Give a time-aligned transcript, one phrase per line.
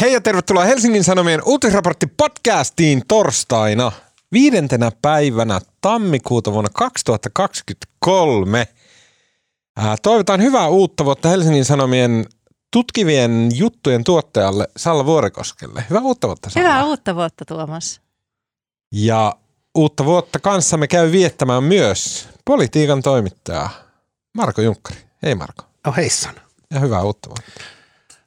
[0.00, 3.92] Hei ja tervetuloa Helsingin Sanomien uutisraportti podcastiin torstaina
[4.32, 8.68] viidentenä päivänä tammikuuta vuonna 2023.
[9.76, 12.26] Ää, toivotaan hyvää uutta vuotta Helsingin Sanomien
[12.72, 15.84] tutkivien juttujen tuottajalle Salla Vuorikoskelle.
[15.90, 16.68] Hyvää uutta vuotta Salla.
[16.68, 18.00] Hyvää uutta vuotta Tuomas.
[18.92, 19.36] Ja
[19.74, 23.70] uutta vuotta kanssamme käy viettämään myös politiikan toimittaja
[24.34, 25.00] Marko Junkkari.
[25.22, 25.64] Hei Marko.
[25.86, 26.34] No heissan.
[26.70, 27.75] Ja hyvää uutta vuotta.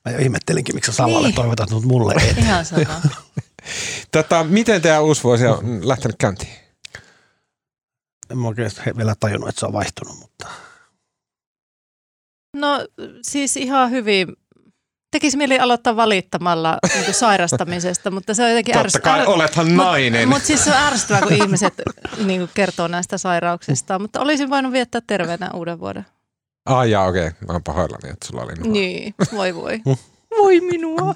[0.05, 1.36] Mä jo ihmettelinkin, miksi sä Savalle Niin.
[1.36, 2.37] toivotat, mutta mulle et.
[2.37, 2.82] Ihan sama.
[4.11, 6.51] Tätä, miten teidän uusi vuosi on lähtenyt käyntiin?
[8.32, 10.47] En mä oikein he- vielä tajunnut, että se on vaihtunut, mutta
[12.55, 12.88] No
[13.21, 14.27] siis ihan hyvin.
[15.11, 20.29] Tekisi mieli aloittaa valittamalla niin sairastamisesta, mutta se on jotenkin Totta kai, olethan nainen.
[20.29, 21.74] Mutta siis se on ärsyttävää, kun ihmiset
[22.25, 24.00] niin kuin kertoo näistä sairauksista.
[24.00, 26.05] Mutta olisin voinut viettää terveenä uuden vuoden.
[26.69, 27.28] Ah jaa, okei.
[27.28, 27.47] Okay.
[27.47, 28.71] Mä oon pahoillani, että sulla oli nuha.
[28.71, 29.82] Niin, voi voi.
[30.37, 31.15] Voi minua.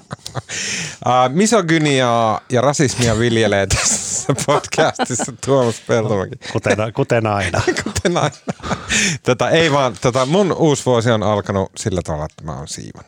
[1.06, 6.36] Uh, misogyniaa ja rasismia viljelee tässä podcastissa Tuomas Peltomäki.
[6.52, 7.60] kuten, kuten aina.
[7.84, 8.36] Kuten aina.
[9.22, 13.04] Tätä ei vaan, tätä mun uusi vuosi on alkanut sillä tavalla, että mä oon siivan.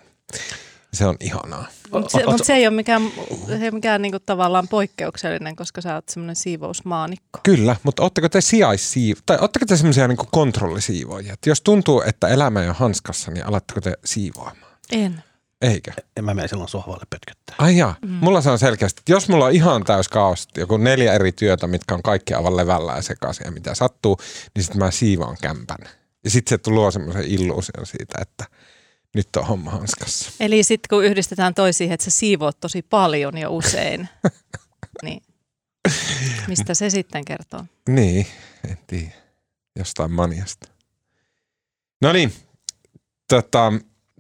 [0.92, 1.66] Se on ihanaa.
[2.00, 3.02] Mutta se, mut se ei ole mikään,
[3.46, 7.40] se ei mikään niinku tavallaan poikkeuksellinen, koska sä oot semmoinen siivousmaanikko.
[7.42, 11.32] Kyllä, mutta ootteko te sijaissiivo, tai ootteko te semmoisia niin kontrollisiivoja?
[11.32, 14.72] Että jos tuntuu, että elämä ei ole hanskassa, niin alatteko te siivoamaan?
[14.92, 15.22] En.
[15.62, 15.92] Eikö?
[16.16, 17.56] En mä mene silloin sohvalle pötköttää.
[17.58, 18.08] Ai jaa, mm.
[18.10, 21.66] mulla se on selkeästi, että jos mulla on ihan täys kaos, joku neljä eri työtä,
[21.66, 24.18] mitkä on kaikki aivan levällä ja sekaisin ja mitä sattuu,
[24.54, 25.78] niin sitten mä siivoan kämpän.
[26.24, 28.44] Ja sitten se luo semmoisen illuusion siitä, että
[29.16, 30.30] nyt on homma hanskassa.
[30.40, 34.08] Eli sitten kun yhdistetään toisiin, että sä siivoot tosi paljon ja usein,
[35.02, 35.22] niin
[36.48, 37.64] mistä se sitten kertoo?
[37.88, 38.26] Niin,
[38.68, 39.12] en tiedä.
[39.78, 40.68] Jostain maniasta.
[42.02, 42.32] No niin,
[43.28, 43.72] tota,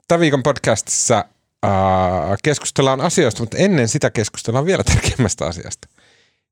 [0.08, 1.24] tämän viikon podcastissa
[1.64, 1.70] äh,
[2.42, 5.88] keskustellaan asioista, mutta ennen sitä keskustellaan vielä tärkeimmästä asiasta.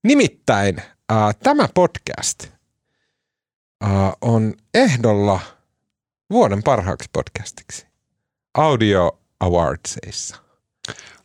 [0.03, 2.45] Nimittäin äh, tämä podcast
[3.85, 3.91] äh,
[4.21, 5.41] on ehdolla
[6.31, 7.94] vuoden parhaaksi podcastiksi
[8.55, 10.37] Audio Awardsissa.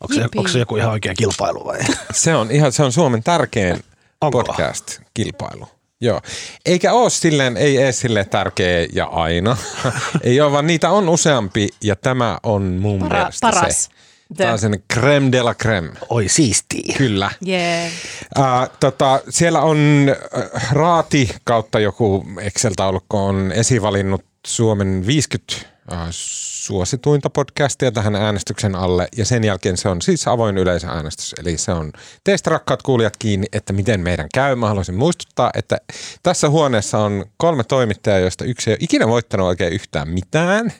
[0.02, 1.80] Onko se, onko se joku ihan oikea kilpailu vai?
[2.12, 3.84] Se on, ihan, se on Suomen tärkein
[4.22, 4.44] Onko?
[4.44, 5.68] podcast-kilpailu.
[6.02, 6.22] Joo.
[6.66, 9.58] Eikä ole silleen, ei edes silleen tärkeä ja aina.
[10.24, 13.84] ei ole, vaan niitä on useampi ja tämä on mun Para, mielestä paras.
[13.84, 13.90] se.
[14.38, 15.90] Tämä on sen creme de la creme.
[16.10, 16.96] Oi siistiä.
[16.98, 17.32] Kyllä.
[17.48, 17.92] Yeah.
[18.40, 25.69] Äh, tota, siellä on äh, Raati kautta joku Excel-taulukko on esivalinnut Suomen 50 äh,
[26.12, 31.36] suosituinta podcastia tähän äänestyksen alle ja sen jälkeen se on siis avoin yleisöäänestys.
[31.40, 31.92] Eli se on
[32.24, 34.56] teistä rakkaat kuulijat kiinni, että miten meidän käy.
[34.56, 35.78] Mä haluaisin muistuttaa, että
[36.24, 40.74] tässä huoneessa on kolme toimittajaa, joista yksi ei ole ikinä voittanut oikein yhtään mitään.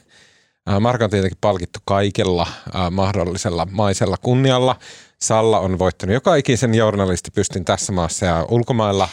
[0.70, 4.76] Äh, Marko on tietenkin palkittu kaikella äh, mahdollisella maisella kunnialla.
[5.22, 9.08] Salla on voittanut joka ikisen journalistipystin tässä maassa ja ulkomailla.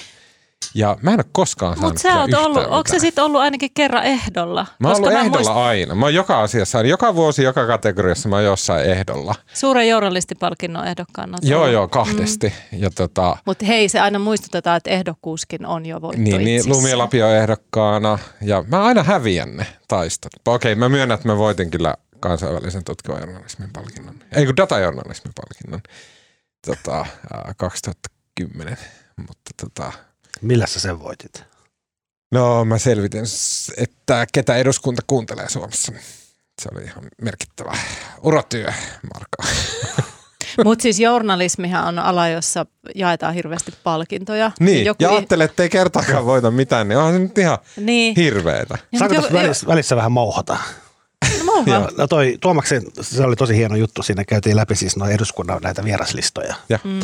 [0.76, 3.70] Ja mä en ole koskaan saanut Mutta sä oot ollut, onko se sitten ollut ainakin
[3.74, 4.66] kerran ehdolla?
[4.80, 5.96] Mä oon ollut ehdolla muistan- aina.
[5.96, 9.36] Mä oon joka asiassa, joka vuosi, joka kategoriassa mä oon jossain ehdolla.
[9.54, 11.38] Suuren journalistipalkinnon ehdokkaana.
[11.42, 12.54] Joo, joo, kahdesti.
[12.72, 12.80] Mm.
[12.82, 16.78] Ja tota, Mutta hei, se aina muistutetaan, että ehdokkuuskin on jo voitto niin, niin itsessään.
[16.78, 18.20] Lumi ja Lapio on ehdokkaana.
[18.42, 20.32] Ja mä aina häviän ne taistot.
[20.48, 24.16] Okei, mä myönnän, että mä voitin kyllä kansainvälisen tutkivan journalismin palkinnon.
[24.36, 25.82] Ei kun datajournalismin palkinnon.
[26.68, 28.78] Tota, ää, 2010.
[29.28, 29.92] Mutta tota,
[30.42, 31.44] Millä sä sen voitit?
[32.32, 33.24] no mä selvitin,
[33.78, 35.92] että ketä eduskunta kuuntelee Suomessa.
[36.62, 37.78] Se oli ihan merkittävä
[38.24, 38.74] uratyö,
[39.14, 39.62] Marko.
[40.64, 42.66] Mutta siis journalismihan on ala, jossa
[42.96, 44.52] jaetaan hirveästi palkintoja.
[44.60, 48.16] Niin, Joku ja ajattelee, että ei kertaakaan voita mitään, niin onhan se nyt ihan niin.
[48.16, 48.78] hirveetä.
[48.92, 50.58] Ja Saanko tässä jo- välissä, välissä vähän mauhata?
[51.46, 51.64] No.
[51.98, 54.04] No, toi Tuomaksen, se oli tosi hieno juttu.
[54.04, 56.56] Siinä käytiin läpi siis noin eduskunnan näitä vieraslistoja.
[56.70, 57.00] Ja Mm.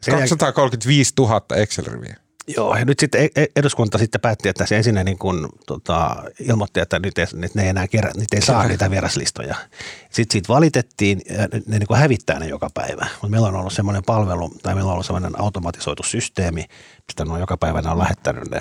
[0.00, 2.16] Sen jäl- 235 000 Excel-riviä.
[2.56, 6.16] Joo, ja nyt sitten e- e- eduskunta sitten päätti, että se ensin niin kuin, tota,
[6.40, 9.54] ilmoitti, että nyt ei, nyt ne ei enää kerää, nyt ei saa niitä vieraslistoja.
[10.10, 13.06] Sitten siitä valitettiin, ja ne, niin kuin hävittää ne joka päivä.
[13.12, 16.64] Mutta meillä on ollut semmoinen palvelu, tai meillä on ollut semmoinen automatisoitu systeemi,
[17.08, 18.60] mistä ne on joka päivä ne on lähettänyt ne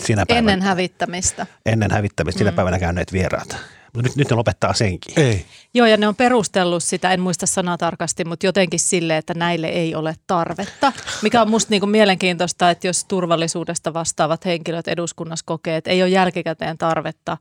[0.00, 1.46] siinä päivänä, Ennen hävittämistä.
[1.66, 3.56] ennen hävittämistä, sinä päivänä käyneet vieraat.
[3.94, 5.20] Mutta nyt, nyt ne lopettaa senkin.
[5.20, 5.44] Ei.
[5.74, 9.66] Joo, ja ne on perustellut sitä, en muista sanaa tarkasti, mutta jotenkin sille, että näille
[9.66, 10.92] ei ole tarvetta.
[11.22, 16.10] Mikä on musta niinku mielenkiintoista, että jos turvallisuudesta vastaavat henkilöt eduskunnassa kokee, että ei ole
[16.10, 17.36] jälkikäteen tarvetta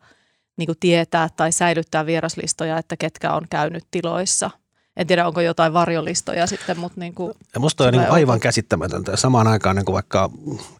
[0.58, 4.50] niinku tietää tai säilyttää vieraslistoja, että ketkä on käynyt tiloissa.
[4.98, 8.40] En tiedä, onko jotain varjolistoja sitten, mutta niin kuin ja musta on niin vai aivan
[8.40, 9.18] käsittämätöntä.
[9.18, 10.30] Samaan aikaan niin kuin vaikka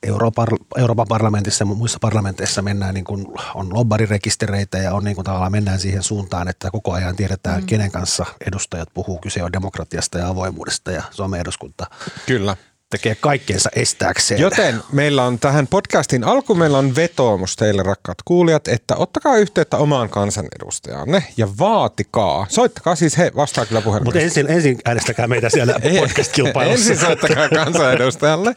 [0.04, 0.48] Euroopan,
[0.78, 5.52] Euroopan parlamentissa ja muissa parlamenteissa mennään, niin kuin on lobbarirekistereitä ja on niin kuin tavallaan
[5.52, 7.66] mennään siihen suuntaan, että koko ajan tiedetään, mm.
[7.66, 9.18] kenen kanssa edustajat puhuu.
[9.18, 11.86] Kyse on demokratiasta ja avoimuudesta ja Suomen eduskunta
[12.26, 12.58] Kyllä.
[12.90, 14.42] Tekee kaikkeensa estääkseen.
[14.42, 19.78] Joten meillä on tähän podcastin alku, meillä on vetoomus teille rakkaat kuulijat, että ottakaa yhteyttä
[19.78, 22.46] omaan kansanedustajanne ja vaatikaa.
[22.50, 24.20] Soittakaa siis, he vastaa kyllä Mutta puhelimesta.
[24.20, 26.92] ensin, ensin äänestäkää meitä siellä podcast-kilpailussa.
[26.92, 28.56] Ensin soittakaa kansanedustajalle.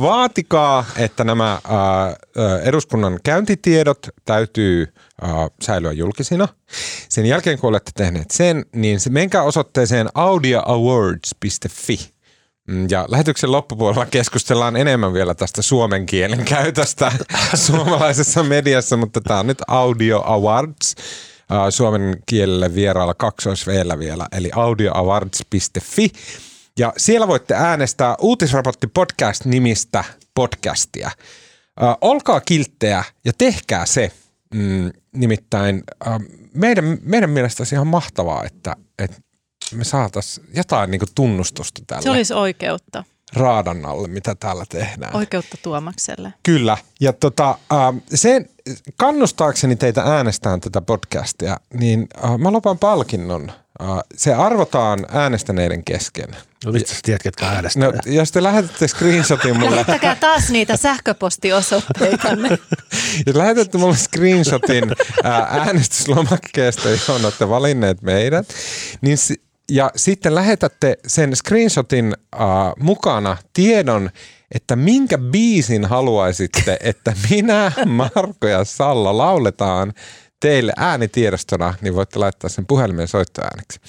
[0.00, 2.14] Vaatikaa, että nämä äh, äh,
[2.64, 4.86] eduskunnan käyntitiedot täytyy
[5.24, 5.30] äh,
[5.62, 6.48] säilyä julkisina.
[7.08, 12.17] Sen jälkeen, kun olette tehneet sen, niin se, menkää osoitteeseen audioawards.fi.
[12.68, 17.12] Mm, Ja lähetyksen loppupuolella keskustellaan enemmän vielä tästä suomen kielen käytöstä
[17.66, 20.94] suomalaisessa mediassa, mutta tämä on nyt Audio Awards
[21.70, 26.10] suomen kielelle vieraalla kaksoisveellä vielä, eli audioawards.fi.
[26.78, 30.04] Ja siellä voitte äänestää Uutisraportti podcast-nimistä
[30.34, 31.06] podcastia.
[31.82, 34.12] Äh, olkaa kilttejä ja tehkää se.
[34.54, 35.82] Mm, nimittäin
[36.54, 39.16] meidän, meidän mielestä olisi ihan mahtavaa, että, että
[39.74, 43.04] me saataisiin jotain niin tunnustusta tälle Se olisi oikeutta.
[43.32, 45.16] raadan alle, mitä täällä tehdään.
[45.16, 46.34] Oikeutta Tuomakselle.
[46.42, 46.76] Kyllä.
[47.00, 48.48] Ja tota, äh, sen,
[48.96, 53.52] kannustaakseni teitä äänestämään tätä podcastia, niin äh, mä lopan palkinnon.
[53.82, 56.28] Äh, se arvotaan äänestäneiden kesken.
[56.64, 57.84] No mistä sä tiedät, ketkä äänestää?
[57.84, 62.48] No, jos te lähetätte screenshotin mulle, Lähettäkää taas niitä sähköpostiosoitteitanne.
[63.26, 64.84] jos lähetätte mulle screenshotin
[65.24, 68.48] ää, äänestyslomakkeesta, johon olette valinneet meidät,
[69.00, 72.40] niin si- ja sitten lähetätte sen screenshotin äh,
[72.78, 74.10] mukana tiedon,
[74.54, 79.92] että minkä biisin haluaisitte, että minä, Marko ja Salla lauletaan
[80.40, 83.80] teille äänitiedostona, niin voitte laittaa sen puhelimen soittoääneksi.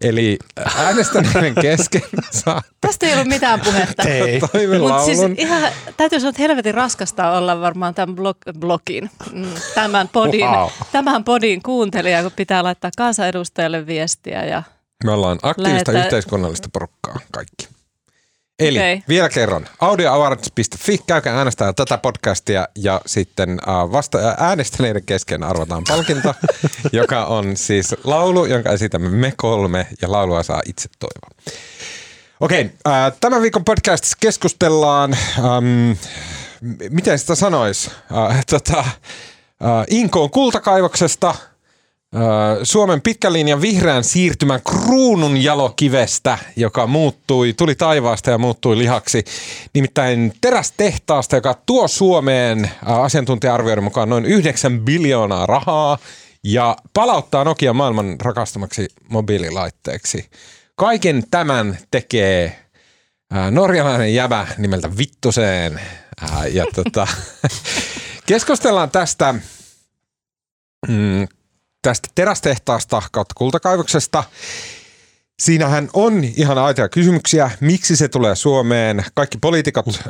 [0.00, 0.38] Eli
[0.76, 4.02] äänestäneiden kesken saa Tästä ei ollut mitään puhetta.
[4.02, 4.40] Ei.
[4.80, 10.08] Mutta siis ihan, täytyy sanoa, että helvetin raskasta olla varmaan tämän blog, blogin, mm, tämän
[10.08, 10.68] podin, Wow.
[10.92, 14.44] tämän podin kuuntelija, kun pitää laittaa kansanedustajalle viestiä.
[14.44, 14.62] Ja,
[15.04, 17.68] Me ollaan aktiivista Lähetä- yhteiskunnallista porukkaa kaikki.
[18.58, 19.00] Eli okay.
[19.08, 26.34] Vielä kerran, audioawards.fi, käykää äänestää tätä podcastia ja sitten äh, vasta äänestäneiden kesken arvotaan palkinto,
[26.92, 31.52] joka on siis laulu, jonka esitämme me kolme ja laulua saa itse toivoa.
[32.40, 35.90] Okei, äh, tämän viikon podcastissa keskustellaan, ähm,
[36.60, 37.90] m- miten sitä sanoisi,
[38.28, 38.88] äh, tota, äh,
[39.90, 41.34] Inkoon kultakaivoksesta,
[42.62, 49.24] Suomen pitkän linjan vihreän siirtymän kruunun jalokivestä, joka muuttui, tuli taivaasta ja muuttui lihaksi.
[49.74, 55.98] Nimittäin terästehtaasta, joka tuo Suomeen asiantuntija-arvioiden mukaan noin 9 biljoonaa rahaa
[56.44, 60.30] ja palauttaa Nokia maailman rakastamaksi mobiililaitteeksi.
[60.74, 62.66] Kaiken tämän tekee
[63.50, 65.80] norjalainen jäbä nimeltä Vittuseen.
[66.52, 67.06] Ja tota,
[68.26, 69.34] keskustellaan tästä,
[70.88, 71.28] mm,
[71.86, 74.24] tästä terästehtaasta kautta kultakaivoksesta.
[75.40, 79.04] Siinähän on ihan aitoja kysymyksiä, miksi se tulee Suomeen.
[79.14, 80.02] Kaikki poliitikot äh,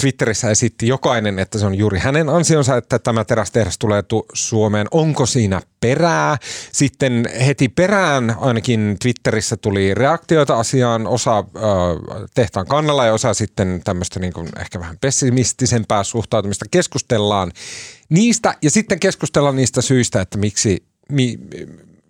[0.00, 4.86] Twitterissä esitti jokainen, että se on juuri hänen ansionsa, että tämä terästehdas tulee tu- Suomeen.
[4.90, 6.36] Onko siinä perää?
[6.72, 11.44] Sitten heti perään ainakin Twitterissä tuli reaktioita asiaan, osa äh,
[12.34, 16.64] tehtaan kannalla ja osa sitten tämmöistä niin kuin ehkä vähän pessimistisempää suhtautumista.
[16.70, 17.52] Keskustellaan
[18.08, 21.38] niistä ja sitten keskustellaan niistä syistä, että miksi, mi,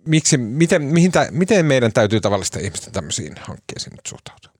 [0.05, 4.51] miksi, miten, mihin miten meidän täytyy tavallisten ihmisten tämmöisiin hankkeisiin nyt suhtautua.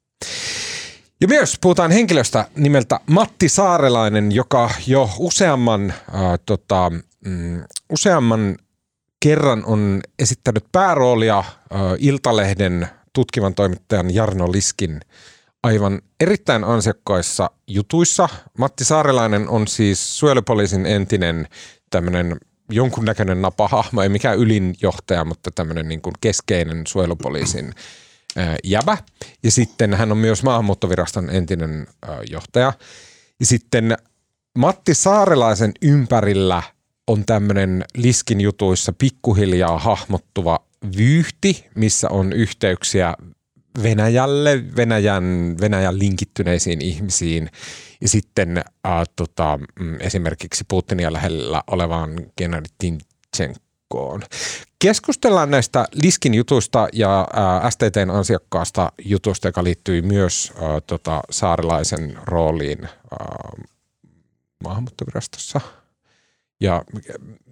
[1.22, 6.92] Ja myös puhutaan henkilöstä nimeltä Matti Saarelainen, joka jo useamman, äh, tota,
[7.26, 8.58] mm, useamman
[9.20, 11.46] kerran on esittänyt pääroolia äh,
[12.00, 15.00] Iltalehden tutkivan toimittajan Jarno Liskin
[15.64, 18.30] aivan erittäin ansiokkaissa jutuissa.
[18.58, 21.48] Matti Saarelainen on siis suojelupoliisin entinen
[21.90, 22.38] tämmöinen
[22.72, 27.74] jonkunnäköinen napahahmo, ei mikään ylinjohtaja, mutta tämmöinen niin kuin keskeinen suojelupoliisin
[28.38, 28.98] ää, jäbä.
[29.44, 31.88] Ja sitten hän on myös maahanmuuttoviraston entinen
[32.30, 32.74] johtaja.
[33.40, 33.98] Ja sitten
[34.58, 36.64] Matti Saarelaisen ympärillä
[37.08, 40.60] on tämmöinen Liskin jutuissa pikkuhiljaa hahmottuva
[40.98, 43.14] vyyhti, missä on yhteyksiä
[43.84, 47.50] Venäjälle, Venäjän, Venäjän linkittyneisiin ihmisiin
[48.02, 48.64] ja sitten äh,
[49.16, 54.22] tota, mm, esimerkiksi Putinia lähellä olevaan Gennady Timchenkoon.
[54.80, 62.18] Keskustellaan näistä Liskin jutuista ja äh, STTn ansiokkaasta jutusta, joka liittyy myös äh, tota, saarilaisen
[62.26, 63.66] rooliin äh,
[64.64, 65.62] maahanmuuttovirastossa.
[66.62, 66.84] Ja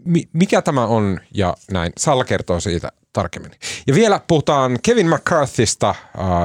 [0.06, 1.94] mi, mikä tämä on ja näin.
[1.98, 3.52] Salla kertoo siitä tarkemmin.
[3.88, 5.96] Ja vielä puhutaan Kevin McCarthysta, äh,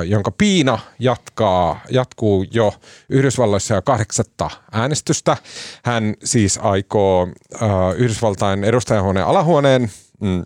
[0.04, 2.74] jonka piina jatkaa, jatkuu jo
[3.08, 5.36] Yhdysvalloissa jo kahdeksatta äänestystä.
[5.84, 9.90] Hän siis aikoo äh, Yhdysvaltain edustajahuoneen alahuoneen
[10.20, 10.42] mm,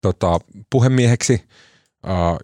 [0.00, 0.38] tota,
[0.70, 1.44] puhemieheksi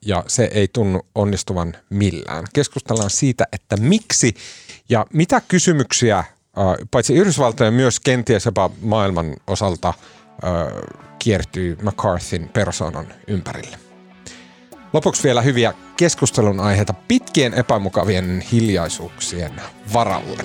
[0.07, 2.45] ja se ei tunnu onnistuvan millään.
[2.53, 4.35] Keskustellaan siitä, että miksi
[4.89, 6.25] ja mitä kysymyksiä
[6.91, 9.95] paitsi Yhdysvaltojen myös kenties jopa maailman osalta–
[11.19, 13.79] kiertyy McCarthyn persoonan ympärille.
[14.93, 19.53] Lopuksi vielä hyviä keskustelun aiheita pitkien epämukavien hiljaisuuksien
[19.93, 20.45] varalle.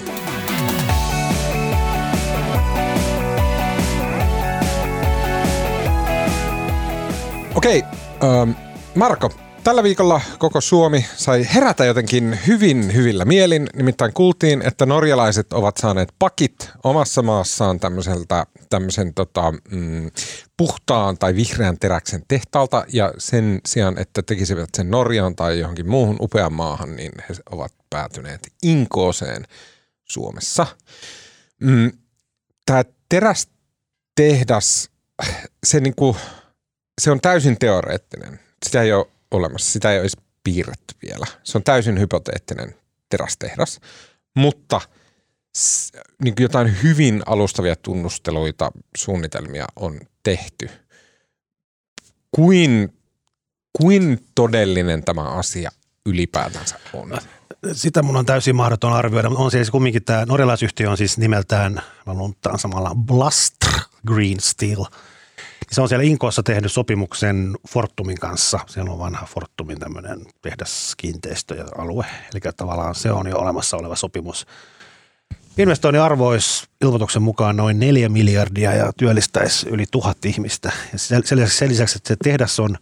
[7.55, 7.83] Okei,
[8.19, 8.53] okay,
[8.95, 9.31] Marko,
[9.63, 13.67] Tällä viikolla koko Suomi sai herätä jotenkin hyvin hyvillä mielin.
[13.75, 20.11] Nimittäin kuultiin, että norjalaiset ovat saaneet pakit omassa maassaan tämmöiseltä, tämmöisen tota, mm,
[20.57, 22.85] puhtaan tai vihreän teräksen tehtaalta.
[22.93, 27.71] Ja sen sijaan, että tekisivät sen Norjaan tai johonkin muuhun upean maahan, niin he ovat
[27.89, 29.43] päätyneet Inkooseen
[30.05, 30.67] Suomessa.
[31.59, 31.91] Mm,
[32.65, 34.89] Tämä terästehdas,
[35.63, 36.17] se, niinku,
[37.01, 38.39] se on täysin teoreettinen.
[38.65, 39.71] Sitä ei ole olemassa.
[39.71, 41.25] Sitä ei olisi piirretty vielä.
[41.43, 42.75] Se on täysin hypoteettinen
[43.09, 43.79] terästehdas,
[44.35, 44.81] mutta
[46.23, 50.69] niin jotain hyvin alustavia tunnusteluita, suunnitelmia on tehty.
[52.35, 52.93] Kuin,
[53.81, 55.71] kuin todellinen tämä asia
[56.05, 57.17] ylipäätänsä on?
[57.73, 61.73] Sitä mun on täysin mahdoton arvioida, mutta on siis kumminkin tämä norjalaisyhtiö on siis nimeltään,
[62.05, 64.85] mä samalla Blastr Green Steel–
[65.71, 68.59] se on siellä Inkoossa tehnyt sopimuksen Fortumin kanssa.
[68.67, 72.05] Siellä on vanha Fortumin tämmöinen tehdaskiinteistöalue.
[72.33, 74.47] Eli tavallaan se on jo olemassa oleva sopimus.
[75.57, 80.71] Investoinnin arvo olisi ilmoituksen mukaan noin 4 miljardia ja työllistäisi yli tuhat ihmistä.
[80.93, 82.77] Ja sen lisäksi, sen lisäksi, että se tehdas on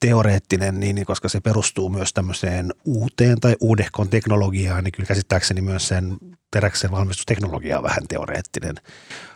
[0.00, 5.60] teoreettinen, niin, niin koska se perustuu myös tämmöiseen uuteen tai uudehkon teknologiaan, niin kyllä käsittääkseni
[5.60, 6.16] myös sen
[6.50, 8.74] teräksen valmistusteknologia on vähän teoreettinen.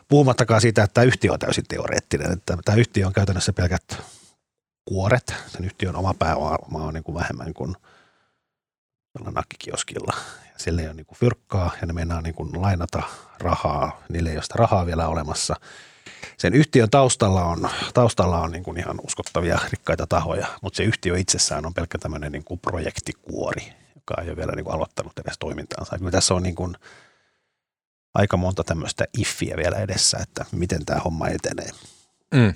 [0.09, 2.33] Puhumattakaan siitä, että tämä yhtiö on täysin teoreettinen.
[2.33, 4.03] Että tämä yhtiö on käytännössä pelkät
[4.85, 5.35] kuoret.
[5.47, 7.77] Sen yhtiön oma pääoma on niin kuin vähemmän kuin
[9.35, 10.17] nakkikioskilla.
[10.57, 13.03] Sillä ei ole niin kuin fyrkkaa ja ne meinaa niin kuin lainata
[13.39, 14.03] rahaa.
[14.09, 15.55] Niille ei ole sitä rahaa vielä olemassa.
[16.37, 21.19] Sen yhtiön taustalla on, taustalla on niin kuin ihan uskottavia rikkaita tahoja, mutta se yhtiö
[21.19, 25.39] itsessään on pelkkä tämmöinen niin kuin projektikuori, joka ei ole vielä niin kuin aloittanut edes
[25.39, 25.99] toimintaansa.
[25.99, 26.77] Kyllä tässä on niin kuin–
[28.19, 31.71] aika monta tämmöistä iffiä vielä edessä, että miten tämä homma etenee.
[32.35, 32.55] Mm.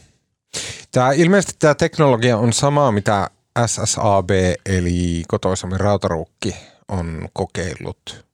[0.92, 3.30] Tämä, ilmeisesti tämä teknologia on samaa, mitä
[3.66, 4.30] SSAB
[4.66, 6.56] eli kotoisamme rautaruukki
[6.88, 8.24] on kokeillut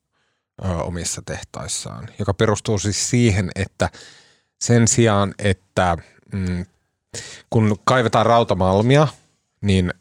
[0.64, 3.90] ö, omissa tehtaissaan, joka perustuu siis siihen, että
[4.61, 5.97] sen sijaan, että
[6.32, 6.66] mm,
[7.50, 9.08] kun kaivetaan rautamalmia,
[9.61, 9.94] niin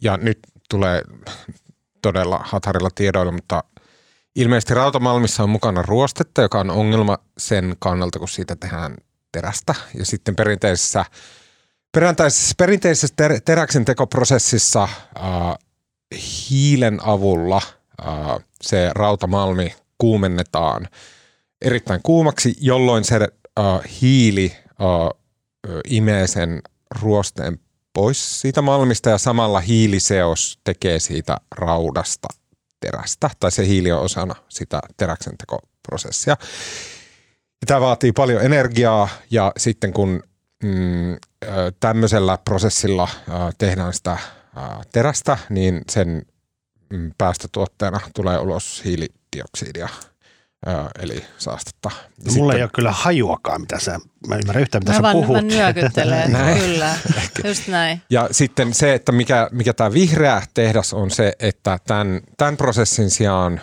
[0.00, 0.38] ja nyt
[0.70, 1.02] tulee
[2.02, 3.64] todella hatarilla tiedoilla, mutta
[4.36, 8.96] Ilmeisesti rautamalmissa on mukana ruostetta, joka on ongelma sen kannalta, kun siitä tehdään
[9.32, 9.74] terästä.
[9.94, 11.04] Ja sitten perinteisessä,
[11.92, 15.58] perinteisessä, perinteisessä ter, teräksen tekoprosessissa äh,
[16.50, 17.60] hiilen avulla
[18.06, 20.88] äh, se rautamalmi kuumennetaan
[21.62, 23.16] erittäin kuumaksi, jolloin se
[23.58, 23.64] äh,
[24.00, 26.62] hiili äh, imee sen
[27.00, 27.58] ruosteen
[27.92, 32.28] pois siitä malmista ja samalla hiiliseos tekee siitä raudasta
[32.82, 36.36] terästä, tai se hiili on osana sitä teräksentekoprosessia.
[37.66, 40.22] Tämä vaatii paljon energiaa, ja sitten kun
[40.62, 41.16] mm,
[41.80, 43.08] tämmöisellä prosessilla
[43.58, 44.18] tehdään sitä
[44.92, 46.22] terästä, niin sen
[46.90, 49.88] mm, päästötuotteena tulee ulos hiilidioksidia–
[50.98, 51.90] eli saastetta.
[51.90, 55.02] No, mulla sitten, ei ole kyllä hajuakaan, mitä sä, mä ymmärrän yhtään, mitä mä sä
[55.02, 55.36] vaan, puhut.
[55.36, 56.96] Mä nyökyttelen, kyllä,
[57.44, 58.02] just näin.
[58.10, 63.10] Ja sitten se, että mikä, mikä tämä vihreä tehdas on se, että tämän, tämän prosessin
[63.10, 63.60] sijaan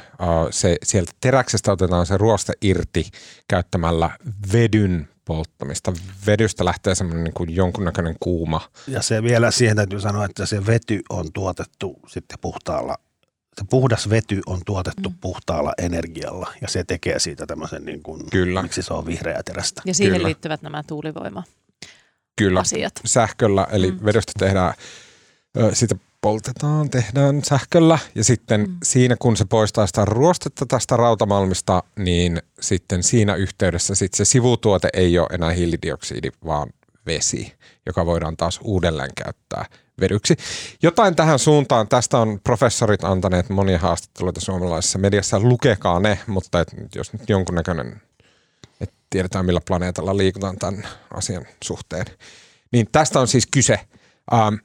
[0.50, 3.08] se, sieltä teräksestä otetaan se ruoste irti
[3.48, 4.10] käyttämällä
[4.54, 5.94] vedyn polttamista.
[6.28, 8.62] Vedystä lähtee semmoinen niin kuin jonkunnäköinen kuuma.
[8.88, 12.98] Ja se vielä siihen täytyy sanoa, että se vety on tuotettu sitten puhtaalla
[13.60, 15.16] että puhdas vety on tuotettu mm.
[15.22, 18.62] puhtaalla energialla ja se tekee siitä tämmöisen niin kuin, Kyllä.
[18.62, 19.82] miksi se on vihreä terästä.
[19.86, 20.28] Ja siihen Kyllä.
[20.28, 21.44] liittyvät nämä tuulivoima
[22.36, 22.94] Kyllä, asiat.
[23.06, 24.06] sähköllä, eli mm.
[24.06, 24.74] vedestä tehdään,
[25.74, 28.78] sitä poltetaan, tehdään sähköllä ja sitten mm.
[28.84, 34.90] siinä kun se poistaa sitä ruostetta tästä rautamalmista, niin sitten siinä yhteydessä sit se sivutuote
[34.94, 36.70] ei ole enää hiilidioksidi, vaan
[37.06, 37.54] vesi,
[37.86, 39.66] joka voidaan taas uudelleen käyttää
[40.00, 40.36] vedyksi.
[40.84, 46.76] Jotain tähän suuntaan, tästä on professorit antaneet monia haastatteluita suomalaisessa mediassa, lukekaa ne, mutta et,
[46.96, 48.02] jos nyt jonkunnäköinen,
[48.82, 52.06] että tiedetään millä planeetalla liikutaan tämän asian suhteen.
[52.72, 53.80] Niin tästä on siis kyse.
[54.34, 54.56] Ähm,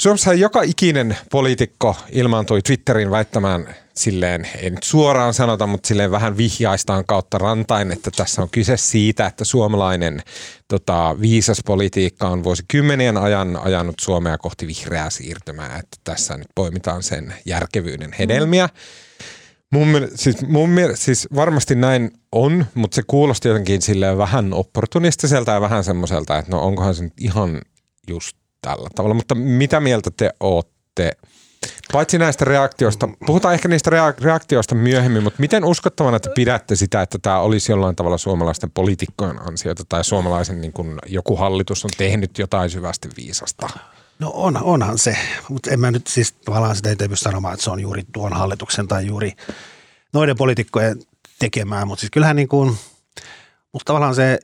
[0.00, 6.36] Suomessa joka ikinen poliitikko ilmaantui Twitterin väittämään silleen, ei nyt suoraan sanota, mutta silleen vähän
[6.36, 10.22] vihjaistaan kautta rantain, että tässä on kyse siitä, että suomalainen
[10.68, 17.02] tota, viisas politiikka on vuosikymmenien ajan ajanut Suomea kohti vihreää siirtymää, että tässä nyt poimitaan
[17.02, 18.68] sen järkevyyden hedelmiä.
[19.72, 25.60] Mun, siis, mun siis varmasti näin on, mutta se kuulosti jotenkin silleen vähän opportunistiselta ja
[25.60, 27.60] vähän semmoiselta, että no onkohan se nyt ihan
[28.08, 28.36] just
[28.66, 29.14] tällä tavalla.
[29.14, 31.12] Mutta mitä mieltä te ootte?
[31.92, 37.18] Paitsi näistä reaktioista, puhutaan ehkä niistä reaktioista myöhemmin, mutta miten uskottavana te pidätte sitä, että
[37.18, 42.38] tämä olisi jollain tavalla suomalaisten poliitikkojen ansiota tai suomalaisen niin kuin joku hallitus on tehnyt
[42.38, 43.68] jotain syvästi viisasta?
[44.18, 45.16] No on, onhan se,
[45.48, 48.32] mutta en mä nyt siis tavallaan sitä ei pysty sanomaan, että se on juuri tuon
[48.32, 49.32] hallituksen tai juuri
[50.12, 51.02] noiden poliitikkojen
[51.38, 52.76] tekemää, mutta siis kyllähän niin kuin,
[53.72, 54.38] musta tavallaan se,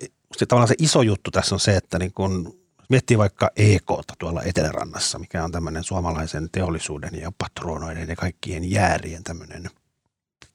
[0.49, 2.62] tavallaan se iso juttu tässä on se, että niin kuin
[2.93, 3.87] miettii vaikka EK
[4.19, 9.71] tuolla Etelärannassa, mikä on tämmöinen suomalaisen teollisuuden ja patronoiden ja kaikkien jäärien tämmöinen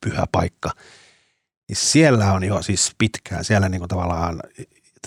[0.01, 0.71] pyhä paikka,
[1.67, 4.39] niin siellä on jo siis pitkään, siellä niin kuin tavallaan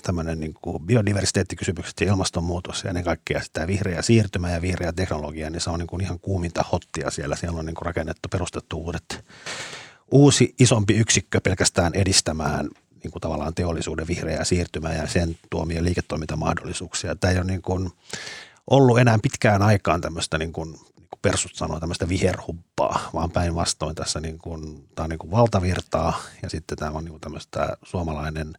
[0.02, 5.50] tämmöinen niin kuin biodiversiteettikysymykset ja ilmastonmuutos ja ennen kaikkea sitä vihreä siirtymä ja vihreä teknologia,
[5.50, 7.36] niin se on niin kuin ihan kuuminta hottia siellä.
[7.36, 9.24] Siellä on niin kuin rakennettu, perustettu uudet,
[10.10, 12.68] uusi isompi yksikkö pelkästään edistämään
[13.02, 17.16] niin kuin tavallaan teollisuuden vihreää siirtymää ja sen tuomia liiketoimintamahdollisuuksia.
[17.16, 17.90] Tämä ei ole niin kuin
[18.70, 23.94] ollut enää pitkään aikaan tämmöistä niin kuin, niin kuin persut sanoo, tämmöistä viherhuppaa, vaan päinvastoin
[23.94, 27.76] tässä niin kuin, tämä on niin kuin valtavirtaa ja sitten tämä on niin kuin tämmöistä
[27.82, 28.52] suomalainen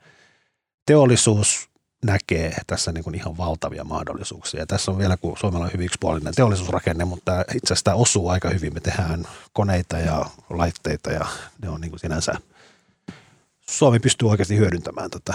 [0.86, 1.69] teollisuus
[2.05, 4.60] näkee tässä niin kuin ihan valtavia mahdollisuuksia.
[4.60, 8.29] Ja tässä on vielä, kun Suomella on hyvin yksipuolinen teollisuusrakenne, mutta itse asiassa tämä osuu
[8.29, 8.74] aika hyvin.
[8.74, 11.25] Me tehdään koneita ja laitteita ja
[11.62, 12.33] ne on niin kuin sinänsä–
[13.71, 15.33] Suomi pystyy oikeasti hyödyntämään tätä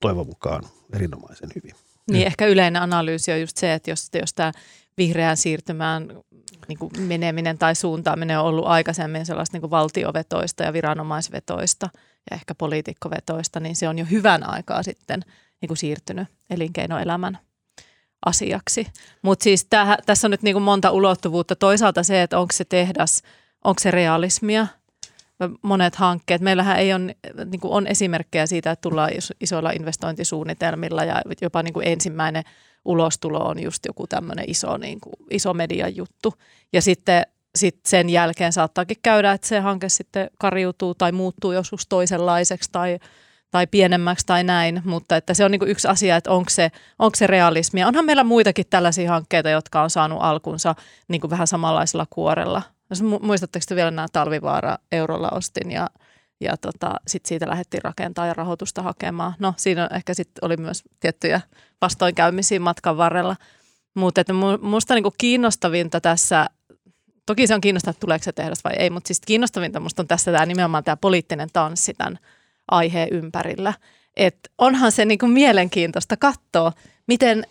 [0.00, 1.74] toivon mukaan erinomaisen hyvin.
[2.10, 4.52] Niin, ehkä yleinen analyysi on just se, että jos, jos tämä
[4.96, 6.08] vihreään siirtymään
[6.68, 11.88] niin kuin meneminen tai suuntaaminen on ollut aikaisemmin sellaista niin kuin valtiovetoista ja viranomaisvetoista
[12.30, 15.24] ja ehkä poliitikkovetoista, niin se on jo hyvän aikaa sitten
[15.60, 17.38] niin kuin siirtynyt elinkeinoelämän
[18.26, 18.86] asiaksi.
[19.22, 21.56] Mutta siis täh, tässä on nyt niin kuin monta ulottuvuutta.
[21.56, 23.22] Toisaalta se, että onko se tehdas,
[23.64, 24.66] onko se realismia–
[25.62, 26.40] monet hankkeet.
[26.40, 27.00] Meillähän ei ole,
[27.44, 32.44] niin on esimerkkejä siitä, että tullaan isoilla investointisuunnitelmilla ja jopa niin kuin ensimmäinen
[32.84, 36.34] ulostulo on just joku tämmöinen iso, niin kuin, iso median juttu.
[36.72, 37.22] Ja sitten
[37.56, 42.98] sit sen jälkeen saattaakin käydä, että se hanke sitten kariutuu tai muuttuu joskus toisenlaiseksi tai,
[43.50, 47.16] tai pienemmäksi tai näin, mutta että se on niin yksi asia, että onko se, onko
[47.16, 47.88] se realismia.
[47.88, 50.74] Onhan meillä muitakin tällaisia hankkeita, jotka on saanut alkunsa
[51.08, 52.62] niin vähän samanlaisella kuorella
[53.20, 55.90] Muistatteko te vielä nämä talvivaara eurolla ostin ja,
[56.40, 59.34] ja tota, sitten siitä lähdettiin rakentaa ja rahoitusta hakemaan.
[59.38, 61.40] No siinä ehkä sitten oli myös tiettyjä
[61.80, 63.36] vastoinkäymisiä matkan varrella.
[63.94, 64.24] Mutta
[64.60, 66.46] musta niinku kiinnostavinta tässä,
[67.26, 70.08] toki se on kiinnostavaa, että tuleeko se tehdas vai ei, mutta siis kiinnostavinta musta on
[70.08, 72.18] tässä tämä nimenomaan tämä poliittinen tanssi tämän
[72.70, 73.74] aiheen ympärillä.
[74.16, 76.72] Et onhan se niinku mielenkiintoista katsoa,
[77.06, 77.46] miten,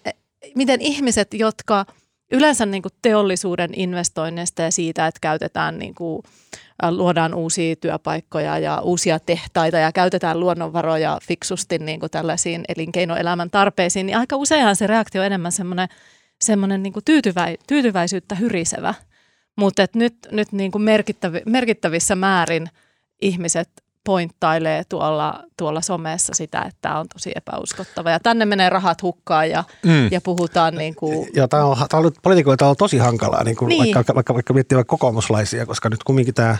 [0.56, 1.86] miten ihmiset, jotka–
[2.32, 6.24] yleensä niin kuin teollisuuden investoinneista ja siitä, että käytetään niin kuin,
[6.90, 14.06] luodaan uusia työpaikkoja ja uusia tehtaita ja käytetään luonnonvaroja fiksusti niin kuin tällaisiin elinkeinoelämän tarpeisiin,
[14.06, 15.88] niin aika useinhan se reaktio on enemmän semmoinen,
[16.42, 18.94] semmoinen niin kuin tyytyväi, tyytyväisyyttä hyrisevä.
[19.56, 22.70] Mutta nyt, nyt niin kuin merkittävi, merkittävissä määrin
[23.22, 23.70] ihmiset
[24.08, 28.12] pointtailee tuolla, tuolla somessa sitä, että tämä on tosi epäuskottava.
[28.12, 30.12] Ja tänne menee rahat hukkaan ja, mm.
[30.12, 31.30] ja puhutaan niin kuin...
[31.36, 33.96] Ja tämä on, tämä on poliitikoita on tosi hankalaa, niin kuin niin.
[33.96, 36.58] Vaikka, vaikka, vaikka miettii vaikka kokoomuslaisia, koska nyt kumminkin tämä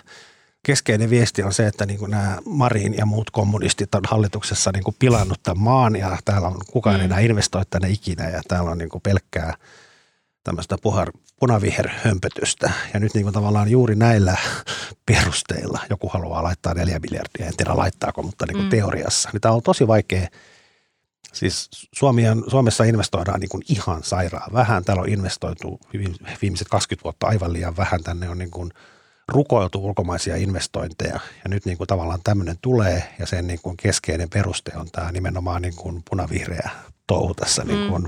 [0.66, 4.84] keskeinen viesti on se, että niin kuin nämä Marin ja muut kommunistit on hallituksessa niin
[4.84, 7.06] kuin pilannut tämän maan ja täällä on kukaan mm.
[7.06, 9.54] enää investoi tänne ikinä ja täällä on niin kuin pelkkää
[10.44, 12.72] tämmöistä puhar, punaviherhömpötystä.
[12.94, 14.38] Ja nyt niin kuin tavallaan juuri näillä
[15.06, 18.70] perusteilla joku haluaa laittaa neljä miljardia, en tiedä laittaako, mutta niin kuin mm.
[18.70, 19.30] teoriassa.
[19.34, 20.28] Niin tämä on tosi vaikea.
[21.34, 24.84] Siis Suomi on, Suomessa investoidaan niin kuin ihan sairaan vähän.
[24.84, 25.80] Täällä on investoitu
[26.42, 28.04] viimeiset 20 vuotta aivan liian vähän.
[28.04, 28.72] Tänne on niin kuin
[29.28, 34.30] rukoiltu ulkomaisia investointeja ja nyt niin kuin tavallaan tämmöinen tulee ja sen niin kuin keskeinen
[34.30, 36.70] peruste on tämä nimenomaan niin kuin punavihreä
[37.08, 37.68] touhu tässä mm.
[37.68, 38.08] niin kuin,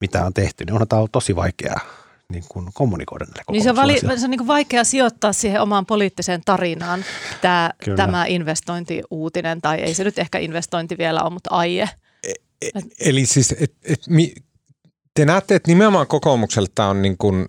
[0.00, 0.64] mitä on tehty.
[0.64, 2.01] Niin onhan tämä ollut tosi vaikeaa
[2.32, 5.60] niin kuin kommunikoida näille niin se on, vali, se on niin kuin vaikea sijoittaa siihen
[5.60, 7.04] omaan poliittiseen tarinaan
[7.40, 11.90] tämä, tämä investointiuutinen, tai ei se nyt ehkä investointi vielä ole, mutta aie.
[12.24, 14.34] E, e, eli siis, et, et, mi,
[15.14, 17.48] te näette, että nimenomaan kokoomukselle tämä on niin kuin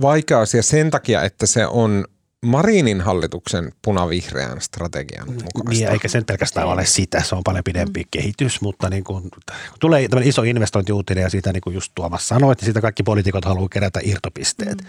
[0.00, 2.04] vaikea asia sen takia, että se on
[2.46, 5.70] Marinin hallituksen punavihreän strategian mukaista.
[5.70, 8.08] Niin, eikä sen pelkästään ole sitä, se on paljon pidempi mm.
[8.10, 9.42] kehitys, mutta niin kun, kun
[9.80, 13.44] tulee tämmöinen iso investointiuutinen ja siitä niin kuin just Tuomas sanoi, että siitä kaikki poliitikot
[13.44, 14.82] haluaa kerätä irtopisteet.
[14.82, 14.88] Mm.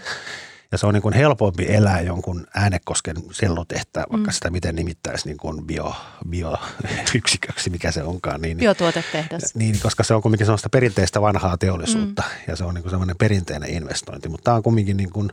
[0.72, 4.34] Ja se on niin kuin helpompi elää jonkun äänekosken sellutehtaan, vaikka mm.
[4.34, 5.94] sitä miten nimittäisi niin kuin bio,
[6.28, 8.40] bioyksiköksi, mikä se onkaan.
[8.40, 9.54] Niin, Biotuotetehdas.
[9.54, 12.44] Niin, koska se on kuitenkin sellaista perinteistä vanhaa teollisuutta mm.
[12.48, 14.28] ja se on niin kuin sellainen perinteinen investointi.
[14.28, 15.30] Mutta tämä on kuitenkin niin kuin,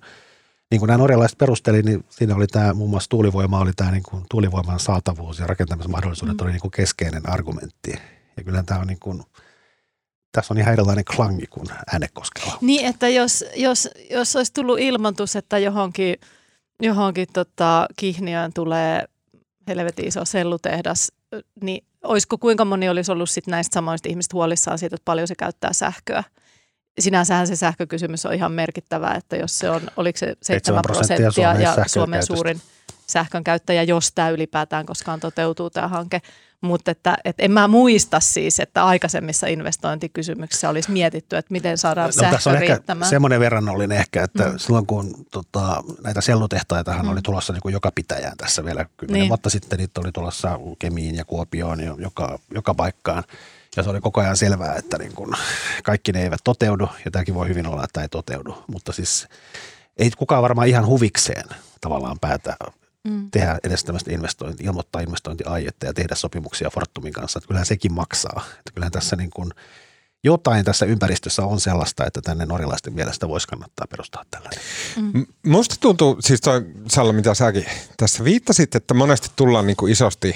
[0.72, 4.04] niin kuin nämä norjalaiset perusteli, niin siinä oli tämä muun muassa tuulivoima, oli tämä niin
[4.04, 6.44] kuin tuulivoiman saatavuus ja rakentamismahdollisuudet mm.
[6.44, 7.92] oli niin kuin keskeinen argumentti.
[8.38, 9.24] Ja kyllä tämä on niin kuin–
[10.32, 12.58] tässä on ihan erilainen klangi kuin äänekoskella.
[12.62, 16.16] Niin, että jos, jos, jos olisi tullut ilmoitus, että johonkin,
[16.82, 19.06] johonkin tota, Kihniöön tulee
[19.68, 21.12] helvetin iso sellutehdas,
[21.62, 25.36] niin olisiko kuinka moni olisi ollut sit näistä samoista ihmistä huolissaan siitä, että paljon se
[25.36, 26.24] käyttää sähköä?
[27.00, 31.54] Sinänsähän se sähkökysymys on ihan merkittävä, että jos se on, oliko se 7 prosenttia, prosenttia
[31.54, 32.62] ja Suomen suurin
[33.08, 36.22] sähkön käyttäjä, jos tämä ylipäätään koskaan toteutuu tämä hanke–
[36.62, 42.08] mutta että, että en mä muista siis, että aikaisemmissa investointikysymyksissä olisi mietitty, että miten saadaan
[42.08, 43.04] no, sähkö tässä on riittämään.
[43.04, 44.58] Ehkä semmoinen verrannollinen ehkä, että mm.
[44.58, 47.12] silloin kun tota, näitä sellutehtaitahan mm.
[47.12, 49.30] oli tulossa niin kuin joka pitäjään tässä vielä kymmenen niin.
[49.30, 53.24] vuotta sitten, niitä oli tulossa Kemiin ja Kuopioon joka, joka paikkaan.
[53.76, 55.34] Ja se oli koko ajan selvää, että niin kun
[55.84, 58.64] kaikki ne eivät toteudu, ja tämäkin voi hyvin olla, että ei toteudu.
[58.68, 59.28] Mutta siis
[59.98, 61.50] ei kukaan varmaan ihan huvikseen
[61.82, 62.58] tavallaan päätä
[63.04, 63.32] mm.
[63.32, 67.40] tehdä edes tämmöistä investointi, ilmoittaa investointiaietta ja tehdä sopimuksia Fortumin kanssa.
[67.40, 68.44] Että kyllähän sekin maksaa.
[68.60, 69.52] Että kyllähän tässä niin kuin
[70.24, 74.60] jotain tässä ympäristössä on sellaista, että tänne norjalaisten mielestä voisi kannattaa perustaa tällainen.
[74.96, 75.26] Mm.
[75.46, 77.66] Musta tuntuu, siis toi Salla, mitä säkin
[77.98, 80.36] tässä viittasit, että monesti tullaan niin kuin isosti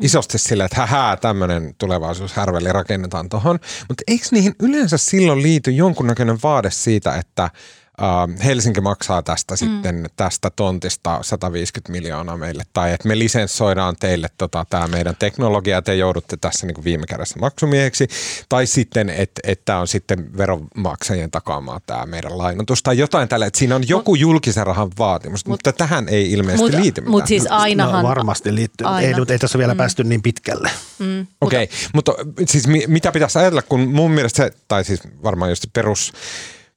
[0.00, 3.58] isosti silleen, että hähää, tämmöinen tulevaisuushärveli rakennetaan tuohon.
[3.88, 7.50] Mutta eikö niihin yleensä silloin liity jonkunnäköinen vaade siitä, että–
[8.00, 9.56] Uh, Helsinki maksaa tästä mm.
[9.56, 15.76] sitten tästä tontista 150 miljoonaa meille, tai että me lisenssoidaan teille tota, tämä meidän teknologia,
[15.76, 18.08] ja te joudutte tässä niin kuin viime kädessä maksumieheksi,
[18.48, 23.46] tai sitten, että et tämä on sitten veronmaksajien takaamaa tämä meidän lainotus, tai jotain tällä,
[23.46, 27.10] että siinä on joku julkisen rahan vaatimus, mut, mutta tähän ei ilmeisesti mut, liity mitään.
[27.10, 28.02] Mutta siis ainahan...
[28.02, 29.08] No, varmasti liittyy, aina.
[29.08, 29.78] ei, ei tässä vielä mm.
[29.78, 30.70] päästy niin pitkälle.
[30.98, 35.00] Mm, Okei, okay, mutta, mutta siis mitä pitäisi ajatella, kun mun mielestä se, tai siis
[35.22, 36.12] varmaan just perus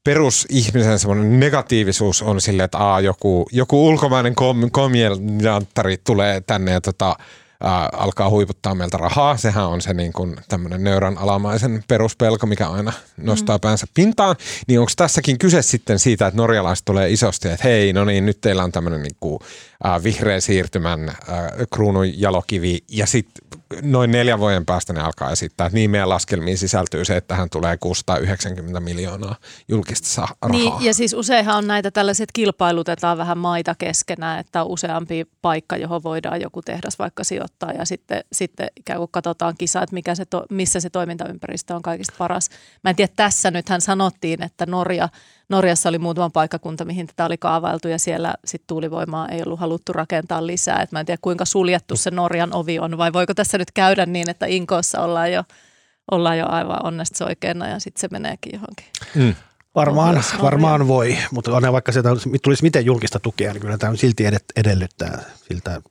[0.06, 6.82] perusihmisen semmoinen negatiivisuus on silleen, että aa, joku, joku ulkomainen kom, komedianttari tulee tänne ja
[6.82, 7.16] tota,
[7.64, 9.38] ää, alkaa huiputtaa meiltä rahaa.
[9.38, 13.62] Sehän on se niin kuin tämmöinen nöyrän alamaisen peruspelko, mikä aina nostaa mm.
[13.62, 14.36] päänsä pintaan.
[14.68, 18.42] Niin onko tässäkin kyse sitten siitä, että norjalaiset tulee isosti, että hei, no niin, nyt
[18.42, 19.40] teillä on tämmöinen niin kuin,
[19.84, 25.68] ää, vihreä siirtymän ää, kruunun jalokivi ja sitten noin neljän vuoden päästä ne alkaa esittää,
[25.68, 29.36] että niin meidän laskelmiin sisältyy se, että tähän tulee 690 miljoonaa
[29.68, 30.38] julkista rahaa.
[30.50, 35.78] Niin, ja siis useinhan on näitä tällaiset kilpailutetaan vähän maita keskenään, että on useampi paikka,
[35.78, 40.16] johon voidaan joku tehdas vaikka sijoittaa ja sitten, sitten ikään kuin katsotaan kisa, että mikä
[40.16, 42.50] se to, missä se toimintaympäristö on kaikista paras.
[42.84, 45.10] Mä en tiedä, tässä nythän sanottiin, että Norja–
[45.50, 49.94] Norjassa oli muutama paikkakunta, mihin tätä oli kaavailtu ja siellä sitten tuulivoimaa ei ollut haluttu
[49.94, 50.82] rakentaa lisää.
[50.82, 54.06] Et mä en tiedä, kuinka suljettu se Norjan ovi on vai voiko tässä nyt käydä
[54.06, 55.44] niin, että Inkoossa ollaan jo,
[56.12, 58.86] ollaan jo aivan onnesta oikeana ja sitten se meneekin johonkin.
[59.16, 59.36] Mm.
[59.76, 62.02] Varmaan, varmaan voi, mutta on vaikka se
[62.44, 64.24] tulisi miten julkista tukea, niin kyllä tämä silti
[64.56, 65.82] edellyttää siltä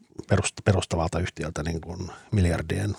[0.65, 2.97] perustavalta yhtiöltä niin kuin miljardien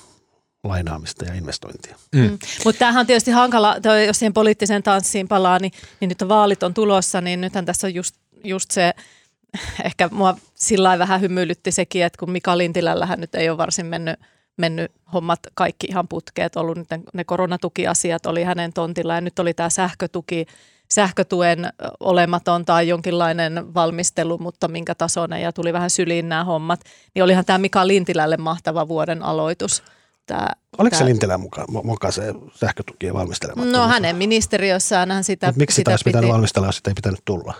[0.67, 1.95] lainaamista ja investointia.
[2.11, 2.21] Mm.
[2.21, 2.37] Mm.
[2.65, 3.75] Mutta tämähän on tietysti hankala,
[4.07, 7.93] jos siihen poliittiseen tanssiin palaa, niin, niin nyt vaalit on tulossa, niin nythän tässä on
[7.93, 8.93] just, just se,
[9.85, 14.19] ehkä mua sillä vähän hymyilytti sekin, että kun Mika Lintilällähän nyt ei ole varsin mennyt,
[14.57, 19.39] mennyt hommat kaikki ihan putkeet, ollut nyt ne, ne koronatukiasiat oli hänen tontilla ja nyt
[19.39, 20.45] oli tämä sähkötuki,
[20.91, 26.79] sähkötuen olematon tai jonkinlainen valmistelu, mutta minkä tasoinen ja tuli vähän syliin nämä hommat,
[27.15, 29.83] niin olihan tämä Mika Lintilälle mahtava vuoden aloitus–
[30.25, 33.65] Tämä, Oliko tämä, se Lintilän mukaan, mukaan se sähkötukien valmistelema?
[33.65, 36.95] No hänen ministeriössään hän sitä Mut miksi sitä, sitä olisi pitänyt valmistella, jos sitä ei
[36.95, 37.53] pitänyt tulla?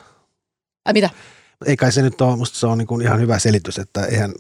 [0.86, 1.10] Ai mitä?
[1.66, 4.34] Ei kai se nyt ole, musta se on niin kuin ihan hyvä selitys, että eihän,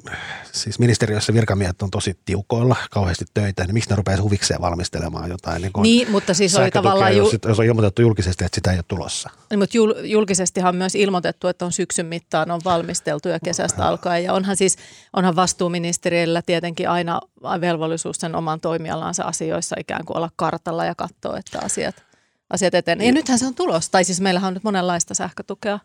[0.51, 5.61] siis ministeriössä virkamiehet on tosi tiukoilla, kauheasti töitä, niin miksi ne rupeaisi huvikseen valmistelemaan jotain?
[5.61, 7.17] Niin, niin mutta siis oli tavallaan...
[7.17, 9.29] Jos, jos on ilmoitettu julkisesti, että sitä ei ole tulossa.
[9.49, 13.85] Niin, mutta jul, julkisestihan on myös ilmoitettu, että on syksyn mittaan on valmisteltu ja kesästä
[13.85, 14.23] alkaen.
[14.23, 14.77] Ja onhan siis,
[15.13, 17.21] onhan vastuuministeriöllä tietenkin aina
[17.61, 21.95] velvollisuus sen oman toimialansa asioissa ikään kuin olla kartalla ja katsoa, että asiat
[22.55, 23.01] asiat eteen.
[23.01, 25.79] Ja nythän se on tulos, tai siis meillähän on nyt monenlaista sähkötukea.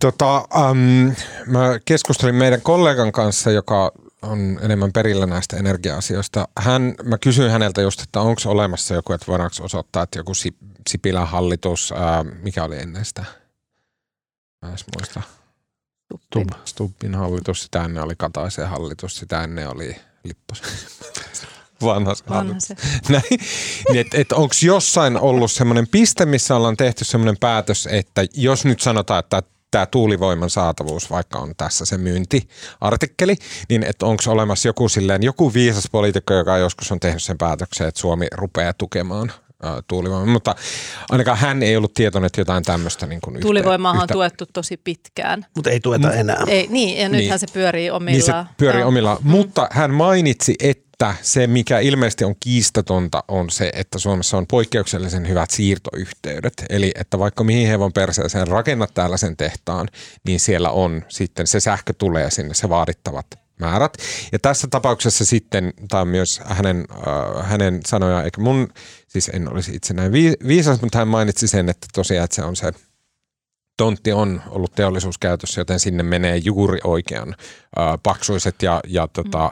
[0.00, 1.14] Tota, um,
[1.46, 6.48] mä keskustelin meidän kollegan kanssa, joka on enemmän perillä näistä energia-asioista.
[6.58, 10.32] Hän, mä kysyin häneltä just, että onko olemassa joku, että voidaanko osoittaa, että joku
[10.88, 13.24] Sipilän hallitus, ää, mikä oli ennen sitä?
[14.62, 15.22] Mä muista.
[16.06, 16.46] Stubbin.
[16.46, 16.50] Stubb.
[16.64, 20.66] Stubbin hallitus, sitä ennen oli Kataisen hallitus, sitä ennen oli Lipposen.
[21.82, 22.64] Vanha se Vanha hallitus.
[22.68, 22.76] se.
[23.08, 23.22] Näin.
[23.92, 28.64] Niin, et, et onko jossain ollut semmoinen piste, missä ollaan tehty semmoinen päätös, että jos
[28.64, 33.36] nyt sanotaan, että tämä tuulivoiman saatavuus, vaikka on tässä se myyntiartikkeli,
[33.68, 37.88] niin että onko olemassa joku silleen, joku viisas poliitikko, joka joskus on tehnyt sen päätöksen,
[37.88, 39.32] että Suomi rupeaa tukemaan
[39.88, 40.54] tuulivoimaa, mutta
[41.10, 44.76] ainakaan hän ei ollut tietoinen, että jotain tämmöistä niin kuin Tuulivoimaahan on yhtä, tuettu tosi
[44.76, 45.46] pitkään.
[45.56, 46.44] Mutta ei tueta enää.
[46.46, 47.38] Ei, niin, ja nythän Niin.
[47.38, 48.44] se pyörii omillaan.
[48.44, 48.88] Niin se pyörii Joo.
[48.88, 49.18] omilla.
[49.22, 50.85] Mutta hän mainitsi, että
[51.22, 56.64] se, mikä ilmeisesti on kiistatonta, on se, että Suomessa on poikkeuksellisen hyvät siirtoyhteydet.
[56.70, 59.88] Eli että vaikka mihin hevon perseeseen rakennat täällä sen tehtaan,
[60.26, 63.26] niin siellä on sitten, se sähkö tulee sinne, se vaadittavat
[63.60, 63.96] määrät.
[64.32, 68.68] Ja tässä tapauksessa sitten, tämä on myös hänen, äh, hänen sanoja, eikä mun,
[69.08, 72.42] siis en olisi itse näin vi- viisas, mutta hän mainitsi sen, että tosiaan, että se
[72.42, 72.72] on se
[73.76, 77.28] tontti on ollut teollisuuskäytössä, joten sinne menee juuri oikean
[77.78, 79.50] äh, paksuiset ja, ja tota,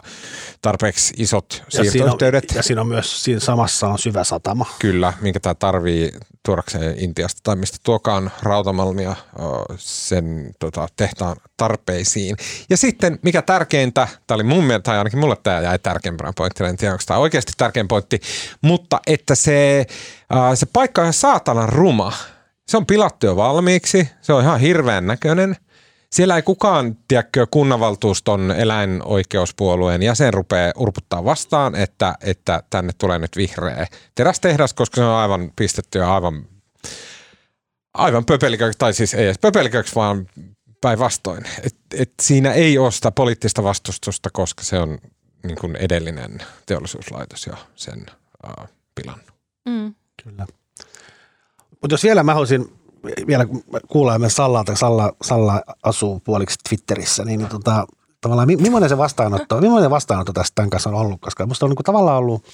[0.63, 2.45] tarpeeksi isot Ja siinä, on, siirtoyhteydet.
[2.55, 4.67] ja siinä on myös, siinä samassa on syvä satama.
[4.79, 6.13] Kyllä, minkä tämä tarvii
[6.45, 9.43] tuodakseen Intiasta tai mistä tuokaan rautamalmia ö,
[9.77, 12.37] sen tota, tehtaan tarpeisiin.
[12.71, 16.69] Ja sitten, mikä tärkeintä, tämä oli mun mielestä, tai ainakin mulle tämä jäi tärkeimpänä pointtina,
[16.69, 18.21] en tiedä onko tämä oikeasti tärkein pointti,
[18.63, 19.87] mutta että se,
[20.53, 22.13] ö, se paikka on saatanan ruma.
[22.69, 25.57] Se on pilattu jo valmiiksi, se on ihan hirveän näköinen.
[26.13, 33.37] Siellä ei kukaan, tiedätkö, kunnanvaltuuston eläinoikeuspuolueen jäsen rupeaa urputtaa vastaan, että, että tänne tulee nyt
[33.37, 36.49] vihreä terästehdas, koska se on aivan pistetty ja aivan,
[37.95, 40.27] aivan pöpeliköksi, tai siis ei edes pöpeliköksi, vaan
[40.81, 41.45] päinvastoin.
[41.63, 44.99] Et, et siinä ei ole sitä poliittista vastustusta, koska se on
[45.47, 48.07] niin kuin edellinen teollisuuslaitos ja sen
[48.47, 49.35] uh, pilannut.
[49.69, 49.95] Mm.
[50.25, 50.47] Kyllä.
[51.81, 52.73] Mutta jos vielä mä haluaisin
[53.27, 53.47] vielä
[53.89, 57.87] kuulla myös Sallalta, Salla, Salla asuu puoliksi Twitterissä, niin, niin tota,
[58.21, 61.71] tavallaan mi- millainen se vastaanotto, millainen vastaanotto tästä tämän kanssa on ollut, koska musta on
[61.71, 62.45] niin kuin tavallaan ollut,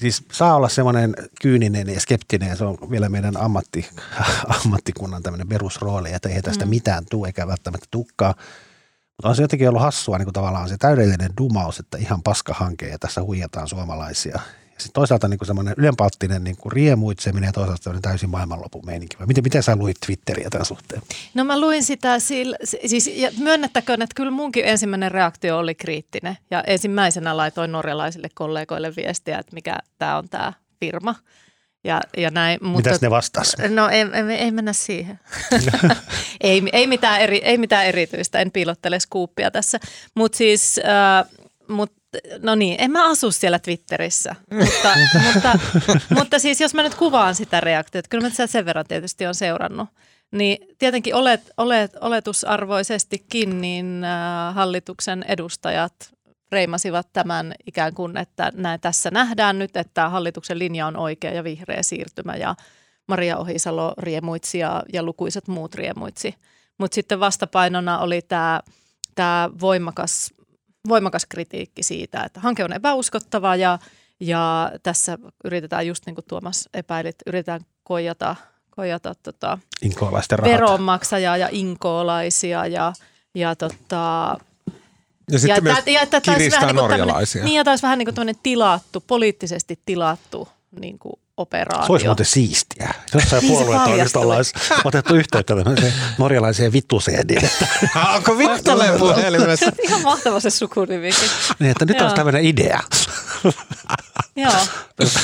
[0.00, 3.88] siis saa olla semmoinen kyyninen ja skeptinen ja se on vielä meidän ammatti,
[4.64, 8.34] ammattikunnan tämmöinen perusrooli, että ei tästä mitään tule eikä välttämättä tukkaa.
[9.16, 12.88] Mutta on se jotenkin ollut hassua niin kuin tavallaan se täydellinen dumaus, että ihan paskahanke
[12.88, 14.40] ja tässä huijataan suomalaisia.
[14.82, 19.16] Sitten toisaalta niin kuin semmoinen ylenpalttinen niin kuin riemuitseminen ja toisaalta semmoinen täysin maailmanlopun meininki.
[19.26, 21.02] Miten, miten sä luit Twitteriä tämän suhteen?
[21.34, 26.38] No mä luin sitä, sillä, siis ja myönnettäköön, että kyllä munkin ensimmäinen reaktio oli kriittinen.
[26.50, 31.14] Ja ensimmäisenä laitoin norjalaisille kollegoille viestiä, että mikä tämä on tämä firma.
[31.84, 33.56] Ja, ja näin, mutta, Mitäs ne vastas?
[33.68, 35.20] No ei, ei, ei mennä siihen.
[36.40, 39.80] ei, ei, mitään eri, ei mitään erityistä, en piilottele skuuppia tässä.
[40.14, 41.30] Mutta siis, äh,
[41.68, 41.92] mut,
[42.42, 44.34] no niin, en mä asu siellä Twitterissä.
[44.50, 44.94] mutta,
[45.34, 45.58] mutta,
[46.18, 49.34] mutta siis jos mä nyt kuvaan sitä reaktiota, kyllä mä sitä sen verran tietysti on
[49.34, 49.88] seurannut.
[50.30, 55.94] Niin tietenkin olet, olet, oletusarvoisestikin niin äh, hallituksen edustajat
[56.52, 61.44] reimasivat tämän ikään kuin, että näin, tässä nähdään nyt, että hallituksen linja on oikea ja
[61.44, 62.54] vihreä siirtymä ja
[63.08, 66.34] Maria Ohisalo riemuitsi ja, ja lukuisat muut riemuitsi.
[66.78, 68.20] Mutta sitten vastapainona oli
[69.14, 70.34] tämä voimakas,
[70.88, 73.78] voimakas kritiikki siitä, että hanke on epäuskottava ja,
[74.20, 78.36] ja tässä yritetään just niin kuin Tuomas epäilit, yritetään koijata,
[78.70, 79.58] koijata tota,
[80.42, 82.92] veronmaksajaa ja inkoolaisia ja,
[83.34, 84.36] ja tota,
[85.30, 87.44] Ja sitten myös tää- ja että kiristää vähän niin kuin norjalaisia.
[87.44, 90.48] Niin, ja olisi vähän niin kuin tilattu, poliittisesti tilattu
[90.80, 91.86] niin kuin operaatio.
[91.86, 92.94] Se olisi muuten siistiä.
[93.14, 97.66] Jossain Niin puoluetoimistolla olisi otettu yhteyttä tämmöiseen norjalaiseen vittuseen, niin että,
[98.14, 99.72] Onko Vittoleen puhelimessa?
[99.82, 101.28] Ihan mahtava se sukunimikin.
[101.58, 102.02] niin että nyt Joo.
[102.02, 102.80] olisi tämmöinen idea.
[104.36, 104.52] Joo.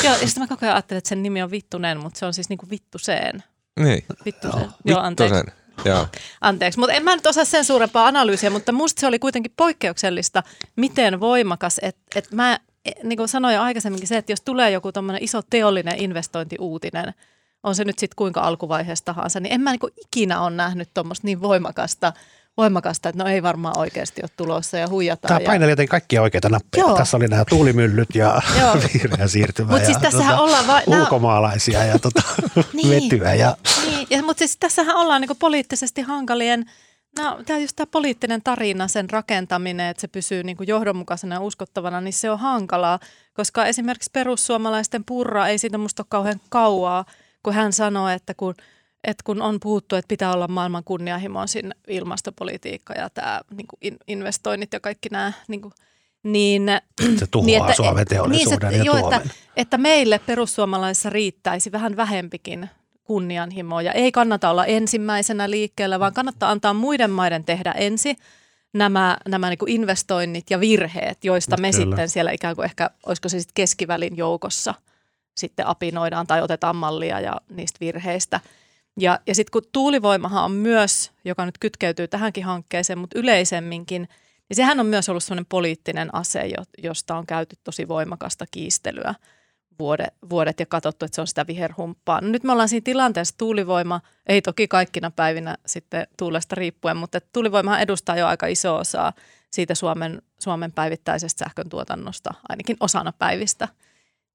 [0.04, 2.34] Joo, ja sitten mä koko ajan ajattelin, että sen nimi on Vittunen, mutta se on
[2.34, 3.42] siis niin kuin Vittuseen.
[3.80, 4.04] Niin.
[4.24, 4.68] Vittuseen.
[4.84, 5.34] Joo, anteeksi.
[5.36, 5.58] Vittosen.
[5.84, 6.06] Joo.
[6.40, 10.42] Anteeksi, mutta en mä nyt osaa sen suurempaa analyysiä, mutta musta se oli kuitenkin poikkeuksellista,
[10.76, 12.58] miten voimakas, että et mä
[13.02, 17.14] niin kuin sanoin jo aikaisemminkin se, että jos tulee joku tommonen iso teollinen investointiuutinen,
[17.62, 21.26] on se nyt sitten kuinka alkuvaiheessa tahansa, niin en mä niin ikinä ole nähnyt tuommoista
[21.26, 22.12] niin voimakasta,
[22.56, 25.28] voimakasta, että no ei varmaan oikeasti ole tulossa ja huijataan.
[25.28, 25.46] Tämä ja...
[25.46, 26.84] paineli jotenkin kaikkia oikeita nappeja.
[26.84, 26.96] Joo.
[26.96, 28.42] Tässä oli nämä tuulimyllyt ja
[28.94, 32.22] vihreä siirtymä Mut ja siis tässähän tota, ollaan va- ulkomaalaisia ja tota,
[32.72, 32.90] Niin.
[32.90, 33.34] vetyä.
[33.34, 36.70] Ja, Niin, ja, mutta siis tässähän ollaan niin poliittisesti hankalien,
[37.18, 42.00] no, tämä just tämä poliittinen tarina, sen rakentaminen, että se pysyy niin johdonmukaisena ja uskottavana,
[42.00, 42.98] niin se on hankalaa,
[43.34, 47.04] koska esimerkiksi perussuomalaisten purra ei siitä musta ole kauhean kauaa,
[47.42, 48.54] kun hän sanoi, että kun,
[49.04, 54.72] että kun on puhuttu, että pitää olla maailman kunnianhimoisin ilmastopolitiikka ja tämä niin in, investoinnit
[54.72, 55.72] ja kaikki nämä, niin, kuin,
[56.22, 56.62] niin
[57.18, 59.20] se tuhoaa Suomen teollisuuden niin se, ja Suomen.
[59.20, 62.70] että, että meille perussuomalaisissa riittäisi vähän vähempikin
[63.08, 68.16] kunnianhimoa ja ei kannata olla ensimmäisenä liikkeellä, vaan kannattaa antaa muiden maiden tehdä ensin
[68.72, 71.84] nämä, nämä niin kuin investoinnit ja virheet, joista me Kyllä.
[71.84, 74.74] sitten siellä ikään kuin ehkä, olisiko se sitten keskivälin joukossa
[75.36, 78.40] sitten apinoidaan tai otetaan mallia ja niistä virheistä.
[79.00, 84.08] Ja, ja sitten kun tuulivoimahan on myös, joka nyt kytkeytyy tähänkin hankkeeseen, mutta yleisemminkin,
[84.48, 86.50] niin sehän on myös ollut sellainen poliittinen ase,
[86.82, 89.14] josta on käyty tosi voimakasta kiistelyä–
[89.78, 92.20] vuodet, vuodet ja katsottu, että se on sitä viherhumppaa.
[92.20, 97.20] No nyt me ollaan siinä tilanteessa, tuulivoima, ei toki kaikkina päivinä sitten tuulesta riippuen, mutta
[97.32, 99.12] tuulivoimahan edustaa jo aika iso osaa
[99.50, 103.68] siitä Suomen, Suomen päivittäisestä sähkön tuotannosta, ainakin osana päivistä–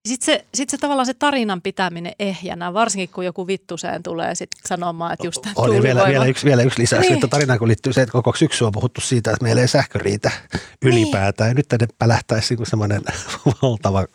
[0.07, 4.49] sitten se, sit se tavallaan se tarinan pitäminen ehjänä, varsinkin kun joku vittuseen tulee sit
[4.65, 7.13] sanomaan, että just Oli vielä, vielä, yksi, vielä yksi lisäys, niin.
[7.13, 9.99] että tarinaan kun liittyy se, että koko syksy on puhuttu siitä, että meillä ei sähkö
[9.99, 10.31] riitä
[10.81, 11.47] ylipäätään.
[11.47, 11.51] Niin.
[11.51, 13.01] Ja nyt tänne pälähtäisi niin semmoinen
[13.61, 14.05] valtava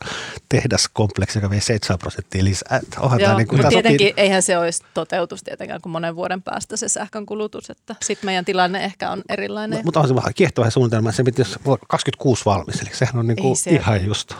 [0.48, 2.80] tehdaskompleksi, joka vei 7 prosenttia lisää.
[2.98, 4.22] Onhan Joo, niin kuin, mutta tietenkin sopii...
[4.22, 8.44] eihän se olisi toteutus tietenkään kuin monen vuoden päästä se sähkön kulutus, että sitten meidän
[8.44, 9.80] tilanne ehkä on erilainen.
[9.84, 13.56] Mutta on se vähän kiehtova suunnitelma, se pitäisi 26 valmis, eli sehän on niin kuin
[13.70, 14.34] ihan just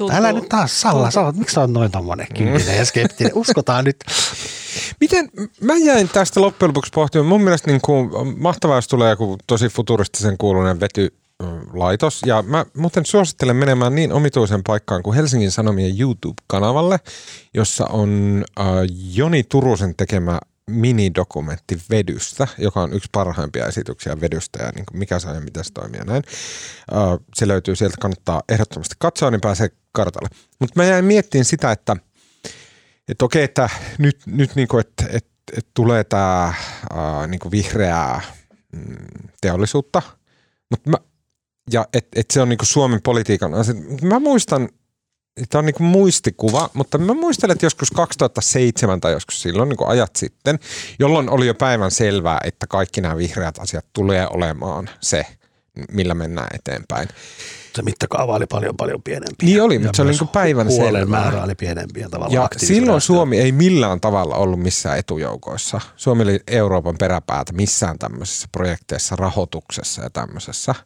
[0.00, 0.18] tuntuu.
[0.18, 3.32] Älä nyt taas Salla, sä oot, miksi sä oot noin tommonen kyyninen ja skeptinen?
[3.34, 3.96] Uskotaan nyt.
[5.00, 5.28] Miten,
[5.60, 9.68] mä jäin tästä loppujen lopuksi pohtimaan, mun mielestä niin kuin, mahtavaa, jos tulee joku tosi
[9.68, 11.14] futuristisen kuulunen vety,
[11.72, 12.22] laitos.
[12.26, 16.98] Ja mä muuten suosittelen menemään niin omituisen paikkaan kuin Helsingin Sanomien YouTube-kanavalle,
[17.54, 18.66] jossa on äh,
[19.14, 20.38] Joni Turusen tekemä
[20.70, 25.64] minidokumentti vedystä, joka on yksi parhaimpia esityksiä vedystä ja niin kuin mikä saa ja miten
[25.64, 26.22] se toimii ja näin.
[27.34, 30.28] Se löytyy sieltä, kannattaa ehdottomasti katsoa, niin pääsee kartalle.
[30.58, 31.96] Mutta mä jäin miettimään sitä, että,
[33.08, 36.54] että okei, että nyt, nyt niin kuin, että, että, että tulee tämä
[37.26, 38.20] niin vihreää
[38.72, 38.96] mm,
[39.40, 40.02] teollisuutta,
[40.70, 40.96] mutta mä,
[41.72, 43.74] ja että et se on niin kuin Suomen politiikan asia.
[44.02, 44.68] Mä muistan
[45.48, 50.16] tämä on niin muistikuva, mutta mä muistelen, että joskus 2007 tai joskus silloin niin ajat
[50.16, 50.58] sitten,
[50.98, 55.26] jolloin oli jo päivän selvää, että kaikki nämä vihreät asiat tulee olemaan se,
[55.92, 57.08] millä mennään eteenpäin.
[57.74, 59.46] Se mittakaava oli paljon paljon pienempi.
[59.46, 61.04] Niin oli, mutta se oli niin päivän selvää.
[61.04, 65.80] määrä oli pienempi ja tavallaan Ja silloin Suomi ei millään tavalla ollut missään etujoukoissa.
[65.96, 70.74] Suomi oli Euroopan peräpäätä missään tämmöisessä projekteissa, rahoituksessa ja tämmöisessä–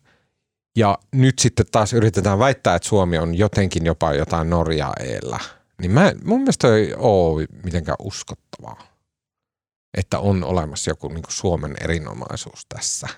[0.77, 5.39] ja nyt sitten taas yritetään väittää, että Suomi on jotenkin jopa jotain Norjaa eellä.
[5.81, 8.87] Niin mä, mun mielestä ei ole mitenkään uskottavaa,
[9.95, 13.09] että on olemassa joku niin kuin Suomen erinomaisuus tässä.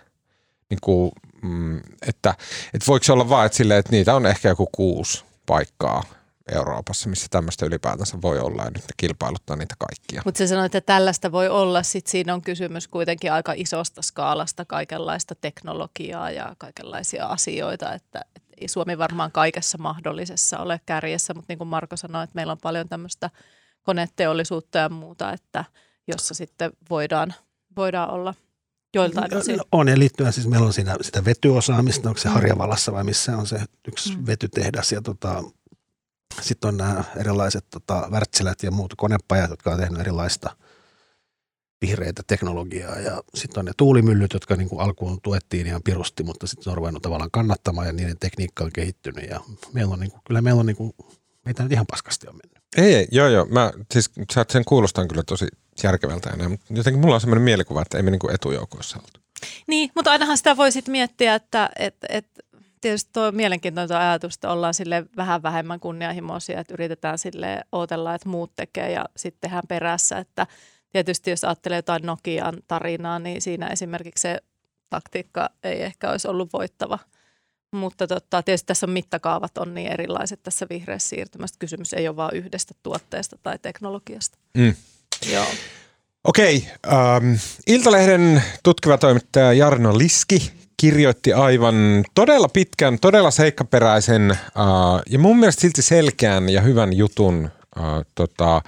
[0.71, 2.35] Niin kuin, mm, että,
[2.75, 6.03] että voiko se olla vaan, että, sille, että niitä on ehkä joku kuusi paikkaa
[6.53, 10.23] Euroopassa, missä tämmöistä ylipäätänsä voi olla ja nyt ne kilpailuttaa niitä kaikkia.
[10.25, 14.65] Mutta se sanoit, että tällaista voi olla, sitten siinä on kysymys kuitenkin aika isosta skaalasta
[14.65, 21.47] kaikenlaista teknologiaa ja kaikenlaisia asioita, että, että ei Suomi varmaan kaikessa mahdollisessa ole kärjessä, mutta
[21.49, 23.31] niin kuin Marko sanoi, että meillä on paljon tämmöistä
[23.83, 25.65] koneteollisuutta ja muuta, että
[26.09, 27.35] jossa sitten voidaan,
[27.77, 28.35] voidaan olla
[28.95, 29.61] joiltain no, osin.
[29.73, 33.47] On ja liittyen siis meillä on siinä sitä vetyosaamista, onko se Harjavallassa vai missä on
[33.47, 34.27] se yksi mm.
[34.27, 35.43] vetytehdas ja tota,
[36.41, 40.57] sitten on nämä erilaiset tota, Wärtsilät ja muut konepajat, jotka on tehnyt erilaista
[41.81, 42.97] vihreitä teknologiaa.
[43.01, 46.77] Ja sitten on ne tuulimyllyt, jotka niin kuin alkuun tuettiin ihan pirusti, mutta sitten on
[46.77, 49.31] ruvennut tavallaan kannattamaan ja niiden tekniikka on kehittynyt.
[49.31, 49.41] Ja
[49.73, 50.93] meillä on niin kuin, kyllä meillä on niin kuin,
[51.45, 52.63] meitä nyt ihan paskasti on mennyt.
[52.77, 53.45] Ei, ei joo, joo.
[53.45, 55.47] Mä, siis sä sen kuulostan kyllä tosi
[55.83, 59.21] järkevältä enää, mutta jotenkin mulla on sellainen mielikuva, että ei me niin kuin etujoukoissa oltu.
[59.67, 62.27] Niin, mutta ainahan sitä voi sitten miettiä, että et, et
[62.87, 68.29] tietysti tuo mielenkiintoinen ajatus, että ollaan sille vähän vähemmän kunnianhimoisia, että yritetään sille odotella, että
[68.29, 70.19] muut tekee ja sitten tehdään perässä.
[70.19, 70.47] Että
[70.93, 74.39] tietysti jos ajattelee jotain Nokian tarinaa, niin siinä esimerkiksi se
[74.91, 76.99] taktiikka ei ehkä olisi ollut voittava.
[77.71, 81.57] Mutta totta, tietysti tässä on mittakaavat on niin erilaiset tässä vihreässä siirtymässä.
[81.59, 84.39] Kysymys ei ole vain yhdestä tuotteesta tai teknologiasta.
[84.57, 84.75] Mm.
[85.33, 85.47] Joo.
[86.25, 87.35] Okei, ähm,
[87.67, 95.61] Iltalehden tutkiva toimittaja Jarno Liski kirjoitti aivan todella pitkän, todella seikkaperäisen uh, ja mun mielestä
[95.61, 97.83] silti selkeän ja hyvän jutun uh,
[98.15, 98.63] tota,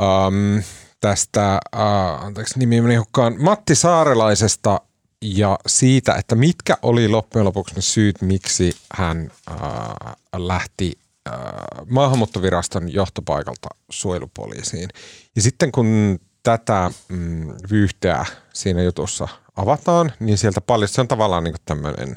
[0.00, 0.62] um,
[1.00, 4.80] tästä, uh, anteeksi nimi meni hukkaan, Matti Saarelaisesta
[5.22, 12.92] ja siitä, että mitkä oli loppujen lopuksi ne syyt, miksi hän uh, lähti uh, maahanmuuttoviraston
[12.92, 14.88] johtopaikalta suojelupoliisiin.
[15.36, 21.44] Ja sitten kun tätä mm, vyyhteä siinä jutussa– avataan, niin sieltä paljon, se on tavallaan
[21.44, 22.14] niin tämmöinen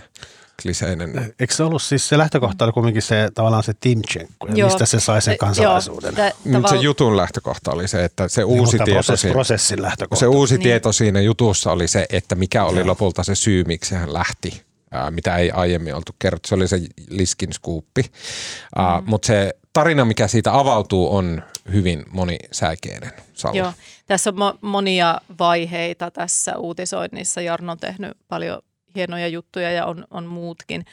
[0.61, 1.33] kliseinen.
[1.39, 4.99] Eikö se ollut siis se lähtökohta oli kuitenkin se tavallaan se Timchenko, ja mistä se
[4.99, 6.13] sai sen kansalaisuuden?
[6.17, 9.81] Joo, tavall- se jutun lähtökohta oli se, että se niin, uusi tieto prosess, siinä, prosessin
[9.81, 10.19] lähtökohta.
[10.19, 10.63] Se uusi niin.
[10.63, 12.87] tieto siinä jutussa oli se, että mikä oli Joo.
[12.87, 14.61] lopulta se syy, miksi hän lähti,
[14.91, 16.49] ää, mitä ei aiemmin oltu kerrottu.
[16.49, 18.01] Se oli se Liskin skuuppi.
[18.01, 19.03] Mm.
[19.05, 23.11] Mutta se tarina, mikä siitä avautuu, on hyvin monisäikeinen.
[23.53, 23.73] Joo,
[24.05, 27.41] tässä on mo- monia vaiheita tässä uutisoinnissa.
[27.41, 28.61] Jarno on tehnyt paljon
[28.95, 30.85] hienoja juttuja ja on, on muutkin.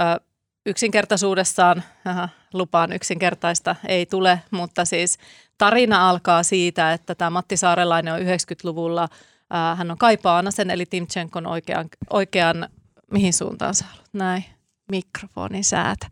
[0.00, 0.20] Ö,
[0.66, 5.18] yksinkertaisuudessaan, aha, lupaan yksinkertaista ei tule, mutta siis
[5.58, 9.08] tarina alkaa siitä, että tämä Matti Saarelainen on 90-luvulla,
[9.50, 12.68] ää, hän on Kai Paanasen eli Timchenkon oikean, oikean
[13.10, 14.44] mihin suuntaan sä haluat, näin,
[14.90, 16.06] mikrofonin säätä.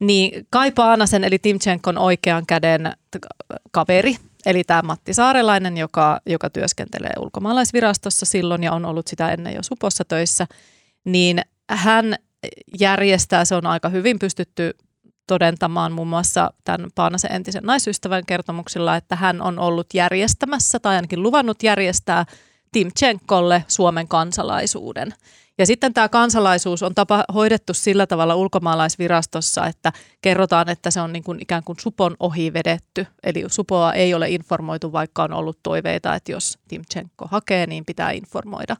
[0.00, 2.92] Niin Kai Paanasen eli Timchenkon oikean käden
[3.70, 4.16] kaveri,
[4.46, 9.62] eli tämä Matti Saarelainen, joka, joka työskentelee ulkomaalaisvirastossa silloin ja on ollut sitä ennen jo
[9.62, 10.46] Supossa töissä,
[11.04, 11.40] niin
[11.70, 12.14] hän
[12.80, 14.70] järjestää, se on aika hyvin pystytty
[15.26, 21.22] todentamaan muun muassa tämän Paanasen entisen naisystävän kertomuksilla, että hän on ollut järjestämässä tai ainakin
[21.22, 22.24] luvannut järjestää
[22.72, 25.14] Timchenkolle Suomen kansalaisuuden.
[25.58, 29.92] Ja sitten tämä kansalaisuus on tapa, hoidettu sillä tavalla ulkomaalaisvirastossa, että
[30.22, 33.06] kerrotaan, että se on niin kuin ikään kuin supon ohi vedetty.
[33.22, 38.10] Eli supoa ei ole informoitu, vaikka on ollut toiveita, että jos Timchenko hakee, niin pitää
[38.10, 38.76] informoida.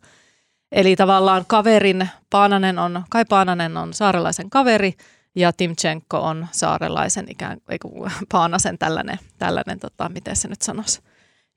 [0.72, 4.94] Eli tavallaan kaverin, Paananen on, Kai Paananen on saarelaisen kaveri
[5.34, 11.00] ja Timchenko on saarelaisen ikään kuin Paanasen tällainen, tällainen tota, miten se nyt sanoisi,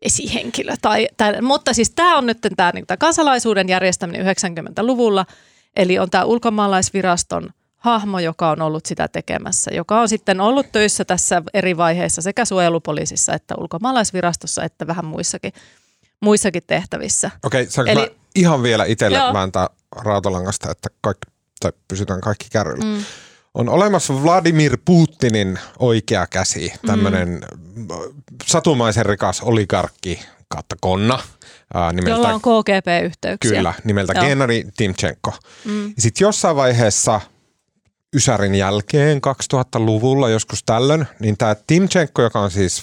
[0.02, 0.74] esihenkilö.
[0.82, 5.26] Tai, tai, mutta siis tämä on nyt tämä, niin, tämä kansalaisuuden järjestäminen 90-luvulla,
[5.76, 11.06] eli on tämä ulkomaalaisviraston hahmo, joka on ollut sitä tekemässä, joka on sitten ollut töissä
[11.06, 15.54] tässä eri vaiheissa sekä suojelupoliisissa että ulkomaalaisvirastossa että vähän muissakin,
[16.20, 17.32] muissakin tehtävissä.
[17.44, 22.86] Okei, okay, Eli, ihan vielä itselle vääntää rautalangasta, että kaikki, tai pysytään kaikki kärryillä.
[22.86, 23.04] Mm.
[23.60, 27.42] On olemassa Vladimir Putinin oikea käsi, tämmöinen
[27.76, 27.88] mm.
[28.46, 31.20] satumaisen rikas oligarkki kautta konna.
[31.74, 33.58] Ää, nimeltä, Jolla on KGP-yhteyksiä.
[33.58, 34.26] Kyllä, nimeltä Joo.
[34.26, 35.34] Gennady Timchenko.
[35.66, 35.94] Mm.
[35.98, 37.22] Sitten jossain vaiheessa
[38.16, 39.22] Ysärin jälkeen
[39.54, 42.82] 2000-luvulla joskus tällöin, niin tämä Timchenko, joka on siis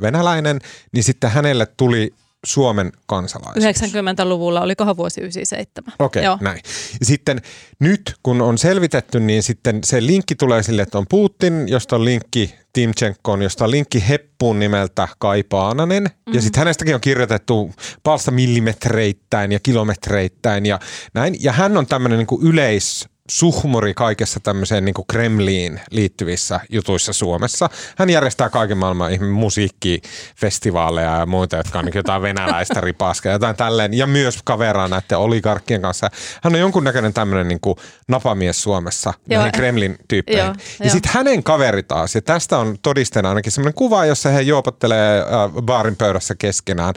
[0.00, 0.60] venäläinen,
[0.92, 2.14] niin sitten hänelle tuli
[2.46, 3.64] Suomen kansalaisuus.
[3.64, 5.94] 90-luvulla, olikohan vuosi 97.
[5.98, 6.60] Okei, okay, näin.
[7.02, 7.42] Sitten
[7.78, 12.04] nyt, kun on selvitetty, niin sitten se linkki tulee sille, että on Putin, josta on
[12.04, 16.02] linkki Timchenkoon, josta on linkki Heppuun nimeltä Kai Paananen.
[16.02, 16.34] Mm-hmm.
[16.34, 16.44] Ja mhm.
[16.44, 20.78] sitten hänestäkin on kirjoitettu palsta millimetreittäin ja kilometreittäin ja
[21.14, 21.36] näin.
[21.40, 27.70] Ja hän on tämmöinen niin yleis suhmuri kaikessa tämmöiseen niin Kremliin liittyvissä jutuissa Suomessa.
[27.98, 33.94] Hän järjestää kaiken maailman musiikkifestivaaleja ja muita, jotka on niin jotain venäläistä ripaskaa jotain tälleen.
[33.94, 36.10] Ja myös kaveraa näiden oligarkkien kanssa.
[36.42, 37.76] Hän on jonkunnäköinen tämmöinen niin
[38.08, 39.44] napamies Suomessa Joo.
[39.52, 40.44] Kremlin tyyppeihin.
[40.44, 40.54] Joo,
[40.84, 45.20] ja sitten hänen kaveri taas, ja tästä on todisteena ainakin semmoinen kuva, jossa he juopottelee
[45.20, 46.94] äh, baarin pöydässä keskenään,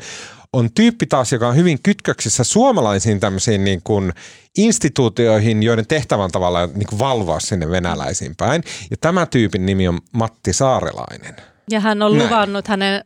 [0.56, 4.14] on tyyppi taas, joka on hyvin kytköksissä suomalaisiin tämmöisiin niin kuin
[4.58, 8.64] instituutioihin, joiden tehtävän tavalla niin kuin valvoa sinne venäläisiin päin.
[8.92, 11.36] Ja tämä tyypin nimi on Matti Saarelainen.
[11.70, 12.26] Ja hän on Näin.
[12.26, 13.04] luvannut, hänen,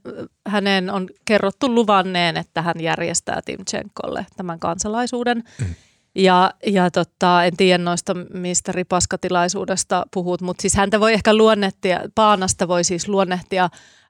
[0.47, 5.43] hänen on kerrottu luvanneen, että hän järjestää Timchenkolle tämän kansalaisuuden.
[5.59, 5.75] Mm.
[6.15, 11.99] Ja, ja tota, en tiedä noista, mistä ripaskatilaisuudesta puhut, mutta siis häntä voi ehkä luonnehtia,
[12.15, 13.69] Paanasta voi siis luonnehtia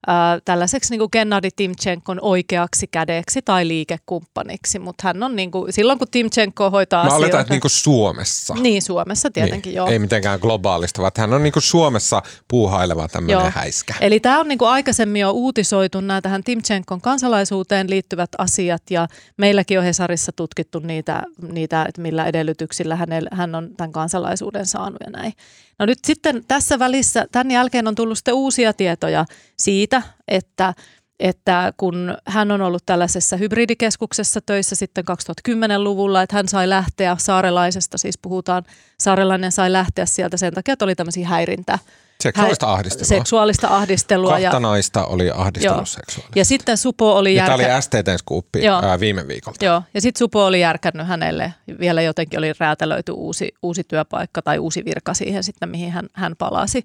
[0.10, 6.00] äh, tällaiseksi niin kuin Timchenkon oikeaksi kädeksi tai liikekumppaniksi, mutta hän on niin kuin, silloin
[6.00, 7.26] kun Timchenko hoitaa Mä asioita.
[7.26, 8.54] Oletan, että niin kuin Suomessa.
[8.54, 9.78] Niin, Suomessa tietenkin, niin.
[9.78, 9.88] joo.
[9.88, 13.52] Ei mitenkään globaalista, vaan hän on niin kuin Suomessa puuhaileva tämmöinen joo.
[13.56, 13.96] häiskä.
[14.02, 19.08] Eli tämä on niin kuin aikaisemmin jo uutisoitu nämä tähän Timchenkon kansalaisuuteen liittyvät asiat ja
[19.38, 22.98] meilläkin on Hesarissa tutkittu niitä, niitä että millä edellytyksillä
[23.32, 25.34] hän on tämän kansalaisuuden saanut ja näin.
[25.80, 29.26] No nyt sitten tässä välissä, tämän jälkeen on tullut sitten uusia tietoja
[29.58, 29.89] siitä,
[30.28, 30.74] että
[31.20, 37.98] että kun hän on ollut tällaisessa hybridikeskuksessa töissä sitten 2010-luvulla, että hän sai lähteä saarelaisesta,
[37.98, 38.64] siis puhutaan,
[39.00, 41.80] saarelainen sai lähteä sieltä sen takia, että oli tämmöisiä häirintä,
[42.24, 43.06] Seksuaalista ahdistelua.
[43.06, 44.30] Seksuaalista ahdistelua.
[44.30, 45.86] Kahta ja, naista oli ahdistellut joo.
[45.86, 46.40] seksuaalisesti.
[46.40, 47.58] Ja sitten Supo oli järkä...
[47.58, 49.66] Tämä oli STTn skuuppi ää, viime viikolta.
[49.66, 54.60] Joo, ja sitten Supo oli järkännyt hänelle, vielä jotenkin oli räätälöity uusi, uusi työpaikka tai
[54.60, 56.84] uusi virka siihen sitten, mihin hän, hän palasi.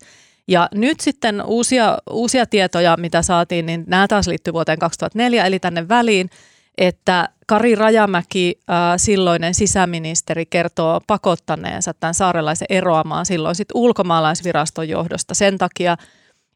[0.49, 5.59] Ja nyt sitten uusia, uusia tietoja, mitä saatiin, niin nämä taas liittyy vuoteen 2004, eli
[5.59, 6.31] tänne väliin–
[6.79, 15.35] että Kari Rajamäki, äh, silloinen sisäministeri, kertoo pakottaneensa tämän saarelaisen eroamaan silloin sit ulkomaalaisviraston johdosta
[15.35, 15.97] sen takia,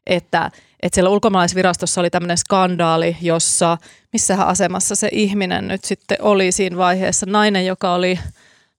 [0.07, 0.51] että,
[0.83, 3.77] että siellä ulkomaalaisvirastossa oli tämmöinen skandaali, jossa,
[4.13, 8.19] missähän asemassa se ihminen nyt sitten oli siinä vaiheessa, nainen, joka oli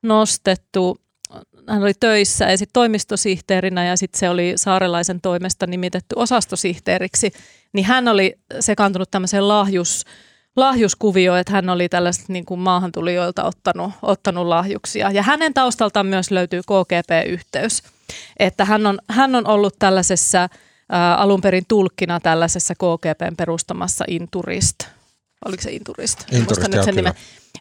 [0.03, 1.01] nostettu,
[1.71, 7.33] hän oli töissä ja sitten toimistosihteerinä ja sitten se oli saarelaisen toimesta nimitetty osastosihteeriksi,
[7.73, 10.05] niin hän oli sekaantunut tämmöiseen lahjus,
[10.57, 15.11] lahjuskuvio, että hän oli tällaiset niin kuin maahantulijoilta ottanut, ottanut lahjuksia.
[15.11, 17.83] Ja hänen taustaltaan myös löytyy KGP-yhteys,
[18.39, 20.49] että hän on, hän on ollut tällaisessa
[20.89, 24.77] ää, alun perin tulkkina tällaisessa KGPn perustamassa Inturist.
[25.45, 26.25] Oliko se Inturist?
[26.33, 27.15] Inturist, nyt sen nimen.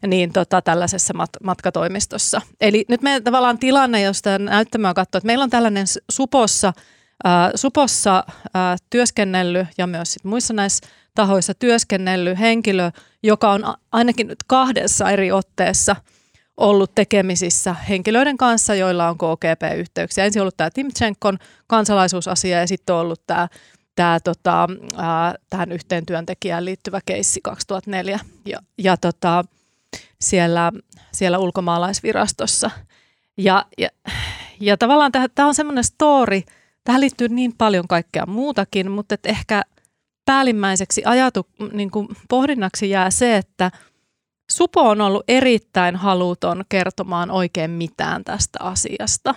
[0.06, 2.40] Niin tota, tällaisessa mat- matkatoimistossa.
[2.60, 6.72] Eli nyt meillä tavallaan tilanne, jos tämä näyttämöä katsoo, että meillä on tällainen Supossa,
[7.24, 8.24] ää, Supossa
[8.54, 12.90] ää, työskennellyt ja myös sit muissa näissä tahoissa työskennellyt henkilö,
[13.22, 15.96] joka on ainakin nyt kahdessa eri otteessa
[16.56, 20.24] ollut tekemisissä henkilöiden kanssa, joilla on KGP-yhteyksiä.
[20.24, 23.48] Ensin ollut tämä Timchenkon kansalaisuusasia ja sitten on ollut tämä
[23.94, 29.44] tämä tota, ää, tähän yhteen työntekijään liittyvä keissi 2004 ja, ja tota,
[30.20, 30.72] siellä,
[31.12, 32.70] siellä ulkomaalaisvirastossa.
[33.36, 33.88] Ja, ja,
[34.60, 36.42] ja tavallaan tämä on semmoinen story,
[36.84, 39.62] tähän liittyy niin paljon kaikkea muutakin, mutta et ehkä
[40.24, 43.70] päällimmäiseksi ajatu, niin kuin pohdinnaksi jää se, että
[44.50, 49.34] Supo on ollut erittäin haluton kertomaan oikein mitään tästä asiasta.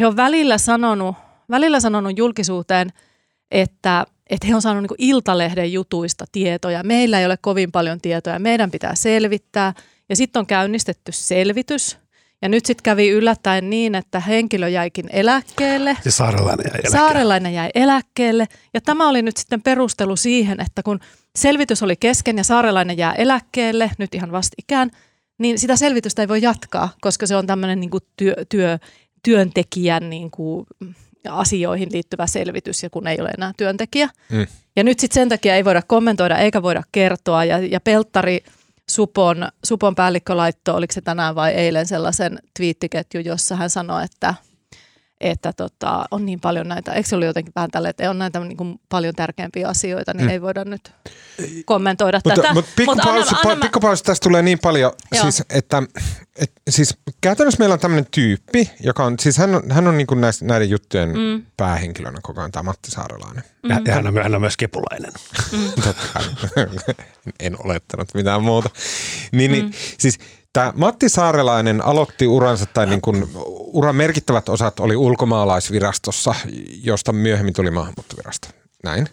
[0.00, 1.16] He on välillä sanonut,
[1.50, 2.92] välillä sanonut julkisuuteen,
[3.50, 6.82] että, että he on saanut niin Iltalehden jutuista tietoja.
[6.82, 9.74] Meillä ei ole kovin paljon tietoja, meidän pitää selvittää.
[10.08, 11.98] Ja sitten on käynnistetty selvitys.
[12.42, 15.96] Ja nyt sitten kävi yllättäen niin, että henkilö jäikin eläkkeelle.
[16.04, 16.98] Se saarelainen jäi eläkkeelle.
[16.98, 18.46] Saarelainen jäi eläkkeelle.
[18.74, 21.00] Ja tämä oli nyt sitten perustelu siihen, että kun
[21.36, 24.90] selvitys oli kesken ja Saarelainen jää eläkkeelle, nyt ihan vastikään,
[25.38, 28.78] niin sitä selvitystä ei voi jatkaa, koska se on tämmöinen niin työ, työ,
[29.22, 30.66] työntekijän niin kuin
[31.28, 34.08] asioihin liittyvä selvitys, ja kun ei ole enää työntekijä.
[34.32, 34.46] Mm.
[34.76, 37.44] Ja nyt sitten sen takia ei voida kommentoida eikä voida kertoa.
[37.44, 38.40] Ja, ja Pelttari
[38.90, 44.34] Supon, Supon päällikkö laittoi, oliko se tänään vai eilen, sellaisen twiittiketju, jossa hän sanoi, että
[45.20, 48.40] että tota, on niin paljon näitä, eikö se ollut jotenkin vähän tälle, että on näitä
[48.40, 50.26] niin kuin paljon tärkeämpiä asioita, niin Mm.
[50.26, 50.30] mm.
[50.32, 50.92] ei voida nyt
[51.64, 52.54] kommentoida Mutta, tätä.
[52.54, 55.22] mutta Mut pikkupausi, anna- pa, anna mä- pikkupausi tästä tulee niin paljon, Joo.
[55.22, 55.82] siis, että
[56.36, 60.06] et, siis käytännössä meillä on tämmöinen tyyppi, joka on, siis hän on, hän on niin
[60.06, 61.42] kuin näistä, näiden juttujen mm.
[61.56, 63.44] päähenkilönä koko ajan, tämä Matti Saarelainen.
[63.68, 65.12] Ja, ja hän, on, hän on myös kepulainen.
[66.14, 66.24] Kai.
[67.40, 68.70] en olettanut mitään muuta.
[69.32, 70.18] Niin, niin, siis
[70.52, 73.28] tämä Matti Saarelainen aloitti uransa, tai niin kuin,
[73.72, 76.34] uran merkittävät osat oli ulkomaalaisvirastossa,
[76.82, 78.48] josta myöhemmin tuli maahanmuuttovirasto.
[78.84, 79.08] Näin.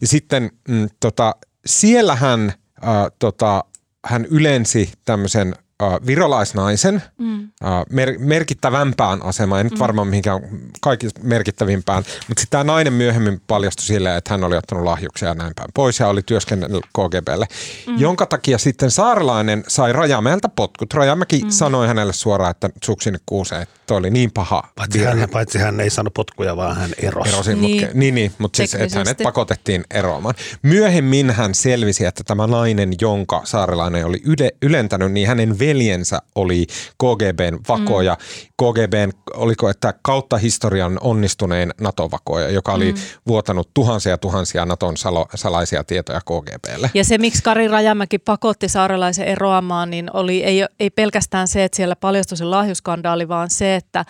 [0.00, 1.34] Ja sitten mm, tota,
[1.66, 2.52] siellä hän,
[2.84, 3.64] äh, tota,
[4.06, 7.42] hän ylensi tämmöisen äh, virolaisnaisen mm.
[7.64, 10.40] äh, mer- merkittävämpään asemaan, ei nyt varmaan mihinkään
[10.80, 11.98] kaikista merkittävimpään,
[12.28, 15.68] mutta sitten tämä nainen myöhemmin paljastui sille, että hän oli ottanut lahjuksia ja näin päin
[15.74, 17.46] pois ja oli työskennellyt KGBlle,
[17.86, 17.98] mm.
[17.98, 20.94] jonka takia sitten Saarelainen sai Rajamäeltä potkut.
[20.94, 21.50] Rajamäki mm.
[21.50, 25.20] sanoi hänelle suoraan, että suksin kuuseen, että toi oli niin paha Paitsi virhe.
[25.20, 27.28] hän, paitsi hän ei saanut potkuja, vaan hän erosi.
[27.34, 27.80] Erosi, niin, Niin.
[27.82, 30.34] mutta, niin, niin, mutta siis, että hänet pakotettiin eroamaan.
[30.62, 36.66] Myöhemmin hän selvisi, että tämä nainen, jonka saarelainen oli yle, ylentänyt, niin hänen veljensä oli
[36.98, 38.14] KGBn vakoja.
[38.14, 38.48] Mm.
[38.62, 42.98] KGBn, oliko, että kautta historian onnistunein NATO-vakoja, joka oli mm.
[43.26, 46.90] vuotanut tuhansia tuhansia Naton salo, salaisia tietoja KGBlle.
[46.94, 51.76] Ja se, miksi Kari Rajamäki pakotti saarelaisen eroamaan, niin oli, ei, ei pelkästään se, että
[51.76, 54.04] siellä paljastui se lahjuskandaali, vaan se, että,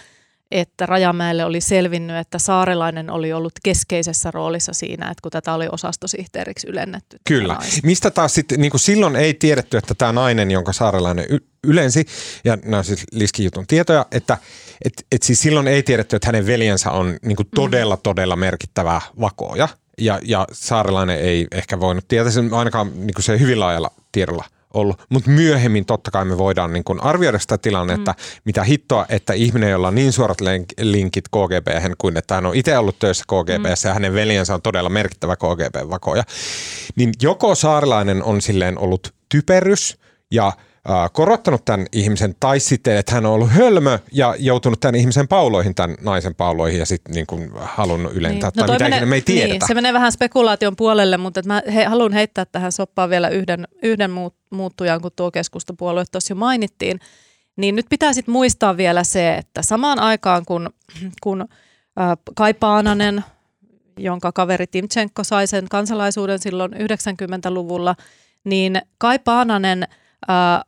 [0.51, 5.69] että Rajamäelle oli selvinnyt, että saarelainen oli ollut keskeisessä roolissa siinä, että kun tätä oli
[5.73, 7.17] osastosihteeriksi ylennetty.
[7.29, 7.57] Kyllä.
[7.83, 12.07] Mistä taas sitten, niin kuin silloin ei tiedetty, että tämä nainen, jonka saarelainen y- ylensi,
[12.45, 14.39] ja nämä on siis Liski-jutun tietoja, että
[14.85, 19.01] et, et siis silloin ei tiedetty, että hänen veljensä on niin kuin todella, todella merkittävä
[19.21, 19.69] vakooja,
[19.99, 24.45] ja, ja saarelainen ei ehkä voinut tietää, sen ainakaan niin kuin se hyvin laajalla tiedolla
[24.75, 28.41] ollut, mutta myöhemmin totta kai me voidaan niin kuin arvioida sitä tilannetta, mm.
[28.45, 30.39] mitä hittoa, että ihminen, jolla on niin suorat
[30.81, 33.91] linkit KGB, kuin että hän on itse ollut töissä KGBssä mm.
[33.91, 36.25] ja hänen veljensä on todella merkittävä KGB-vakoja,
[36.97, 39.99] niin joko saarelainen on silleen ollut typerys
[40.31, 40.53] ja
[41.13, 45.75] korottanut tämän ihmisen, tai sitten, että hän on ollut hölmö ja joutunut tämän ihmisen pauloihin,
[45.75, 48.59] tämän naisen pauloihin ja sitten niin kuin halunnut ylentää, niin.
[48.59, 49.53] tai toi mitä menee- me ei tiedetä.
[49.53, 53.69] Niin, se menee vähän spekulaation puolelle, mutta mä he, haluan heittää tähän soppaan vielä yhden,
[53.83, 57.01] yhden muut, muuttujan, kun tuo keskustapuolue tuossa jo mainittiin.
[57.57, 60.71] Niin nyt pitää sitten muistaa vielä se, että samaan aikaan kun,
[61.23, 61.41] kun
[62.01, 63.25] äh, Kai Paananen,
[63.97, 67.97] jonka kaveri Timchenko sai sen kansalaisuuden silloin 90-luvulla,
[68.45, 69.83] niin Kai Paananen
[70.31, 70.65] äh,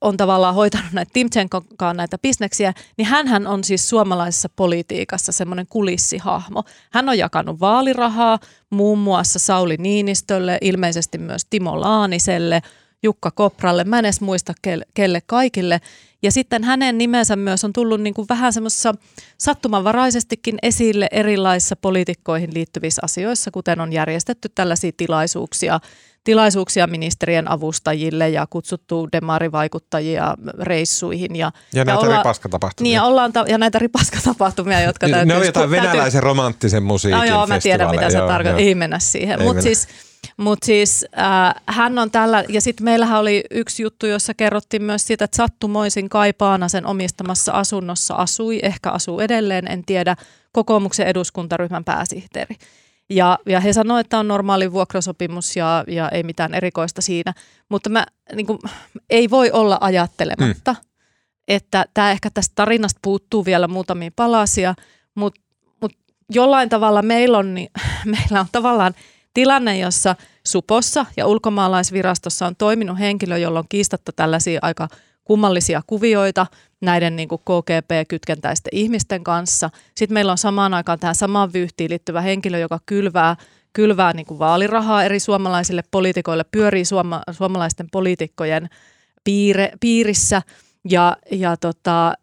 [0.00, 6.64] on tavallaan hoitanut näitä Timchenkonkaan näitä bisneksiä, niin hän on siis suomalaisessa politiikassa semmoinen kulissihahmo.
[6.92, 8.38] Hän on jakanut vaalirahaa
[8.70, 12.62] muun muassa Sauli Niinistölle, ilmeisesti myös Timo Laaniselle,
[13.04, 13.84] Jukka Kopralle.
[13.84, 15.80] Mä en edes muista kelle, kelle kaikille.
[16.22, 18.94] Ja sitten hänen nimensä myös on tullut niin kuin vähän semmoisessa
[19.38, 25.80] sattumanvaraisestikin esille erilaisissa poliitikkoihin liittyvissä asioissa, kuten on järjestetty tällaisia tilaisuuksia
[26.24, 31.36] tilaisuuksia ministerien avustajille ja kutsuttu demarivaikuttajia reissuihin.
[31.36, 32.88] Ja, ja näitä olla, ripaskatapahtumia.
[32.88, 35.26] Niin, ja, ollaan ta- ja näitä ripaskatapahtumia, jotka täytyy...
[35.26, 38.60] Ne on jotain venäläisen täytyy, romanttisen musiikin no, joo, mä tiedän mitä se tarkoittaa.
[38.60, 39.42] Ei mennä siihen.
[39.42, 39.88] Mutta siis,
[40.36, 45.06] mut siis äh, hän on tällä, ja sitten meillähän oli yksi juttu, jossa kerrottiin myös
[45.06, 50.16] siitä, että sattumoisin Kaipaana sen omistamassa asunnossa asui, ehkä asuu edelleen, en tiedä,
[50.52, 52.56] kokoomuksen eduskuntaryhmän pääsihteeri.
[53.10, 57.34] Ja, ja he sanoivat, että on normaali vuokrasopimus ja, ja ei mitään erikoista siinä.
[57.68, 58.58] Mutta mä, niin kuin,
[59.10, 60.88] ei voi olla ajattelematta, mm.
[61.48, 64.74] että tämä ehkä tästä tarinasta puuttuu vielä muutamia palasia,
[65.14, 65.40] mutta,
[65.80, 65.98] mutta
[66.30, 67.70] jollain tavalla meillä on, niin,
[68.04, 68.94] meillä on tavallaan
[69.34, 70.16] tilanne, jossa
[70.46, 74.88] Supossa ja ulkomaalaisvirastossa on toiminut henkilö, jolla on kiistatta tällaisia aika
[75.24, 76.46] kummallisia kuvioita
[76.80, 79.70] näiden niin KGP-kytkentäisten ihmisten kanssa.
[79.94, 83.36] Sitten meillä on samaan aikaan tähän samaan vyyhtiin liittyvä henkilö, joka kylvää,
[83.72, 88.68] kylvää niin kuin vaalirahaa eri suomalaisille poliitikoille, pyörii suoma, suomalaisten poliitikkojen
[89.24, 90.42] piire, piirissä
[90.88, 92.14] ja, ja tota,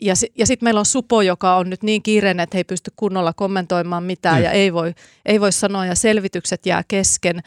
[0.00, 2.92] ja, ja sitten meillä on Supo, joka on nyt niin kiireinen, että he ei pysty
[2.96, 4.44] kunnolla kommentoimaan mitään mm.
[4.44, 4.94] ja ei voi,
[5.26, 7.40] ei voi sanoa ja selvitykset jää kesken.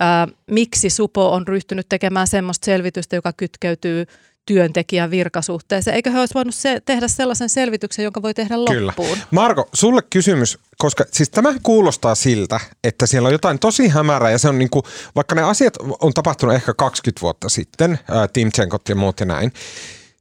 [0.00, 4.06] Ää, miksi Supo on ryhtynyt tekemään semmoista selvitystä, joka kytkeytyy
[4.46, 5.94] työntekijän virkasuhteeseen.
[5.94, 9.08] Eikö he olisi voinut se, tehdä sellaisen selvityksen, jonka voi tehdä loppuun?
[9.08, 9.26] Kyllä.
[9.30, 14.38] Marko, sulle kysymys, koska siis tämä kuulostaa siltä, että siellä on jotain tosi hämärää ja
[14.38, 14.82] se on niin kuin,
[15.16, 19.52] vaikka ne asiat on tapahtunut ehkä 20 vuotta sitten, ää, Timchenkot ja muut ja näin,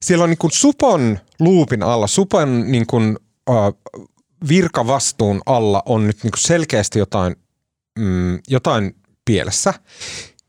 [0.01, 3.17] siellä on niin kuin Supon luupin alla, Supon niin kuin,
[3.49, 3.71] ää,
[4.49, 7.35] virkavastuun alla on nyt niin kuin selkeästi jotain,
[7.99, 8.95] mm, jotain
[9.25, 9.73] pielessä.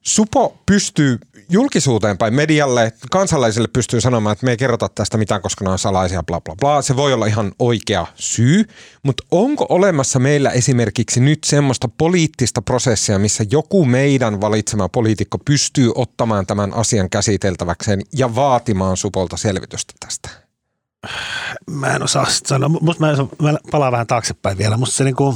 [0.08, 5.64] Supo pystyy julkisuuteen päin, medialle, kansalaisille pystyy sanomaan, että me ei kerrota tästä mitään, koska
[5.64, 6.82] ne on salaisia, bla bla bla.
[6.82, 8.64] Se voi olla ihan oikea syy,
[9.02, 15.92] mutta onko olemassa meillä esimerkiksi nyt semmoista poliittista prosessia, missä joku meidän valitsema poliitikko pystyy
[15.94, 20.28] ottamaan tämän asian käsiteltäväkseen ja vaatimaan Supolta selvitystä tästä?
[21.70, 22.68] Mä en osaa sanoa.
[22.68, 23.12] Musta mä,
[23.52, 24.76] mä palaan vähän taaksepäin vielä.
[24.76, 25.34] Musta se niinku,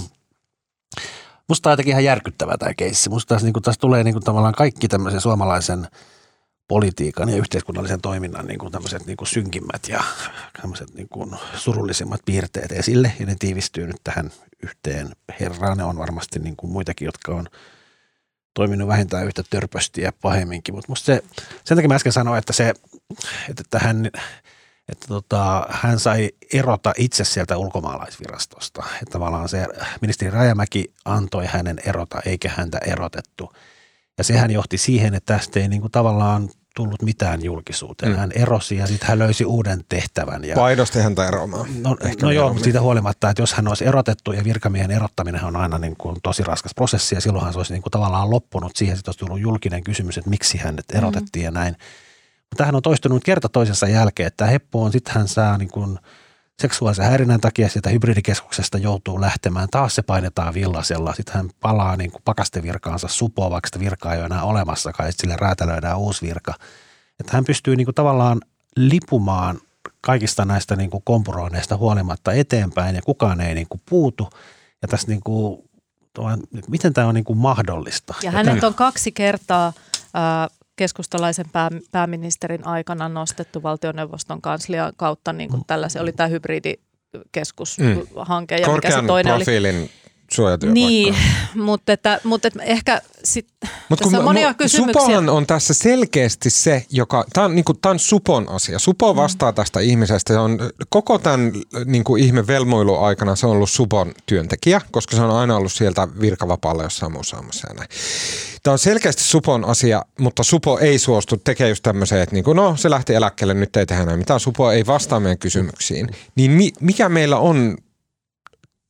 [1.53, 3.11] musta on jotenkin ihan järkyttävä tämä keissi.
[3.11, 5.88] Musta tässä, niin kuin, tässä tulee niin kuin, tavallaan kaikki tämmöisen suomalaisen
[6.68, 10.05] politiikan ja yhteiskunnallisen toiminnan niin kuin tämmöiset niin kuin synkimmät ja
[10.61, 13.12] tämmöiset niin kuin surullisimmat piirteet esille.
[13.20, 14.30] Ja ne tiivistyy nyt tähän
[14.62, 15.78] yhteen herraan.
[15.78, 17.46] Ne on varmasti niin kuin muitakin, jotka on
[18.55, 20.74] toiminut vähintään yhtä törpösti ja pahemminkin.
[20.74, 21.22] Mutta se,
[21.64, 22.74] sen takia mä äsken sanoin, että se,
[23.48, 24.11] että tähän
[24.89, 28.85] että tota, hän sai erota itse sieltä ulkomaalaisvirastosta.
[29.03, 29.66] Että tavallaan se
[30.01, 33.53] ministeri Rajamäki antoi hänen erota eikä häntä erotettu.
[34.18, 38.12] Ja sehän johti siihen, että tästä ei niin kuin tavallaan tullut mitään julkisuuteen.
[38.12, 38.18] Mm.
[38.18, 40.45] Hän erosi ja sitten hän löysi uuden tehtävän.
[40.45, 41.66] Ja, Painosti häntä eroamaan.
[41.83, 45.57] No, no joo, mutta siitä huolimatta, että jos hän olisi erotettu ja virkamiehen erottaminen on
[45.57, 48.99] aina niin kuin tosi raskas prosessi ja silloinhan se olisi niin kuin tavallaan loppunut siihen,
[48.99, 51.45] että olisi tullut julkinen kysymys, että miksi hänet erotettiin mm.
[51.45, 51.76] ja näin.
[52.57, 55.98] Tähän on toistunut kerta toisensa jälkeen, että Heppo on, sitten hän saa niin kuin
[56.62, 59.68] seksuaalisen häirinnän takia sieltä hybridikeskuksesta joutuu lähtemään.
[59.70, 61.14] Taas se painetaan villasella.
[61.14, 65.20] Sitten hän palaa niin kuin pakastevirkaansa supoa, vaikka sitä virkaa ei ole enää olemassakaan, että
[65.20, 66.55] sille räätälöidään uusi virka.
[67.20, 68.40] Että hän pystyy niin kuin tavallaan
[68.76, 69.61] lipumaan
[70.00, 74.30] kaikista näistä niin kuin kompuroineista huolimatta eteenpäin ja kukaan ei niin kuin puutu.
[74.82, 75.62] Ja tässä niin kuin,
[76.68, 78.14] miten tämä on niin kuin mahdollista?
[78.22, 79.72] Ja hänet on kaksi kertaa
[80.83, 88.57] keskustalaisen pää, pääministerin aikana nostettu valtioneuvoston kanslian kautta niin kuin tällaisen, oli tämä hybridikeskushanke.
[88.57, 88.61] Mm.
[88.61, 89.91] Ja Korkean mikä se toinen profiilin oli,
[90.33, 90.89] suojatyöpaikka.
[90.89, 91.14] Niin,
[91.55, 93.47] mutta, että, mutta että ehkä sit,
[93.89, 95.03] Mut kun on monia kysymyksiä.
[95.03, 98.78] Supohan on tässä selkeästi se, joka, tämä on, niin kuin, tämä on Supon asia.
[98.78, 99.16] Supo mm.
[99.16, 99.55] vastaa mm.
[99.55, 100.33] tästä ihmisestä.
[100.33, 100.59] Se on
[100.89, 101.53] koko tämän
[101.85, 105.72] niin kuin ihme velmoilu aikana se on ollut Supon työntekijä, koska se on aina ollut
[105.72, 107.89] sieltä virkavapaalla jossain muussa ammassa ja näin.
[108.62, 112.57] Tämä on selkeästi Supon asia, mutta Supo ei suostu tekemään just tämmöiseen, että niin kuin,
[112.57, 114.41] no se lähti eläkkeelle, nyt ei tehdä näin mitään.
[114.41, 116.09] Supo ei vastaa meidän kysymyksiin.
[116.35, 117.76] Niin mi, mikä meillä on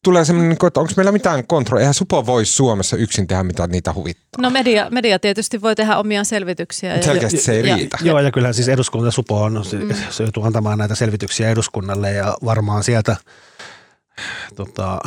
[0.05, 1.81] tulee semmoinen, niin että onko meillä mitään kontrollia.
[1.81, 4.43] Eihän Supo voi Suomessa yksin tehdä mitä niitä huvittaa.
[4.43, 7.03] No media, media tietysti voi tehdä omia selvityksiä.
[7.03, 7.99] Selkeästi se ei ja, riitä.
[8.03, 9.95] Joo, ja kyllähän siis eduskunta Supo on, mm.
[10.11, 13.17] se joutuu antamaan näitä selvityksiä eduskunnalle ja varmaan sieltä
[14.57, 14.99] tota,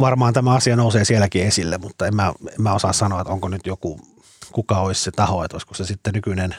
[0.00, 3.48] varmaan tämä asia nousee sielläkin esille, mutta en mä, en mä osaa sanoa, että onko
[3.48, 4.00] nyt joku,
[4.52, 6.54] kuka olisi se taho, että olisiko se sitten nykyinen,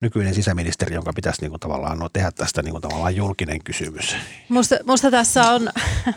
[0.00, 4.16] nykyinen sisäministeri, jonka pitäisi niin kuin tavallaan no, tehdä tästä niin kuin tavallaan julkinen kysymys.
[4.48, 5.68] Musta, musta tässä on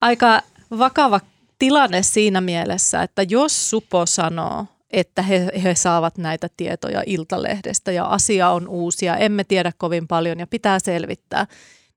[0.00, 0.42] aika
[0.78, 1.20] vakava
[1.58, 8.04] tilanne siinä mielessä, että jos Supo sanoo, että he, he saavat näitä tietoja Iltalehdestä ja
[8.04, 11.46] asia on uusia, emme tiedä kovin paljon ja pitää selvittää.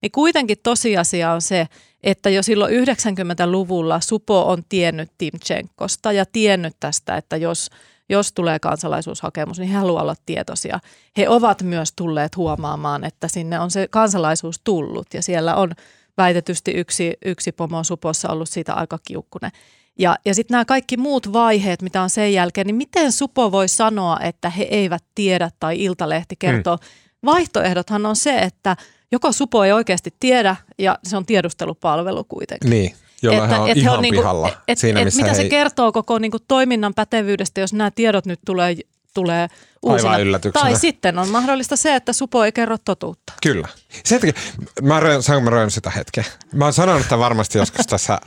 [0.01, 1.67] Niin kuitenkin tosiasia on se,
[2.03, 7.69] että jo silloin 90-luvulla Supo on tiennyt Timchenkosta ja tiennyt tästä, että jos,
[8.09, 10.79] jos tulee kansalaisuushakemus, niin he haluavat olla tietoisia.
[11.17, 15.71] He ovat myös tulleet huomaamaan, että sinne on se kansalaisuus tullut ja siellä on
[16.17, 19.51] väitetysti yksi, yksi pomo Supossa ollut siitä aika kiukkunen.
[19.99, 23.67] Ja, ja sitten nämä kaikki muut vaiheet, mitä on sen jälkeen, niin miten Supo voi
[23.67, 26.75] sanoa, että he eivät tiedä tai Iltalehti kertoo?
[26.75, 26.81] Mm.
[27.25, 28.75] Vaihtoehdothan on se, että
[29.11, 32.69] joko Supo ei oikeasti tiedä ja se on tiedustelupalvelu kuitenkin.
[32.69, 34.49] Niin, jolla että, he on et ihan on niinku, pihalla.
[34.67, 35.35] Et, siinä, et, mitä he...
[35.35, 38.75] se kertoo koko niinku toiminnan pätevyydestä, jos nämä tiedot nyt tulee
[39.13, 39.47] tulee
[39.83, 40.39] uusina.
[40.53, 43.33] Tai sitten on mahdollista se, että Supo ei kerro totuutta.
[43.41, 43.67] Kyllä.
[44.05, 44.41] Sen takia,
[44.81, 46.23] mä röön, saanko mä röön sitä hetkeä?
[46.53, 48.19] Mä oon sanonut että varmasti joskus tässä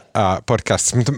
[0.47, 1.13] podcastissa, mutta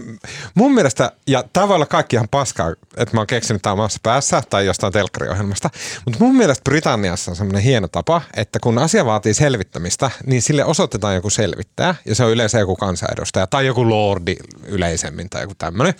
[0.55, 3.99] mun mielestä, ja tämä voi olla kaikki ihan paskaa, että mä oon keksinyt tämä omassa
[4.03, 5.69] päässä tai jostain telkkariohjelmasta,
[6.05, 10.65] mutta mun mielestä Britanniassa on semmoinen hieno tapa, että kun asia vaatii selvittämistä, niin sille
[10.65, 14.35] osoitetaan joku selvittäjä, ja se on yleensä joku kansanedustaja tai joku lordi
[14.65, 15.93] yleisemmin tai joku tämmöinen.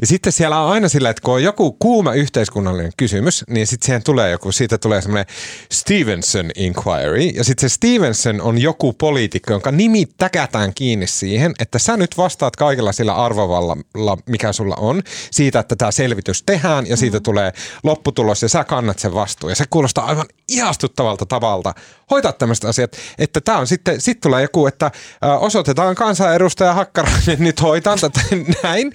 [0.00, 3.86] Ja sitten siellä on aina sillä, että kun on joku kuuma yhteiskunnallinen kysymys, niin sitten
[3.86, 5.26] siihen tulee joku, siitä tulee semmoinen
[5.72, 11.78] Stevenson Inquiry, ja sitten se Stevenson on joku poliitikko, jonka nimi täkätään kiinni siihen, että
[11.78, 13.76] sä nyt vastaat kaikilla sillä arvovalla,
[14.26, 17.22] mikä sulla on, siitä, että tämä selvitys tehdään ja siitä mm.
[17.22, 17.52] tulee
[17.82, 19.50] lopputulos ja sä kannat sen vastuun.
[19.50, 21.74] Ja se kuulostaa aivan ihastuttavalta tavalta
[22.10, 24.90] hoitaa tämmöiset asiat, että tämä on sitten, sitten tulee joku, että
[25.40, 28.20] osoitetaan kansanedustaja Hakkarainen nyt hoitaa tätä
[28.62, 28.92] näin,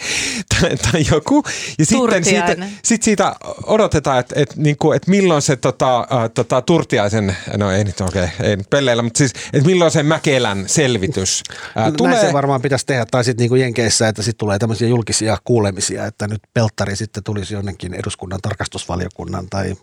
[0.50, 1.44] tai, tai joku.
[1.80, 6.62] Ja sitten siitä, sit siitä odotetaan, että, että, niin kuin, että milloin se tota, tota,
[6.62, 10.64] Turtiaisen, no ei nyt okei, okay, ei nyt pelleillä, mutta siis, että milloin se Mäkelän
[10.68, 11.44] selvitys
[11.78, 12.14] äh, tulee.
[12.14, 15.38] Näin se varmaan pitäisi tehdä, tai sitten niin kuin Jenkeissä, että sitten tulee tämmöisiä julkisia
[15.44, 19.76] kuulemisia, että nyt Pelttari sitten tulisi jonnekin eduskunnan tarkastusvaliokunnan tai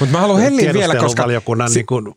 [0.00, 1.26] Mutta mä haluan Hellin vielä, koska...
[1.74, 2.14] Niin kuin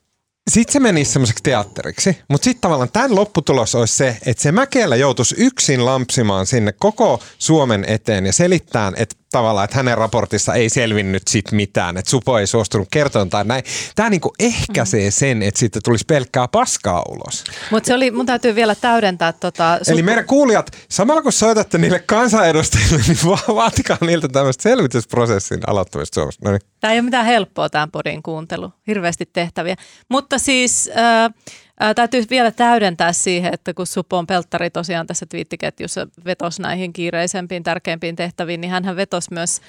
[0.50, 4.96] sitten se menisi semmoiseksi teatteriksi, mutta sitten tavallaan tämän lopputulos olisi se, että se Mäkelä
[4.96, 10.70] joutuisi yksin lampsimaan sinne koko Suomen eteen ja selittää, että tavallaan, että hänen raportissa ei
[10.70, 13.64] selvinnyt sit mitään, että Supo ei suostunut kertomaan tai näin.
[13.96, 17.44] Tämä niinku ehkäisee sen, että siitä tulisi pelkkää paskaa ulos.
[17.72, 19.78] Mutta se oli, mun täytyy vielä täydentää tota...
[19.82, 19.92] Supo...
[19.92, 23.18] Eli meidän kuulijat, samalla kun soitatte niille kansanedustajille, niin
[23.56, 26.42] vaatikaa niiltä tämmöistä selvitysprosessin aloittamista Suomessa.
[26.44, 26.62] No niin.
[26.80, 29.76] Tämä ei ole mitään helppoa tämän podin kuuntelu, hirveästi tehtäviä.
[30.10, 30.90] Mutta siis...
[30.98, 31.34] Äh,
[31.80, 37.64] Ää, täytyy vielä täydentää siihen, että kun Supon Pelttari tosiaan tässä twiittiketjussa vetosi näihin kiireisempiin,
[37.64, 39.62] tärkeimpiin tehtäviin, niin hän vetosi myös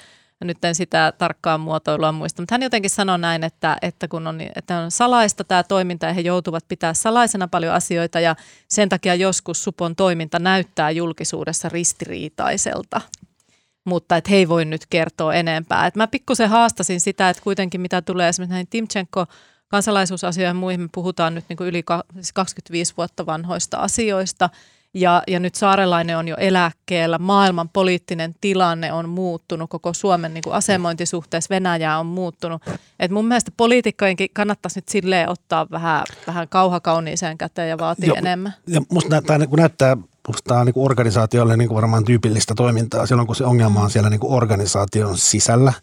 [0.43, 4.41] nyt en sitä tarkkaan muotoilua muista, mutta hän jotenkin sanoi näin, että, että kun on,
[4.55, 8.35] että on salaista tämä toiminta ja he joutuvat pitää salaisena paljon asioita ja
[8.67, 13.01] sen takia joskus Supon toiminta näyttää julkisuudessa ristiriitaiselta
[13.85, 15.87] mutta että he ei voi nyt kertoa enempää.
[15.87, 19.25] Et mä pikkusen haastasin sitä, että kuitenkin mitä tulee esimerkiksi näihin Timchenko
[19.75, 21.83] kansalaisuusasioihin muihin me puhutaan nyt niin kuin yli
[22.33, 24.49] 25 siis vuotta vanhoista asioista.
[24.93, 30.41] Ja, ja nyt Saarelainen on jo eläkkeellä, maailman poliittinen tilanne on muuttunut, koko Suomen niin
[30.41, 32.61] kuin asemointisuhteessa Venäjää on muuttunut.
[32.99, 38.15] Et mun mielestä poliitikkojenkin kannattaisi nyt silleen ottaa vähän, vähän kauhakauniiseen käteen ja vaatia jo,
[38.15, 38.53] enemmän.
[38.67, 39.97] Ja musta tämä niin näyttää
[40.47, 44.19] Tämä on niin organisaatiolle niin varmaan tyypillistä toimintaa silloin, kun se ongelma on siellä niin
[44.23, 45.73] organisaation sisällä.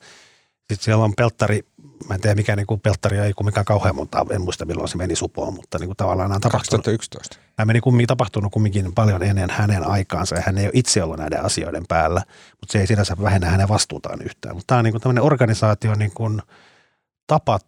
[0.58, 1.60] Sitten siellä on pelttari
[2.08, 5.16] mä en tiedä mikä niin pelttari ei kumminkaan kauhean monta, en muista milloin se meni
[5.16, 7.36] supoon, mutta niin kuin tavallaan nämä 2011.
[7.58, 11.18] Nämä meni kumminkin tapahtunut kumminkin paljon ennen hänen aikaansa ja hän ei ole itse ollut
[11.18, 12.22] näiden asioiden päällä,
[12.60, 14.54] mutta se ei sinänsä vähennä hänen vastuutaan yhtään.
[14.54, 16.42] Mutta tämä on niin kuin tämmöinen organisaatio niin kuin
[17.26, 17.58] tapa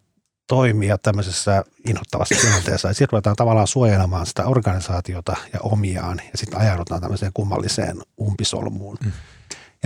[0.47, 2.93] toimia tämmöisessä inhottavassa tilanteessa.
[2.93, 8.97] Sitten ruvetaan tavallaan suojelemaan sitä organisaatiota ja omiaan ja sitten ajaudutaan tämmöiseen kummalliseen umpisolmuun.
[9.05, 9.11] Mm.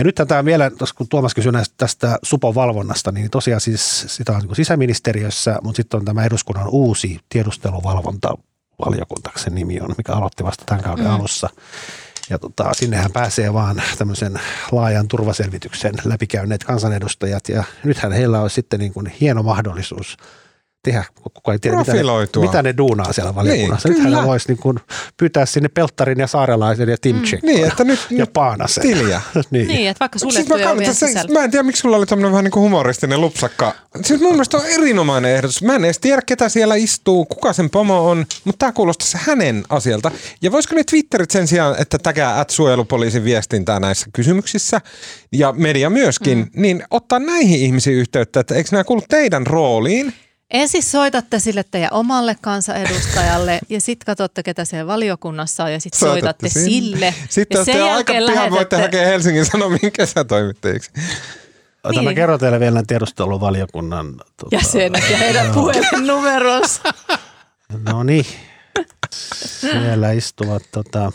[0.00, 4.32] Ja nyt tämä vielä, kun Tuomas kysyi näistä, tästä supon valvonnasta, niin tosiaan siis sitä
[4.32, 10.44] on niin sisäministeriössä, mutta sitten on tämä eduskunnan uusi tiedusteluvalvontavaliokunta, sen nimi on, mikä aloitti
[10.44, 11.10] vasta tämän kauden mm.
[11.10, 11.48] alussa.
[12.30, 14.40] Ja tota, sinnehän pääsee vaan tämmöisen
[14.72, 20.16] laajan turvaselvityksen läpikäyneet kansanedustajat ja nythän heillä on sitten niin kuin hieno mahdollisuus–
[20.82, 23.88] tehdä, kukaan ei tiedä, mitä ne, mitä ne duunaa siellä valiokunnassa.
[23.88, 24.78] Niin, Nythän ne voisi niin kuin
[25.16, 27.22] pyytää sinne Pelttarin ja Saarelaisen ja Tim mm.
[27.42, 28.82] niin, että nyt, ja Paanasen.
[28.82, 29.20] Tiliä.
[29.50, 29.68] niin.
[29.68, 32.44] niin, että vaikka suljettuja siis mä, se, mä en tiedä, miksi sulla oli tämmöinen vähän
[32.44, 33.74] niin kuin humoristinen lupsakka.
[34.02, 35.62] Siis mun mielestä on erinomainen ehdotus.
[35.62, 39.18] Mä en edes tiedä, ketä siellä istuu, kuka sen pomo on, mutta tämä kuulostaa se
[39.22, 40.10] hänen asialta.
[40.42, 44.80] Ja voisiko ne Twitterit sen sijaan, että tägää at suojelupoliisin viestintää näissä kysymyksissä,
[45.32, 46.62] ja media myöskin, mm.
[46.62, 50.14] niin ottaa näihin ihmisiin yhteyttä, että eikö nämä kuulu teidän rooliin?
[50.50, 55.98] Ensin soitatte sille teidän omalle kansanedustajalle ja sitten katsotte, ketä siellä valiokunnassa on ja sitten
[55.98, 57.14] soitatte sinne.
[57.28, 58.50] Sitten ja sen aika pian lähetätte...
[58.50, 60.90] voitte hakea Helsingin Sanomien kesätoimittajiksi.
[61.90, 62.04] Niin.
[62.04, 66.82] Mä kerron teille vielä tiedusteluvaliokunnan tota, jäsenet ja heidän puhelinnumeronsa.
[67.88, 68.26] No niin,
[69.60, 71.12] siellä istuvat tota,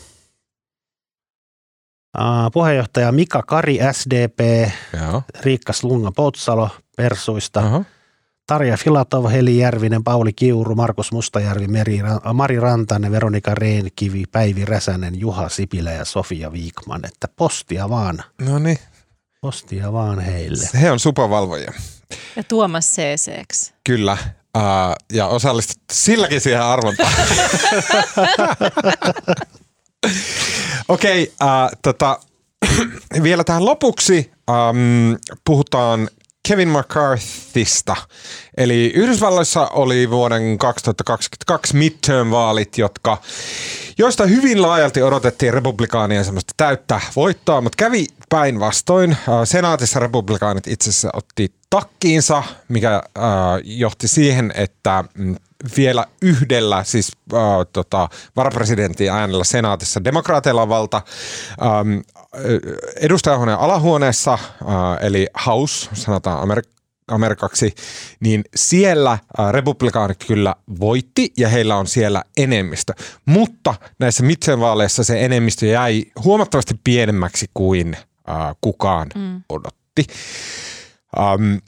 [2.17, 4.69] uh, puheenjohtaja Mika Kari SDP,
[5.01, 5.23] Joo.
[5.41, 7.85] Riikka Slunga Poutsalo Persuista, uh-huh.
[8.47, 11.99] Tarja Filatov, Heli Järvinen, Pauli Kiuru, Markus Mustajärvi, Meri,
[12.33, 17.05] Mari Rantanen, Veronika Reenkivi, Päivi Räsänen, Juha Sipilä ja Sofia Viikman.
[17.05, 18.23] Että postia vaan.
[18.41, 18.77] No niin.
[19.41, 20.69] Postia vaan heille.
[20.81, 21.73] He on supavalvoja.
[22.35, 23.73] Ja Tuomas CCX.
[23.83, 24.17] Kyllä.
[24.57, 24.61] Uh,
[25.13, 27.13] ja osallistut silläkin siihen arvontaan.
[30.87, 32.19] Okei, okay, uh, tota,
[33.23, 36.09] vielä tähän lopuksi um, puhutaan
[36.47, 37.95] Kevin McCarthysta.
[38.57, 43.17] Eli Yhdysvalloissa oli vuoden 2022 midterm-vaalit, jotka,
[43.97, 49.11] joista hyvin laajalti odotettiin republikaanien semmoista täyttä voittoa, mutta kävi päinvastoin.
[49.11, 53.03] Äh, senaatissa republikaanit itse asiassa otti takkiinsa, mikä äh,
[53.63, 55.35] johti siihen, että mm,
[55.77, 57.39] vielä yhdellä, siis äh,
[57.73, 61.01] tota, varapresidentin äänellä senaatissa demokraateilla valta.
[61.61, 61.99] Ähm,
[62.95, 64.39] edustajahuoneen alahuoneessa, äh,
[65.01, 66.75] eli House, sanotaan Amerik-
[67.07, 67.75] Amerikaksi,
[68.19, 72.93] niin siellä äh, republikaanit kyllä voitti ja heillä on siellä enemmistö.
[73.25, 74.23] Mutta näissä
[74.59, 77.97] vaaleissa se enemmistö jäi huomattavasti pienemmäksi kuin
[78.29, 79.41] äh, kukaan mm.
[79.49, 80.05] odotti.
[81.19, 81.61] Um,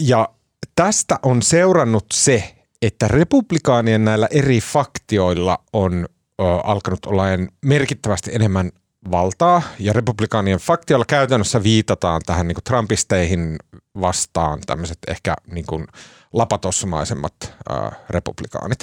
[0.00, 0.28] ja
[0.74, 6.06] tästä on seurannut se, että republikaanien näillä eri faktioilla on
[6.40, 7.22] ö, alkanut olla
[7.64, 8.70] merkittävästi enemmän
[9.10, 13.56] valtaa ja republikaanien faktioilla käytännössä viitataan tähän niin Trumpisteihin
[14.00, 15.86] vastaan tämmöiset ehkä niin kuin
[16.32, 17.34] lapatossumaisemmat
[17.70, 18.78] äh, republikaanit.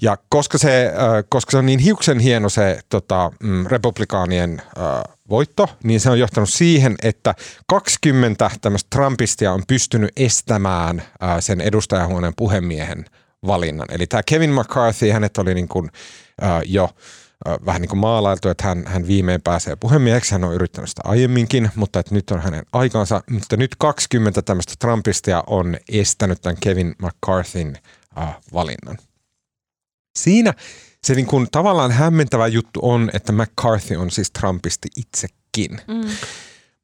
[0.00, 5.14] Ja koska se, äh, koska se on niin hiuksen hieno se tota, mm, republikaanien äh,
[5.30, 7.34] voitto, niin se on johtanut siihen, että
[7.66, 13.04] 20 tämmöistä Trumpistia on pystynyt estämään äh, sen edustajahuoneen puhemiehen
[13.46, 13.86] valinnan.
[13.90, 15.90] Eli tämä Kevin McCarthy, hänet oli niin kuin,
[16.42, 16.90] äh, jo
[17.66, 20.32] vähän niin kuin maalailtu, että hän, hän viimein pääsee puhemieheksi.
[20.32, 23.22] Hän on yrittänyt sitä aiemminkin, mutta että nyt on hänen aikansa.
[23.30, 27.78] Mutta nyt 20 tämmöistä Trumpistia on estänyt tämän Kevin McCarthyn
[28.18, 28.98] äh, valinnan.
[30.18, 30.54] Siinä
[31.04, 35.80] se niin kuin tavallaan hämmentävä juttu on, että McCarthy on siis Trumpisti itsekin.
[35.88, 36.10] Mm.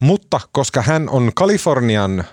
[0.02, 2.24] Mutta koska hän on Kalifornian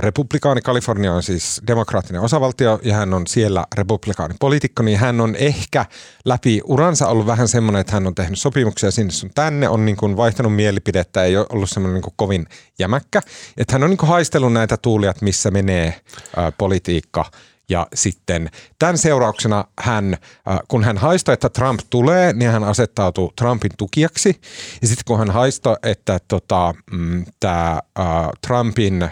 [0.00, 0.60] republikaani.
[0.60, 5.86] Kalifornia on siis demokraattinen osavaltio ja hän on siellä republikaanipoliitikko, niin hän on ehkä
[6.24, 9.96] läpi uransa ollut vähän semmoinen, että hän on tehnyt sopimuksia sinne sun tänne, on niin
[9.96, 12.46] kuin vaihtanut mielipidettä, ei ole ollut semmoinen niin kuin kovin
[12.78, 13.22] jämäkkä.
[13.56, 16.00] Että hän on niin kuin haistellut näitä tuulia, missä menee
[16.36, 17.24] ää, politiikka–
[17.68, 20.14] ja sitten tämän seurauksena hän,
[20.48, 24.40] äh, kun hän haistoi, että Trump tulee, niin hän asettautui Trumpin tukijaksi.
[24.82, 28.04] Ja sitten kun hän haistoi, että tota, mm, tämä uh,
[28.46, 29.10] Trumpin uh,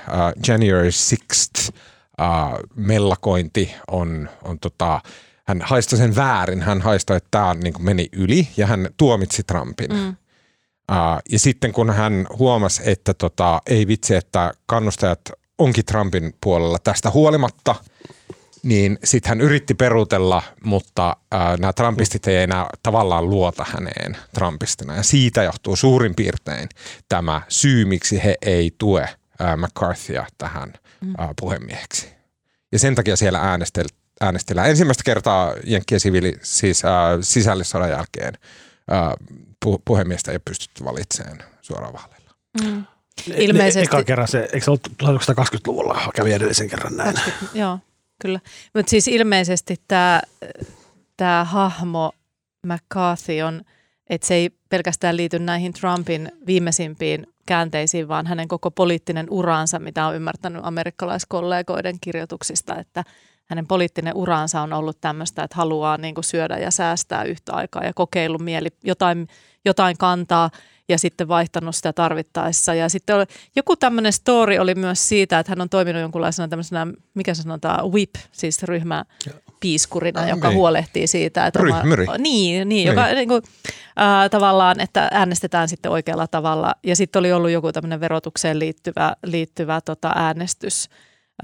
[0.49, 1.75] January 6th uh,
[2.77, 5.01] mellakointi on, on tota,
[5.47, 6.63] hän haistoi sen väärin.
[6.63, 9.91] Hän haistoi, että tämä niin meni yli ja hän tuomitsi Trumpin.
[9.93, 10.09] Mm.
[10.93, 15.21] Uh, ja sitten kun hän huomasi, että tota, ei vitsi, että kannustajat
[15.59, 17.75] onkin Trumpin puolella tästä huolimatta–
[18.67, 24.97] niin sitten hän yritti perutella, mutta äh, nämä Trumpistit ei enää tavallaan luota häneen Trumpistina.
[24.97, 26.69] Ja siitä johtuu suurin piirtein
[27.09, 30.73] tämä syy, miksi he ei tue äh, McCarthyä tähän
[31.21, 32.09] äh, puhemieheksi.
[32.73, 33.87] Ja sen takia siellä äänestel,
[34.21, 36.91] äänestellään ensimmäistä kertaa Jenkkien siviili, siis äh,
[37.21, 38.35] sisällissodan jälkeen
[38.93, 39.12] äh,
[39.64, 42.31] pu, puhemiestä ei pystytty valitsemaan suoraan vaaleilla.
[42.64, 42.85] Mm.
[43.35, 43.97] Ilmeisesti.
[43.97, 47.14] Eka kerran se, eikö se ollut 1920-luvulla, kävi edellisen kerran näin.
[47.14, 47.79] 20, joo.
[48.23, 48.41] Kyllä,
[48.75, 50.23] mutta siis ilmeisesti tämä,
[51.17, 52.12] tämä hahmo
[52.67, 53.62] McCarthy on,
[54.07, 60.07] että se ei pelkästään liity näihin Trumpin viimeisimpiin käänteisiin, vaan hänen koko poliittinen uransa, mitä
[60.07, 63.05] on ymmärtänyt amerikkalaiskollegoiden kirjoituksista, että
[63.45, 67.93] hänen poliittinen uransa on ollut tämmöistä, että haluaa niin syödä ja säästää yhtä aikaa ja
[67.95, 69.29] kokeillut mieli, jotain,
[69.64, 70.51] jotain kantaa–
[70.89, 72.74] ja sitten vaihtanut sitä tarvittaessa.
[72.74, 73.24] Ja sitten oli,
[73.57, 78.14] joku tämmöinen story oli myös siitä, että hän on toiminut jonkunlaisena tämmöisenä, mikä sanotaan, whip,
[78.32, 79.05] siis ryhmä
[79.61, 80.59] piiskurina, ah, joka niin.
[80.59, 81.61] huolehtii siitä, että.
[81.61, 81.82] Oma,
[82.18, 83.43] niin, niin, joka niin kuin,
[84.01, 86.74] äh, tavallaan, että äänestetään sitten oikealla tavalla.
[86.84, 90.89] Ja sitten oli ollut joku tämmöinen verotukseen liittyvä, liittyvä tota, äänestys,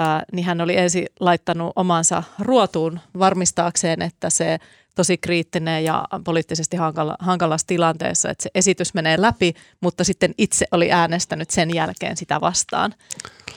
[0.01, 4.59] äh, niin hän oli ensin laittanut omansa ruotuun varmistaakseen, että se
[4.95, 10.67] tosi kriittinen ja poliittisesti hankala, hankalassa tilanteessa, että se esitys menee läpi, mutta sitten itse
[10.73, 12.95] oli äänestänyt sen jälkeen sitä vastaan.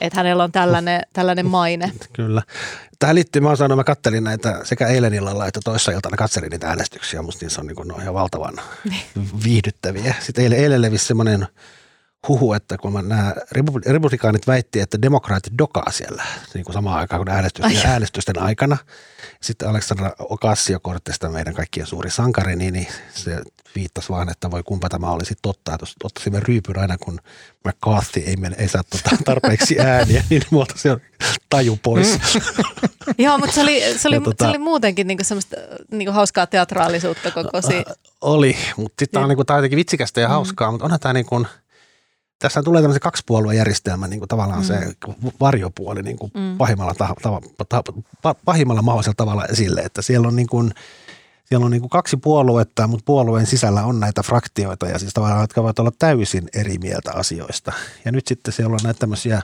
[0.00, 1.92] Että hänellä on tällainen, tällainen maine.
[2.12, 2.42] Kyllä.
[2.98, 6.68] Tähän liittyy, mä oon mä kattelin näitä sekä eilen illalla että toissa iltana katselin niitä
[6.68, 7.22] äänestyksiä.
[7.22, 9.30] Musta niin se on niin kuin, no, ihan valtavan niin.
[9.44, 10.14] viihdyttäviä.
[10.20, 11.46] Sitten eilen, eilen levisi semmoinen
[12.28, 13.34] huhu, että kun nämä
[13.86, 18.76] republikaanit väitti, että demokraatit dokaa siellä niin kuin samaan aikaan kuin äänestysten, äänestysten aikana.
[19.42, 23.42] Sitten Aleksandra Ocasio-Cortesta, meidän kaikkien suuri sankari, niin, niin se
[23.74, 25.74] viittasi vaan, että voi kumpa tämä olisi totta.
[25.74, 27.20] Että jos ottaisimme ryypyn aina, kun
[27.64, 30.96] McCarthy ei, mene, ei saa tota tarpeeksi ääniä, niin muuta se
[31.48, 32.18] taju pois.
[32.34, 32.40] Mm.
[33.18, 35.56] Joo, mutta se oli, se oli, tota, se oli muutenkin niinku semmoista
[35.90, 37.84] niinku hauskaa teatraalisuutta koko si-
[38.20, 40.32] Oli, mutta sitten tämä on, niinku, tää on jotenkin vitsikästä ja mm.
[40.32, 40.72] hauskaa, mm.
[40.72, 41.46] mutta onhan tämä niin kuin–
[42.38, 44.64] tässä tulee tämmöisen kaksipuoluejärjestelmä, niin kuin tavallaan mm.
[44.64, 44.92] se
[45.40, 46.56] varjopuoli niin kuin mm.
[46.58, 47.14] pahimmalla, ta,
[47.68, 47.82] ta,
[48.22, 50.74] ta, pahimmalla mahdollisella tavalla esille, että siellä on niin kuin,
[51.44, 55.40] siellä on niin kuin kaksi puoluetta, mutta puolueen sisällä on näitä fraktioita ja siis tavallaan,
[55.40, 57.72] jotka voivat olla täysin eri mieltä asioista.
[58.04, 59.42] Ja nyt sitten siellä on näitä tämmöisiä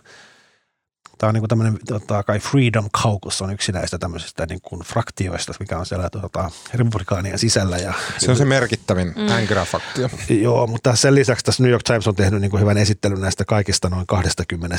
[1.22, 5.52] Tämä on niin tämmöinen tota, kai Freedom Caucus on yksi näistä tämmöisistä niin kuin fraktioista,
[5.60, 7.78] mikä on siellä tota, republikaanien sisällä.
[7.78, 9.28] Ja, se on se merkittävin mm.
[9.28, 10.08] änkyrä-faktio.
[10.28, 13.44] Joo, mutta sen lisäksi tässä New York Times on tehnyt niin kuin hyvän esittelyn näistä
[13.44, 14.76] kaikista noin 20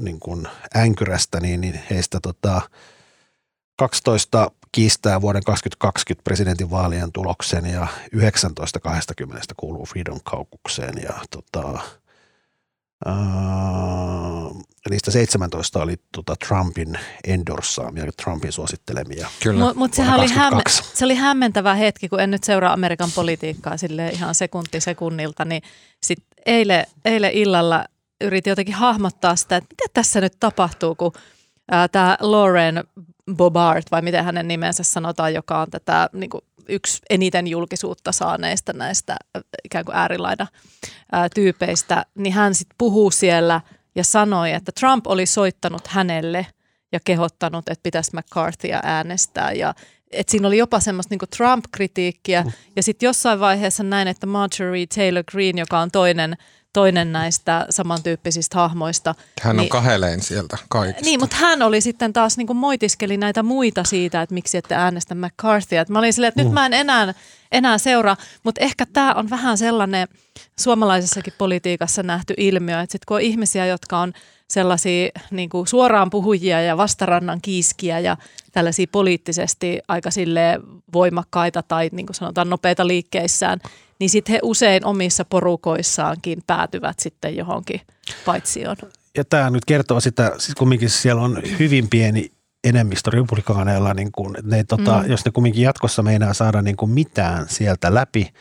[0.00, 2.62] niin kuin änkyrästä, niin, niin heistä tota,
[3.78, 11.80] 12 kiistää vuoden 2020 presidentinvaalien tuloksen ja 19 20 kuuluu Freedom Caucukseen ja tota,
[13.06, 19.28] Uh, niistä 17 oli tota Trumpin endorsaamia, Trumpin suosittelemia.
[19.42, 19.64] Kyllä.
[19.64, 20.62] Mutta mut sehän oli, hämme,
[20.94, 25.62] se oli hämmentävä hetki, kun en nyt seuraa Amerikan politiikkaa sille ihan sekunti sekunnilta, niin
[26.02, 27.84] sitten eilen, eilen illalla
[28.20, 31.12] yritin jotenkin hahmottaa sitä, että mitä tässä nyt tapahtuu, kun
[31.92, 32.84] tämä Lauren
[33.36, 38.72] Bobart, vai miten hänen nimensä sanotaan, joka on tätä niin kuin yksi eniten julkisuutta saaneista
[38.72, 39.16] näistä
[39.64, 40.46] ikään kuin äärilaida
[41.34, 43.60] tyypeistä, niin hän sitten puhuu siellä
[43.94, 46.46] ja sanoi, että Trump oli soittanut hänelle
[46.92, 49.74] ja kehottanut, että pitäisi McCarthyä äänestää ja
[50.10, 52.42] et siinä oli jopa semmoista niinku Trump-kritiikkiä.
[52.42, 52.52] Mm.
[52.76, 56.36] Ja sitten jossain vaiheessa näin, että Marjorie Taylor Greene, joka on toinen
[56.72, 59.14] toinen näistä samantyyppisistä hahmoista.
[59.42, 61.04] Hän on niin, kahelein sieltä kaikista.
[61.04, 64.74] Niin, mutta hän oli sitten taas niin kuin moitiskeli näitä muita siitä, että miksi ette
[64.74, 65.84] äänestä McCarthyä.
[65.88, 66.44] mä olin silleen, että mm.
[66.44, 67.14] nyt mä en enää,
[67.52, 70.08] enää seuraa, mutta ehkä tämä on vähän sellainen
[70.60, 74.12] suomalaisessakin politiikassa nähty ilmiö, että sitten kun on ihmisiä, jotka on
[74.48, 78.16] sellaisia niin kuin suoraan puhujia ja vastarannan kiiskiä ja
[78.52, 80.60] tällaisia poliittisesti aika sille
[80.92, 83.60] voimakkaita tai niin kuin sanotaan nopeita liikkeissään,
[84.02, 87.80] niin sitten he usein omissa porukoissaankin päätyvät sitten johonkin
[88.24, 88.76] paitsioon.
[89.16, 92.30] Ja tämä nyt kertoo sitä, siis kumminkin siellä on hyvin pieni
[92.64, 95.10] enemmistö republikaaneilla, niin kun ne, tota, mm.
[95.10, 98.32] jos ne kumminkin jatkossa meinaa saada niin kuin mitään sieltä läpi,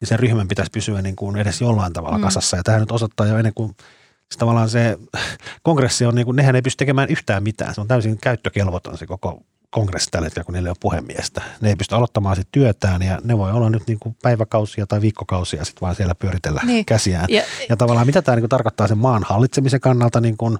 [0.00, 2.24] niin sen ryhmän pitäisi pysyä niin kuin edes jollain tavalla mm.
[2.24, 2.56] kasassa.
[2.56, 3.74] Ja tämä nyt osoittaa jo ennen kuin
[4.22, 4.98] siis tavallaan se
[5.62, 7.74] kongressi on, niin kuin, nehän ei pysty tekemään yhtään mitään.
[7.74, 9.42] Se on täysin käyttökelvoton se koko
[9.74, 11.42] kongressi tällä hetkellä, kun niillä on puhemiestä.
[11.60, 15.00] Ne ei pysty aloittamaan sit työtään ja ne voi olla nyt niin kuin päiväkausia tai
[15.00, 16.84] viikkokausia sitten vaan siellä pyöritellä niin.
[16.84, 17.26] käsiään.
[17.28, 20.58] Ja, ja tavallaan mitä tämä niin kuin tarkoittaa sen maan hallitsemisen kannalta niin kuin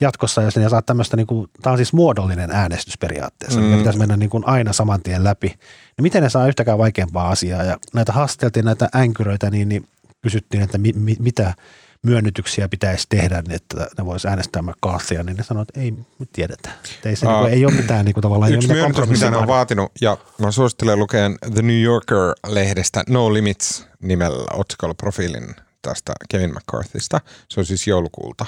[0.00, 3.66] jatkossa, jos ne saa tämmöistä, niin kuin, tämä on siis muodollinen äänestys periaatteessa, mm.
[3.66, 5.48] mikä pitäisi mennä niin kuin aina saman tien läpi.
[5.48, 9.88] Niin miten ne saa yhtäkään vaikeampaa asiaa ja näitä haasteltiin näitä änkyröitä, niin, niin
[10.22, 11.54] kysyttiin, että mi, mi, mitä–
[12.02, 16.26] myönnytyksiä pitäisi tehdä, niin että ne voisi äänestää McCarthyä, niin ne sanoivat, että ei me
[16.32, 16.70] tiedetä.
[17.04, 18.52] Ei, se, uh, niin kuin, ei ole mitään niin kuin, tavallaan.
[18.52, 23.86] Yksi myönnytys, mitä ne on vaatinut, ja mä suosittelen lukeen The New Yorker-lehdestä No Limits
[24.02, 27.20] nimellä otsikolla profiilin tästä Kevin McCarthysta.
[27.48, 28.46] Se on siis joulukuulta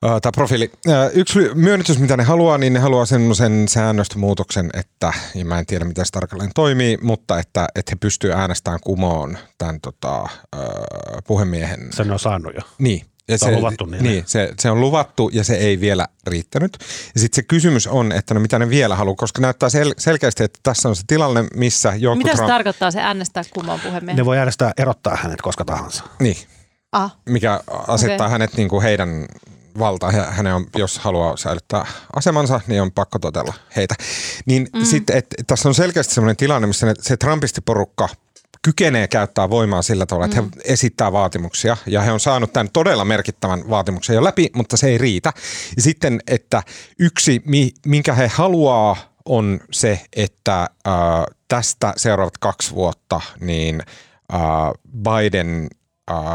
[0.00, 0.70] tämä profiili.
[1.14, 5.84] Yksi myönnytys, mitä ne haluaa, niin ne haluaa semmoisen säännöstömuutoksen, että, ja mä en tiedä,
[5.84, 10.28] miten se tarkalleen toimii, mutta että, että he pystyvät äänestämään kumoon tämän tota,
[11.26, 11.92] puhemiehen.
[11.92, 12.60] Sen on saanut jo.
[12.78, 13.06] Niin.
[13.28, 14.02] Ja se, se on luvattu niin.
[14.02, 16.76] niin se, se on luvattu ja se ei vielä riittänyt.
[17.14, 20.44] Ja sitten se kysymys on, että no mitä ne vielä haluaa, koska näyttää sel, selkeästi,
[20.44, 22.48] että tässä on se tilanne, missä joku Mitä se Trump...
[22.48, 24.16] tarkoittaa se äänestää kumoon puhemiehen?
[24.16, 26.04] Ne voi äänestää erottaa hänet koska tahansa.
[26.20, 26.36] Niin.
[26.92, 27.16] Ah.
[27.28, 28.30] Mikä asettaa okay.
[28.30, 29.26] hänet niin kuin heidän
[29.78, 33.94] valta ja hänen on, jos haluaa säilyttää asemansa, niin on pakko totella heitä.
[34.46, 34.84] Niin mm.
[34.84, 38.08] sitten, että tässä on selkeästi sellainen tilanne, missä ne, se Trumpistiporukka
[38.62, 40.50] kykenee käyttää voimaa sillä tavalla, että mm.
[40.56, 44.88] he esittää vaatimuksia ja he on saanut tämän todella merkittävän vaatimuksen jo läpi, mutta se
[44.88, 45.32] ei riitä.
[45.76, 46.62] Ja sitten, että
[46.98, 47.42] yksi,
[47.86, 50.94] minkä he haluaa, on se, että äh,
[51.48, 53.82] tästä seuraavat kaksi vuotta niin
[54.34, 54.40] äh,
[55.02, 55.68] Biden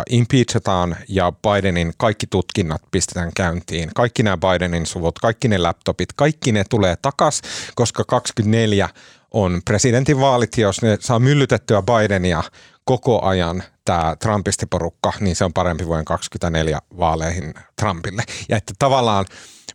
[0.10, 3.90] impeachataan ja Bidenin kaikki tutkinnat pistetään käyntiin.
[3.96, 7.42] Kaikki nämä Bidenin suvut, kaikki ne laptopit, kaikki ne tulee takas,
[7.76, 8.90] koska 24
[9.32, 12.44] on presidentinvaalit, jos ne saa myllytettyä Bidenia
[12.86, 18.24] koko ajan tämä Trumpistiporukka, niin se on parempi vuoden 24 vaaleihin Trumpille.
[18.50, 19.26] Ja että tavallaan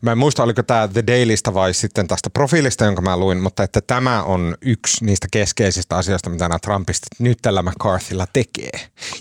[0.02, 3.62] Mä en muista, oliko tämä The Dailystä vai sitten tästä profiilista, jonka mä luin, mutta
[3.62, 8.70] että tämä on yksi niistä keskeisistä asioista, mitä nämä Trumpistit nyt tällä McCarthylla tekee.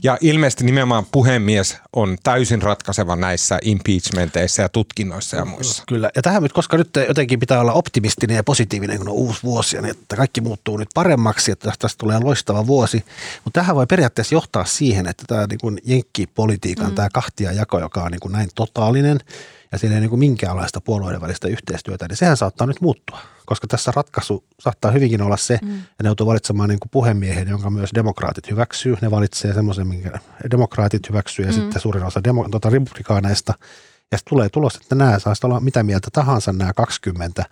[0.04, 5.84] Ja ilmeisesti nimenomaan puhemies on täysin ratkaiseva näissä impeachmenteissa ja tutkinnoissa ja muissa.
[5.88, 9.44] Kyllä, ja tähän nyt, koska nyt jotenkin pitää olla optimistinen ja positiivinen, kun on uusi
[9.44, 13.06] vuosi, niin että kaikki muuttuu nyt paremmaksi, että tästä tulee loistava vuosi.
[13.46, 16.96] Mutta tähän voi periaatteessa johtaa siihen, että tämä niin kuin jenkkipolitiikan mm.
[16.96, 19.20] tämä kahtia jako, joka on niin kuin näin totaalinen–
[19.72, 23.68] ja siinä ei niin kuin minkäänlaista puolueiden välistä yhteistyötä, niin sehän saattaa nyt muuttua, koska
[23.68, 25.76] tässä ratkaisu saattaa hyvinkin olla se, mm.
[25.78, 28.98] että ne joutuu valitsemaan niin kuin puhemiehen, jonka myös demokraatit hyväksyy.
[29.02, 30.20] Ne valitsee semmoisen, minkä
[30.52, 31.56] demokraatit hyväksyy ja mm.
[31.56, 33.54] sitten suurin osa demo, tuota, republikaaneista.
[34.12, 37.46] Ja sitten tulee tulos, että nämä saa olla mitä mieltä tahansa nämä 20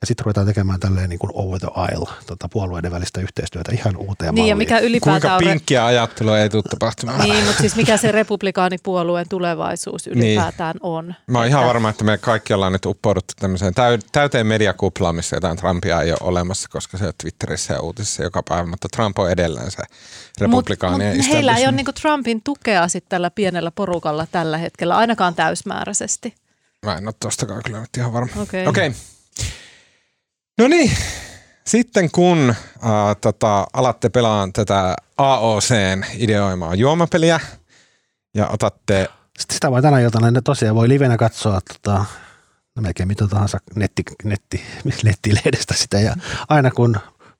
[0.00, 3.96] ja sitten ruvetaan tekemään tälleen niin kuin over the aisle tota puolueiden välistä yhteistyötä ihan
[3.96, 7.20] uuteen niin, ja mikä ylipäätään Kuinka pinkkiä ajattelua ei tule tapahtumaan.
[7.20, 10.18] Niin, mutta siis mikä se republikaanipuolueen tulevaisuus niin.
[10.18, 10.80] ylipäätään niin.
[10.82, 11.14] on.
[11.26, 11.58] Mä oon että...
[11.58, 13.74] ihan varma, että me kaikki ollaan nyt uppouduttu tämmöiseen
[14.12, 18.42] täyteen mediakuplaan, missä jotain Trumpia ei ole olemassa, koska se on Twitterissä ja uutisissa joka
[18.48, 19.82] päivä, mutta Trump on edelleen se
[20.40, 24.96] republikaanien mut, mut heillä ei ole niinku Trumpin tukea sitten tällä pienellä porukalla tällä hetkellä,
[24.96, 26.34] ainakaan täysmääräisesti.
[26.86, 28.42] Mä en ole tostakaan kyllä nyt ihan varma.
[28.42, 28.66] Okei.
[28.66, 28.86] Okay.
[28.86, 29.00] Okay.
[30.58, 30.96] No niin,
[31.66, 37.40] sitten kun äh, tota, alatte pelaamaan tätä AOCn ideoimaa juomapeliä
[38.34, 39.08] ja otatte...
[39.38, 42.04] Sitten sitä voi tänä iltana, ne tosiaan voi livenä katsoa tota,
[42.76, 44.64] no melkein mitä tahansa netti, netti,
[45.04, 46.14] nettilehdestä sitä ja
[46.48, 46.96] aina kun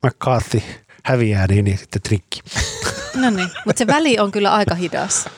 [0.06, 0.62] McCarthy
[1.04, 2.40] häviää, niin, niin sitten trikki.
[3.14, 5.28] No niin, mutta se väli on kyllä aika hidas.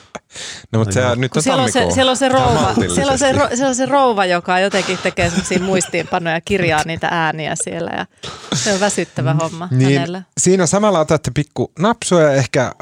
[0.71, 3.33] No, mutta se, nyt on siellä, on se, siellä on se rouva, siellä on se,
[3.55, 8.05] siellä on se rouva, joka jotenkin tekee semmoisia muistiinpanoja, kirjaa niitä ääniä siellä ja
[8.53, 10.25] se on väsyttävä homma niin, hänelle.
[10.37, 12.73] Siinä samalla otatte pikku napsuja ehkä äh,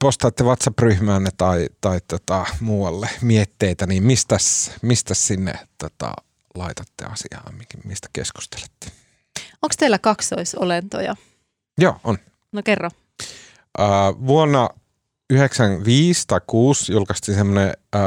[0.00, 6.12] postaatte WhatsApp-ryhmäänne tai, tai tota, muualle mietteitä, niin mistäs, mistäs sinne tota,
[6.54, 7.52] laitatte asiaa,
[7.84, 8.86] mistä keskustelette?
[9.62, 11.16] Onko teillä kaksoisolentoja?
[11.78, 12.18] Joo, on.
[12.52, 12.90] No kerro.
[13.80, 13.86] Äh,
[14.26, 14.70] vuonna
[15.32, 18.02] 95 tai 6 julkaistiin semmoinen äh,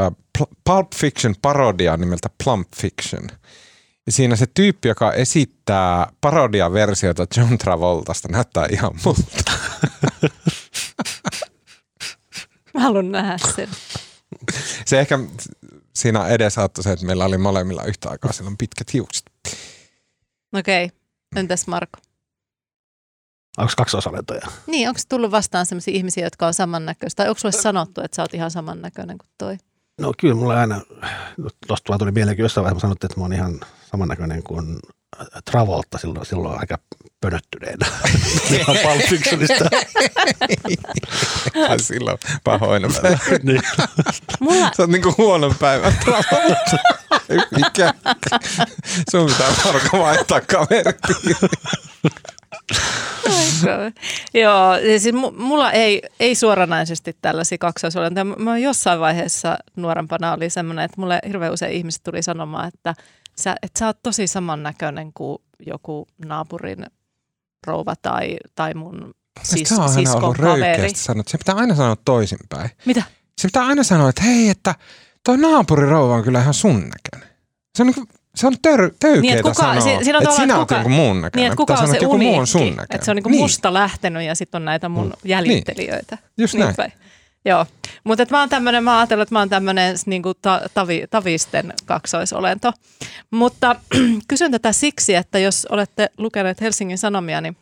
[0.63, 3.27] Pulp Fiction parodia nimeltä Plump Fiction.
[4.05, 9.51] Ja siinä se tyyppi, joka esittää parodia-versiota John Travoltasta, näyttää ihan multa.
[12.73, 13.69] Mä haluan nähdä sen.
[14.85, 15.19] Se ehkä
[15.95, 19.25] siinä edesauttoi se, että meillä oli molemmilla yhtä aikaa silloin pitkät hiukset.
[20.53, 20.97] Okei, okay.
[21.35, 21.99] entäs Marko?
[23.57, 24.47] Onko kaksi osalentoja?
[24.67, 27.15] Niin, onko tullut vastaan sellaisia ihmisiä, jotka on samannäköisiä?
[27.15, 29.57] Tai onko sulle sanottu, että sä oot ihan samannäköinen kuin toi?
[30.01, 30.81] No kyllä mulle aina,
[31.67, 33.59] tuosta vaan tuli mieleen, jossain vaiheessa sanottiin, että mä oon ihan
[33.91, 34.79] samannäköinen kuin
[35.51, 36.77] Travolta silloin, silloin aika
[37.21, 37.85] pönöttyneenä.
[38.59, 39.65] ihan Pulp Fictionista.
[41.77, 42.87] silloin pahoina
[43.43, 43.61] niin.
[44.39, 44.71] Mulla...
[44.77, 46.77] Sä oot niinku huonon päivän Travolta.
[47.55, 47.93] Mikä?
[49.11, 51.49] Sun pitää Marko vaihtaa kaveripiiriin.
[54.33, 58.25] Joo, siis mulla ei, ei suoranaisesti tällaisia kaksoisolentoja.
[58.25, 62.95] Mä jossain vaiheessa nuorempana oli semmoinen, että mulle hirveän usein ihmiset tuli sanomaan, että
[63.35, 66.85] sä, että sä oot tosi samannäköinen kuin joku naapurin
[67.67, 69.13] rouva tai, tai mun
[69.43, 70.63] sis, siskon kaveri.
[70.75, 72.69] Se on ollut sanoa, se pitää aina sanoa toisinpäin.
[72.85, 73.03] Mitä?
[73.37, 74.75] Se pitää aina sanoa, että hei, että
[75.23, 77.35] toi naapurirouva on kyllä ihan sun näköinen.
[77.75, 80.89] Se on niin se on tör, töykeetä niin, kuka, sanoa, si, että sinä olet joku
[80.89, 81.43] muun näköinen.
[81.43, 82.87] Niin, että kuka on se joku muu on sun näköinen.
[82.91, 83.41] Että se on niinku niin.
[83.41, 85.13] musta lähtenyt ja sitten on näitä mun mm.
[85.23, 86.15] jäljittelijöitä.
[86.15, 86.31] Niin.
[86.37, 86.75] Just niin näin.
[86.75, 86.93] Päin.
[87.45, 87.65] Joo,
[88.03, 92.73] mutta mä oon tämmönen, mä ajatellut, että mä oon tämmönen niinku ta, tavi, tavisten kaksoisolento.
[93.31, 93.75] Mutta
[94.27, 97.57] kysyn tätä siksi, että jos olette lukeneet Helsingin Sanomia, niin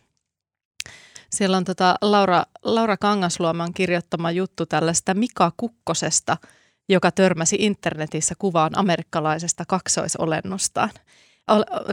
[1.30, 6.38] siellä on tota Laura, Laura Kangasluoman kirjoittama juttu tällaista Mika Kukkosesta–
[6.89, 10.89] joka törmäsi internetissä kuvaan amerikkalaisesta kaksoisolennostaan,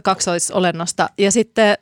[0.03, 1.09] kaksoisolennosta.
[1.17, 1.77] Ja sitten,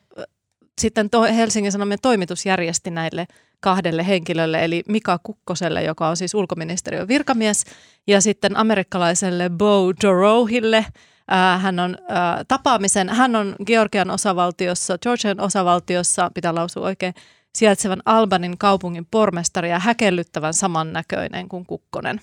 [0.82, 3.28] sitten to, Helsingin Sanomien toimitus järjesti näille
[3.60, 7.64] kahdelle henkilölle, eli Mika Kukkoselle, joka on siis ulkoministeriön virkamies,
[8.08, 10.86] ja sitten amerikkalaiselle Bo Dorohille,
[11.60, 17.14] hän on äh, tapaamisen, hän on Georgian osavaltiossa, Georgian osavaltiossa, pitää lausua oikein,
[17.56, 22.22] sijaitsevan Albanin kaupungin pormestari ja häkellyttävän samannäköinen kuin Kukkonen.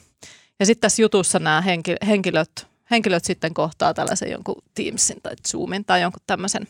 [0.60, 1.62] Ja sitten tässä jutussa nämä
[2.06, 6.68] henkilöt, henkilöt sitten kohtaa tällaisen jonkun Teamsin tai Zoomin tai jonkun tämmöisen.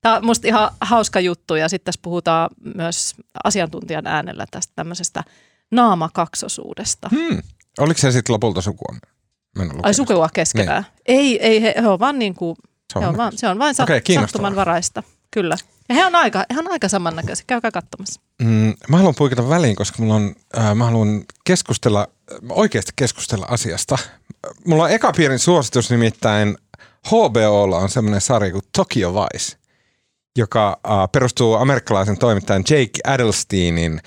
[0.00, 5.24] Tämä on musta ihan hauska juttu ja sitten tässä puhutaan myös asiantuntijan äänellä tästä tämmöisestä
[5.70, 7.08] naamakaksosuudesta.
[7.08, 7.42] Hmm.
[7.78, 8.96] Oliko se sitten lopulta sukua?
[9.82, 10.82] Ai sukua keskenään?
[10.82, 11.02] Niin.
[11.06, 12.56] Ei, ei he, he on vaan niin kuin,
[12.92, 15.02] se on, he on vaan, se on vain okay, sattumanvaraista.
[15.30, 15.56] Kyllä.
[15.90, 17.44] Ja he on aika, he on aika samannäköisiä.
[17.46, 18.20] Käykää katsomassa.
[18.42, 22.08] Mm, mä haluan puikata väliin, koska mulla on, äh, mä haluan keskustella,
[22.48, 23.98] oikeasti keskustella asiasta.
[24.66, 26.56] Mulla on eka piirin suositus nimittäin
[27.06, 29.56] HBOlla on semmoinen sarja kuin Tokyo Vice,
[30.36, 34.00] joka uh, perustuu amerikkalaisen toimittajan Jake Adelsteinin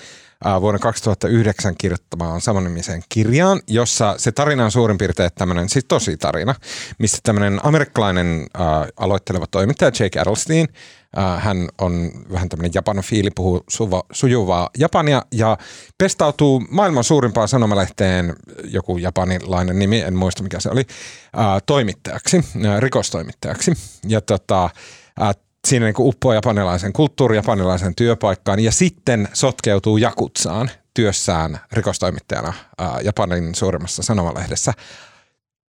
[0.46, 6.16] uh, vuonna 2009 kirjoittamaan samannimiseen kirjaan, jossa se tarina on suurin piirtein tämmöinen, siis tosi
[6.16, 6.54] tarina,
[6.98, 10.68] missä tämmöinen amerikkalainen uh, aloitteleva toimittaja Jake Adelstein–
[11.03, 11.03] Äh,
[11.38, 15.58] hän on vähän tämmöinen japanofiili, puhuu suva, sujuvaa japania ja
[15.98, 20.82] pestautuu maailman suurimpaan sanomalehteen, joku japanilainen nimi, en muista mikä se oli,
[21.66, 22.44] toimittajaksi,
[22.78, 23.72] rikostoimittajaksi.
[24.08, 24.70] Ja tota,
[25.66, 32.52] siinä niin uppoaa japanilaisen kulttuuri, japanilaisen työpaikkaan ja sitten sotkeutuu Jakutsaan työssään rikostoimittajana
[33.02, 34.72] Japanin suurimmassa sanomalehdessä.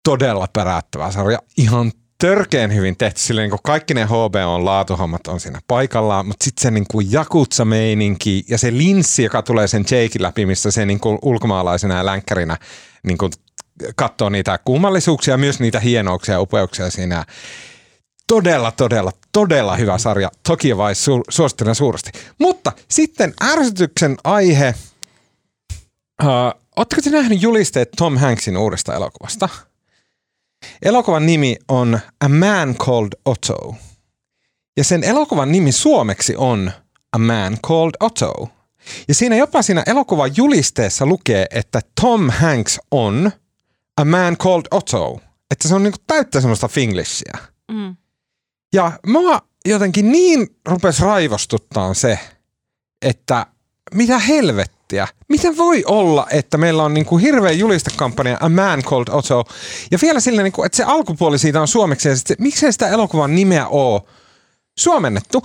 [0.04, 3.20] Todella pärättävä sarja, ihan törkeen hyvin tehty.
[3.20, 8.44] Silleen, niin kaikki ne HBO laatuhommat on siinä paikallaan, mutta sitten se niin kuin jakutsa-meininki
[8.48, 12.56] ja se linssi, joka tulee sen Jakein läpi, missä se niin kuin ulkomaalaisena ja länkkärinä
[13.02, 13.32] niin kuin
[13.96, 17.24] katsoo niitä kummallisuuksia, myös niitä hienouksia ja upeuksia siinä.
[18.26, 20.30] Todella, todella, todella hyvä sarja.
[20.48, 22.10] Toki vai su- suosittelen suuresti.
[22.38, 24.74] Mutta sitten ärsytyksen aihe.
[26.22, 26.28] Uh,
[26.76, 29.48] Oletteko te nähnyt julisteet Tom Hanksin uudesta elokuvasta?
[30.82, 33.74] Elokuvan nimi on A Man Called Otto.
[34.76, 36.72] Ja sen elokuvan nimi suomeksi on
[37.12, 38.48] A Man Called Otto.
[39.08, 43.32] Ja siinä jopa siinä elokuvan julisteessa lukee, että Tom Hanks on
[43.96, 45.20] A Man Called Otto.
[45.50, 47.38] Että se on niinku täyttä semmoista finglishia.
[47.72, 47.96] Mm.
[48.74, 52.18] Ja mua jotenkin niin rupesi raivostuttaa se,
[53.02, 53.46] että
[53.94, 58.82] mitä helvettiä miettiä, miten voi olla, että meillä on niin kuin hirveä julistekampanja A Man
[58.82, 59.44] Called Otto,
[59.90, 62.88] ja vielä silleen, niin kuin, että se alkupuoli siitä on suomeksi, ja sitten, miksei sitä
[62.88, 64.02] elokuvan nimeä ole
[64.78, 65.42] suomennettu.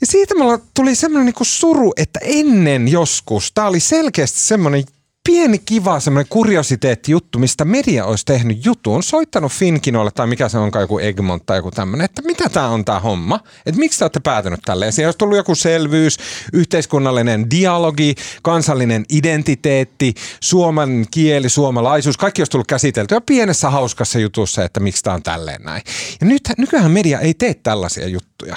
[0.00, 4.84] Ja siitä mulla tuli semmoinen niin suru, että ennen joskus, tämä oli selkeästi semmoinen
[5.26, 10.82] pieni kiva semmoinen kuriositeetti-juttu, mistä media olisi tehnyt jutun, soittanut Finkinoille tai mikä se onkaan
[10.82, 14.20] joku Egmont tai joku tämmöinen, että mitä tämä on tämä homma, että miksi te olette
[14.20, 14.92] päätynyt tälleen.
[14.92, 16.18] Siinä olisi tullut joku selvyys,
[16.52, 24.80] yhteiskunnallinen dialogi, kansallinen identiteetti, suomen kieli, suomalaisuus, kaikki olisi tullut käsiteltyä pienessä hauskassa jutussa, että
[24.80, 25.82] miksi tämä on tälleen näin.
[26.20, 28.56] Ja nyt, nykyään media ei tee tällaisia juttuja,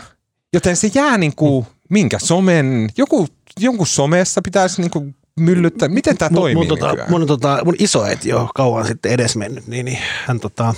[0.54, 3.28] joten se jää niin kuin minkä somen, joku,
[3.60, 5.90] jonkun somessa pitäisi niin kuin myllyttää.
[5.90, 10.00] Miten tämä toimii mun, tota, mun, tota, mun isoäiti jo kauan sitten edesmennyt, niin, niin
[10.26, 10.74] hän tota,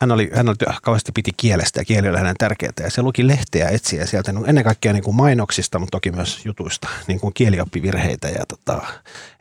[0.00, 2.72] hän oli, hän oli kauheasti piti kielestä ja kieli oli hänen tärkeää.
[2.80, 6.44] Ja se luki lehteä etsiä sieltä no ennen kaikkea niin kuin mainoksista, mutta toki myös
[6.44, 8.28] jutuista, niin kuin kielioppivirheitä.
[8.28, 8.82] Ja tota,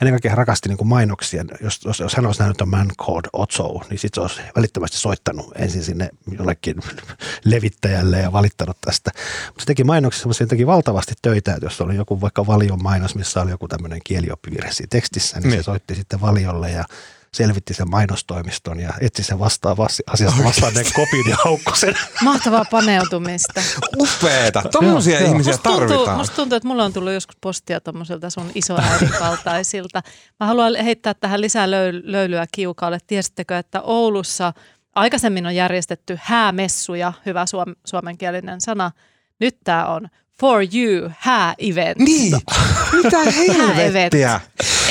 [0.02, 1.46] ennen kaikkea hän rakasti niin kuin mainoksia.
[1.62, 5.52] Jos, jos, jos hän olisi nähnyt Man Called Otso, niin sitten se olisi välittömästi soittanut
[5.56, 6.76] ensin sinne jollekin
[7.46, 9.12] levittäjälle ja valittanut tästä.
[9.48, 13.16] Mutta se teki mainoksissa, se teki valtavasti töitä, että jos oli joku vaikka valion mainos,
[13.16, 15.60] missä oli joku tämmöinen kielioppivirhe siinä tekstissä, niin, niin.
[15.60, 16.86] se soitti sitten valiolle ja
[17.34, 21.96] selvitti sen mainostoimiston ja etsi sen vastaava asiasta vastaaneen kopin ja haukkui sen.
[22.24, 23.62] Mahtavaa paneutumista.
[24.00, 24.64] Upeeta.
[24.72, 26.18] Tuommoisia ihmisiä musta tuntuu, tarvitaan.
[26.18, 30.02] Musta tuntuu, että mulla on tullut joskus postia tuommoisilta sun isoäidin kaltaisilta.
[30.40, 32.98] Mä haluan heittää tähän lisää löy- löylyä kiukaalle.
[33.08, 34.54] Tiesittekö, että Oulussa
[34.96, 38.92] aikaisemmin on järjestetty häämessuja, hyvä suom- suomenkielinen sana.
[39.40, 40.08] Nyt tämä on
[40.40, 41.98] For You Hää-event.
[42.00, 42.34] Niin,
[43.04, 44.42] mitä helvettiä.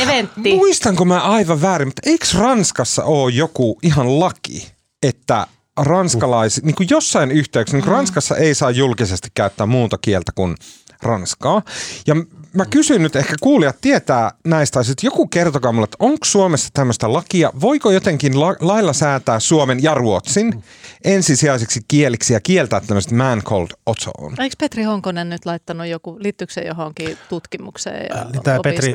[0.02, 0.56] Eventti.
[0.56, 4.72] Muistanko mä aivan väärin, mutta eikö Ranskassa ole joku ihan laki,
[5.02, 6.64] että ranskalais, uh.
[6.64, 7.96] niin kuin jossain yhteyksessä, niin kuin mm.
[7.96, 10.54] Ranskassa ei saa julkisesti käyttää muuta kieltä kuin
[11.02, 11.62] ranskaa.
[12.06, 12.14] Ja
[12.58, 15.06] mä kysyn nyt, ehkä kuulijat tietää näistä asioista.
[15.06, 19.94] Joku kertokaa mulle, että onko Suomessa tämmöistä lakia, voiko jotenkin la- lailla säätää Suomen ja
[19.94, 20.64] Ruotsin
[21.04, 26.52] ensisijaiseksi kieliksi ja kieltää tämmöistä man called Otto Eikö Petri Honkonen nyt laittanut joku, liittyykö
[26.52, 28.94] se johonkin tutkimukseen ja niin Tämä Petri,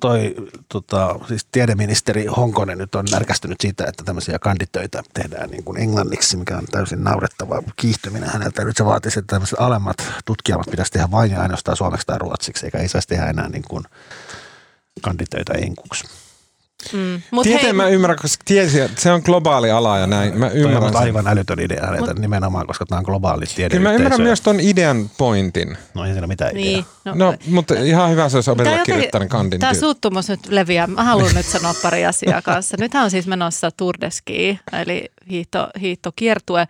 [0.00, 0.34] toi,
[0.68, 6.36] tota, siis tiedeministeri Honkonen nyt on närkästynyt siitä, että tämmöisiä kanditöitä tehdään niin kuin englanniksi,
[6.36, 8.64] mikä on täysin naurettava kiihtyminen häneltä.
[8.64, 12.66] Nyt se vaatisi, että tämmöiset alemmat tutkijamat pitäisi tehdä vain ja ainoastaan suomeksi tai ruotsiksi,
[12.66, 13.84] eikä ei saisi tehdä enää niin kuin
[15.02, 16.04] kanditöitä enkuksi.
[16.92, 17.42] Mm.
[17.42, 20.38] Tieteen hei, mä ymmärrän, koska tiesi, että se on globaali ala ja näin.
[20.38, 23.76] Mä ymmärrän on aivan älytön idea Mut, nimenomaan, koska tämä on globaali tiede.
[23.76, 25.76] Kyllä mä ymmärrän myös ton idean pointin.
[25.94, 26.86] No ei siinä mitään niin, ideaa.
[27.04, 29.60] No, no, mutta ihan hyvä se olisi opetella kirjoittaneen kandin.
[29.60, 30.86] Tämä suuttumus nyt leviää.
[30.86, 32.76] Mä haluan nyt sanoa pari asiaa kanssa.
[32.80, 36.68] Nythän on siis menossa Tour de Ski, eli hiihto, hiihtokiertue.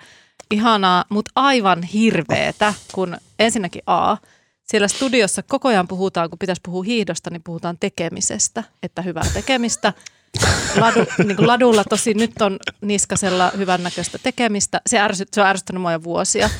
[0.50, 4.16] Ihanaa, mutta aivan hirveetä, kun ensinnäkin A–
[4.64, 9.92] siellä studiossa koko ajan puhutaan, kun pitäisi puhua hiihdosta, niin puhutaan tekemisestä, että hyvää tekemistä.
[10.76, 14.80] Ladu, niin kuin ladulla tosi nyt on niskasella hyvännäköistä tekemistä.
[14.86, 16.50] Se, ärsyt, se on ärsyttänyt mua vuosia.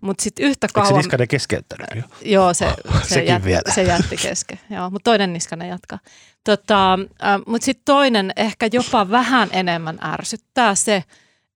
[0.00, 0.86] Mutta sitten yhtä kauan...
[0.86, 2.02] Eikö se niskanen keskeyttänyt jo?
[2.22, 3.42] Joo, se, se, jät,
[3.74, 4.60] se jätti kesken.
[4.70, 5.98] Joo, mutta toinen niskanen jatkaa.
[6.44, 11.04] Tota, äh, mutta sitten toinen ehkä jopa vähän enemmän ärsyttää se,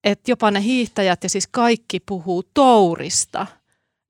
[0.04, 3.46] että jopa ne hiihtäjät ja siis kaikki puhuu tourista.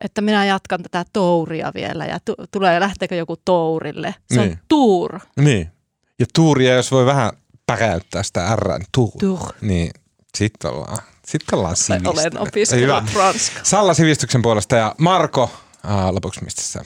[0.04, 4.14] Että minä jatkan tätä touria vielä ja tu- tulee, lähteekö joku tourille.
[4.34, 4.50] Se Niin.
[4.50, 5.20] on tour.
[5.36, 5.70] Niin.
[6.18, 7.30] Ja tuuria, jos voi vähän
[7.66, 9.12] päräyttää sitä R, tuur.
[9.20, 9.52] Tour.
[9.60, 9.90] Niin,
[10.36, 10.96] sitten ollaan,
[11.26, 12.06] sit ollaan sivistynyt.
[12.18, 13.60] Olen opiskellut ranskaa.
[13.64, 15.50] Salla sivistyksen puolesta ja Marko,
[15.84, 16.84] ää, lopuksi mistä sä?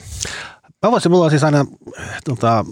[0.83, 1.65] Mä voisin, mulla on siis aina,
[2.25, 2.65] tota,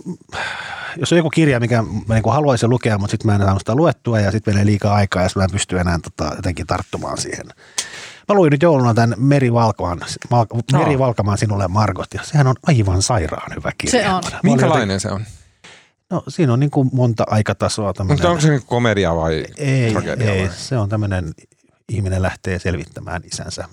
[0.97, 3.75] jos on joku kirja, mikä mä niin haluaisin lukea, mutta sitten mä en saanut sitä
[3.75, 7.45] luettua ja sitten menee liikaa aikaa ja mä en pysty enää tota, jotenkin tarttumaan siihen.
[8.29, 9.99] Mä luin nyt jouluna tämän Meri Valkaman,
[10.29, 13.91] Mal- Meri Valkamaan sinulle Margot ja sehän on aivan sairaan hyvä kirja.
[14.03, 14.23] Se on.
[14.43, 15.25] Minkälainen se on?
[16.09, 17.93] No siinä on niin kuin monta aikatasoa.
[17.93, 20.31] tämmönen- Mutta onko se niinku komedia vai ei, tragedia?
[20.33, 20.55] ei, vai?
[20.57, 21.33] se on tämmöinen,
[21.89, 23.65] ihminen lähtee selvittämään isänsä,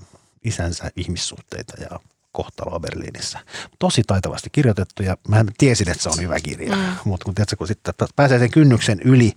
[0.45, 2.01] isänsä ihmissuhteita ja
[2.33, 3.39] kohtaloa Berliinissä.
[3.78, 6.83] Tosi taitavasti kirjoitettu ja mä tiesin, että se on hyvä kirja, mm.
[7.05, 9.33] mutta kun, tiedätkö, kun sitten pääsee sen kynnyksen yli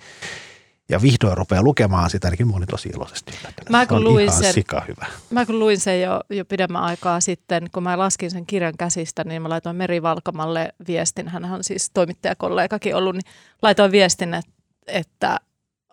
[0.89, 3.69] ja vihdoin rupeaa lukemaan sitä, kyllä mä olin tosi iloisesti yllättynyt.
[3.69, 5.05] Mä Se kun on luin ihan sen- sika hyvä.
[5.29, 9.23] Mä kun luin sen jo, jo pidemmän aikaa sitten, kun mä laskin sen kirjan käsistä,
[9.23, 11.27] niin mä laitoin Meri Valkamalle viestin.
[11.27, 13.23] Hän on siis toimittajakollegakin ollut, niin
[13.61, 14.51] laitoin viestin, että,
[14.87, 15.39] että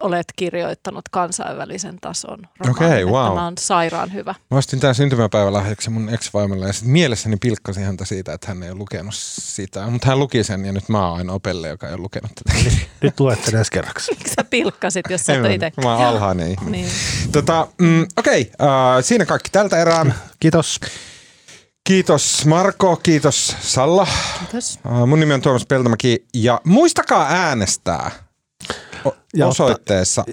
[0.00, 3.34] olet kirjoittanut kansainvälisen tason romaanin, Okei, että wow.
[3.34, 4.34] Tämä on sairaan hyvä.
[4.50, 8.70] Mä ostin tämän syntymäpäivälahjaksi mun ex-vaimolle ja sitten mielessäni pilkkasin häntä siitä, että hän ei
[8.70, 9.86] ole lukenut sitä.
[9.86, 12.58] Mutta hän luki sen ja nyt mä oon aina opelle, joka ei ole lukenut tätä.
[13.00, 14.12] Nyt luette edes kerraksi.
[14.12, 15.72] Miksi sä pilkkasit, jos sä et itse?
[15.82, 16.72] Mä oon alhainen ihminen.
[16.72, 16.92] Niin.
[17.32, 20.06] Tota, mm, Okei, okay, uh, siinä kaikki tältä erää.
[20.40, 20.80] Kiitos.
[21.84, 24.06] Kiitos Marko, kiitos Salla.
[24.38, 24.78] Kiitos.
[24.84, 28.10] Uh, mun nimi on Tuomas Peltomäki ja muistakaa äänestää
[29.36, 30.24] Ja osoitteessa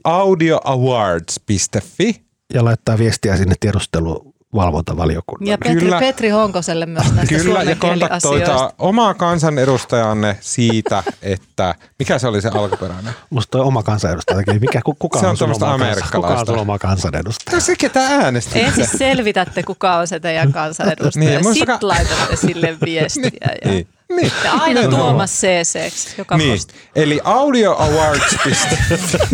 [0.94, 2.24] audioawards.fi.
[2.54, 5.52] Ja laittaa viestiä sinne tiedusteluvalvontavaliokunnalle.
[5.52, 6.00] Ja Petri, Kyllä.
[6.00, 12.50] Petri Honkoselle myös näistä Kyllä, ja kontaktoita omaa kansanedustajanne siitä, että mikä se oli se
[12.50, 13.14] alkuperäinen?
[13.30, 16.18] Musta toi oma kansanedustaja, mikä, ku- kuka Se on on, kansa, amerikkalaista.
[16.18, 17.56] kuka on sun oma kansanedustaja?
[17.58, 18.60] No se, ketä äänesti.
[18.62, 21.20] Ensin selvitätte, kuka on se teidän kansanedustaja.
[21.20, 23.32] Niin, ja niin, muistakaa- Sitten laitatte sille viestiä.
[23.66, 24.32] ja, Niin, niin.
[24.44, 26.74] ja aina Tuomas CC, joka Niin, posti.
[26.96, 28.52] eli audioawards.fi.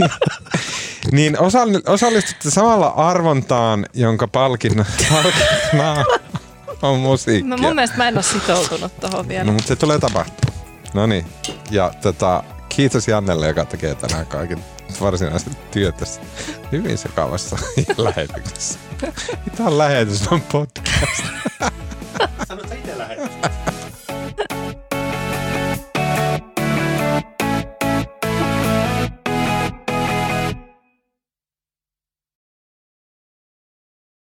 [1.11, 6.05] niin osall- osallistutte samalla arvontaan, jonka palkinno, palkinna
[6.81, 7.49] on musiikkia.
[7.49, 9.43] No mun mielestä mä en ole sitoutunut tuohon vielä.
[9.43, 10.59] No, mutta se tulee tapahtumaan.
[10.93, 11.25] No niin.
[11.71, 14.63] Ja tota, kiitos Jannelle, joka tekee tänään kaiken
[15.01, 16.21] varsinaiset työt tässä
[16.71, 17.57] hyvin sekavassa
[17.97, 18.79] lähetyksessä.
[19.55, 21.23] Tämä on lähetys, on podcast.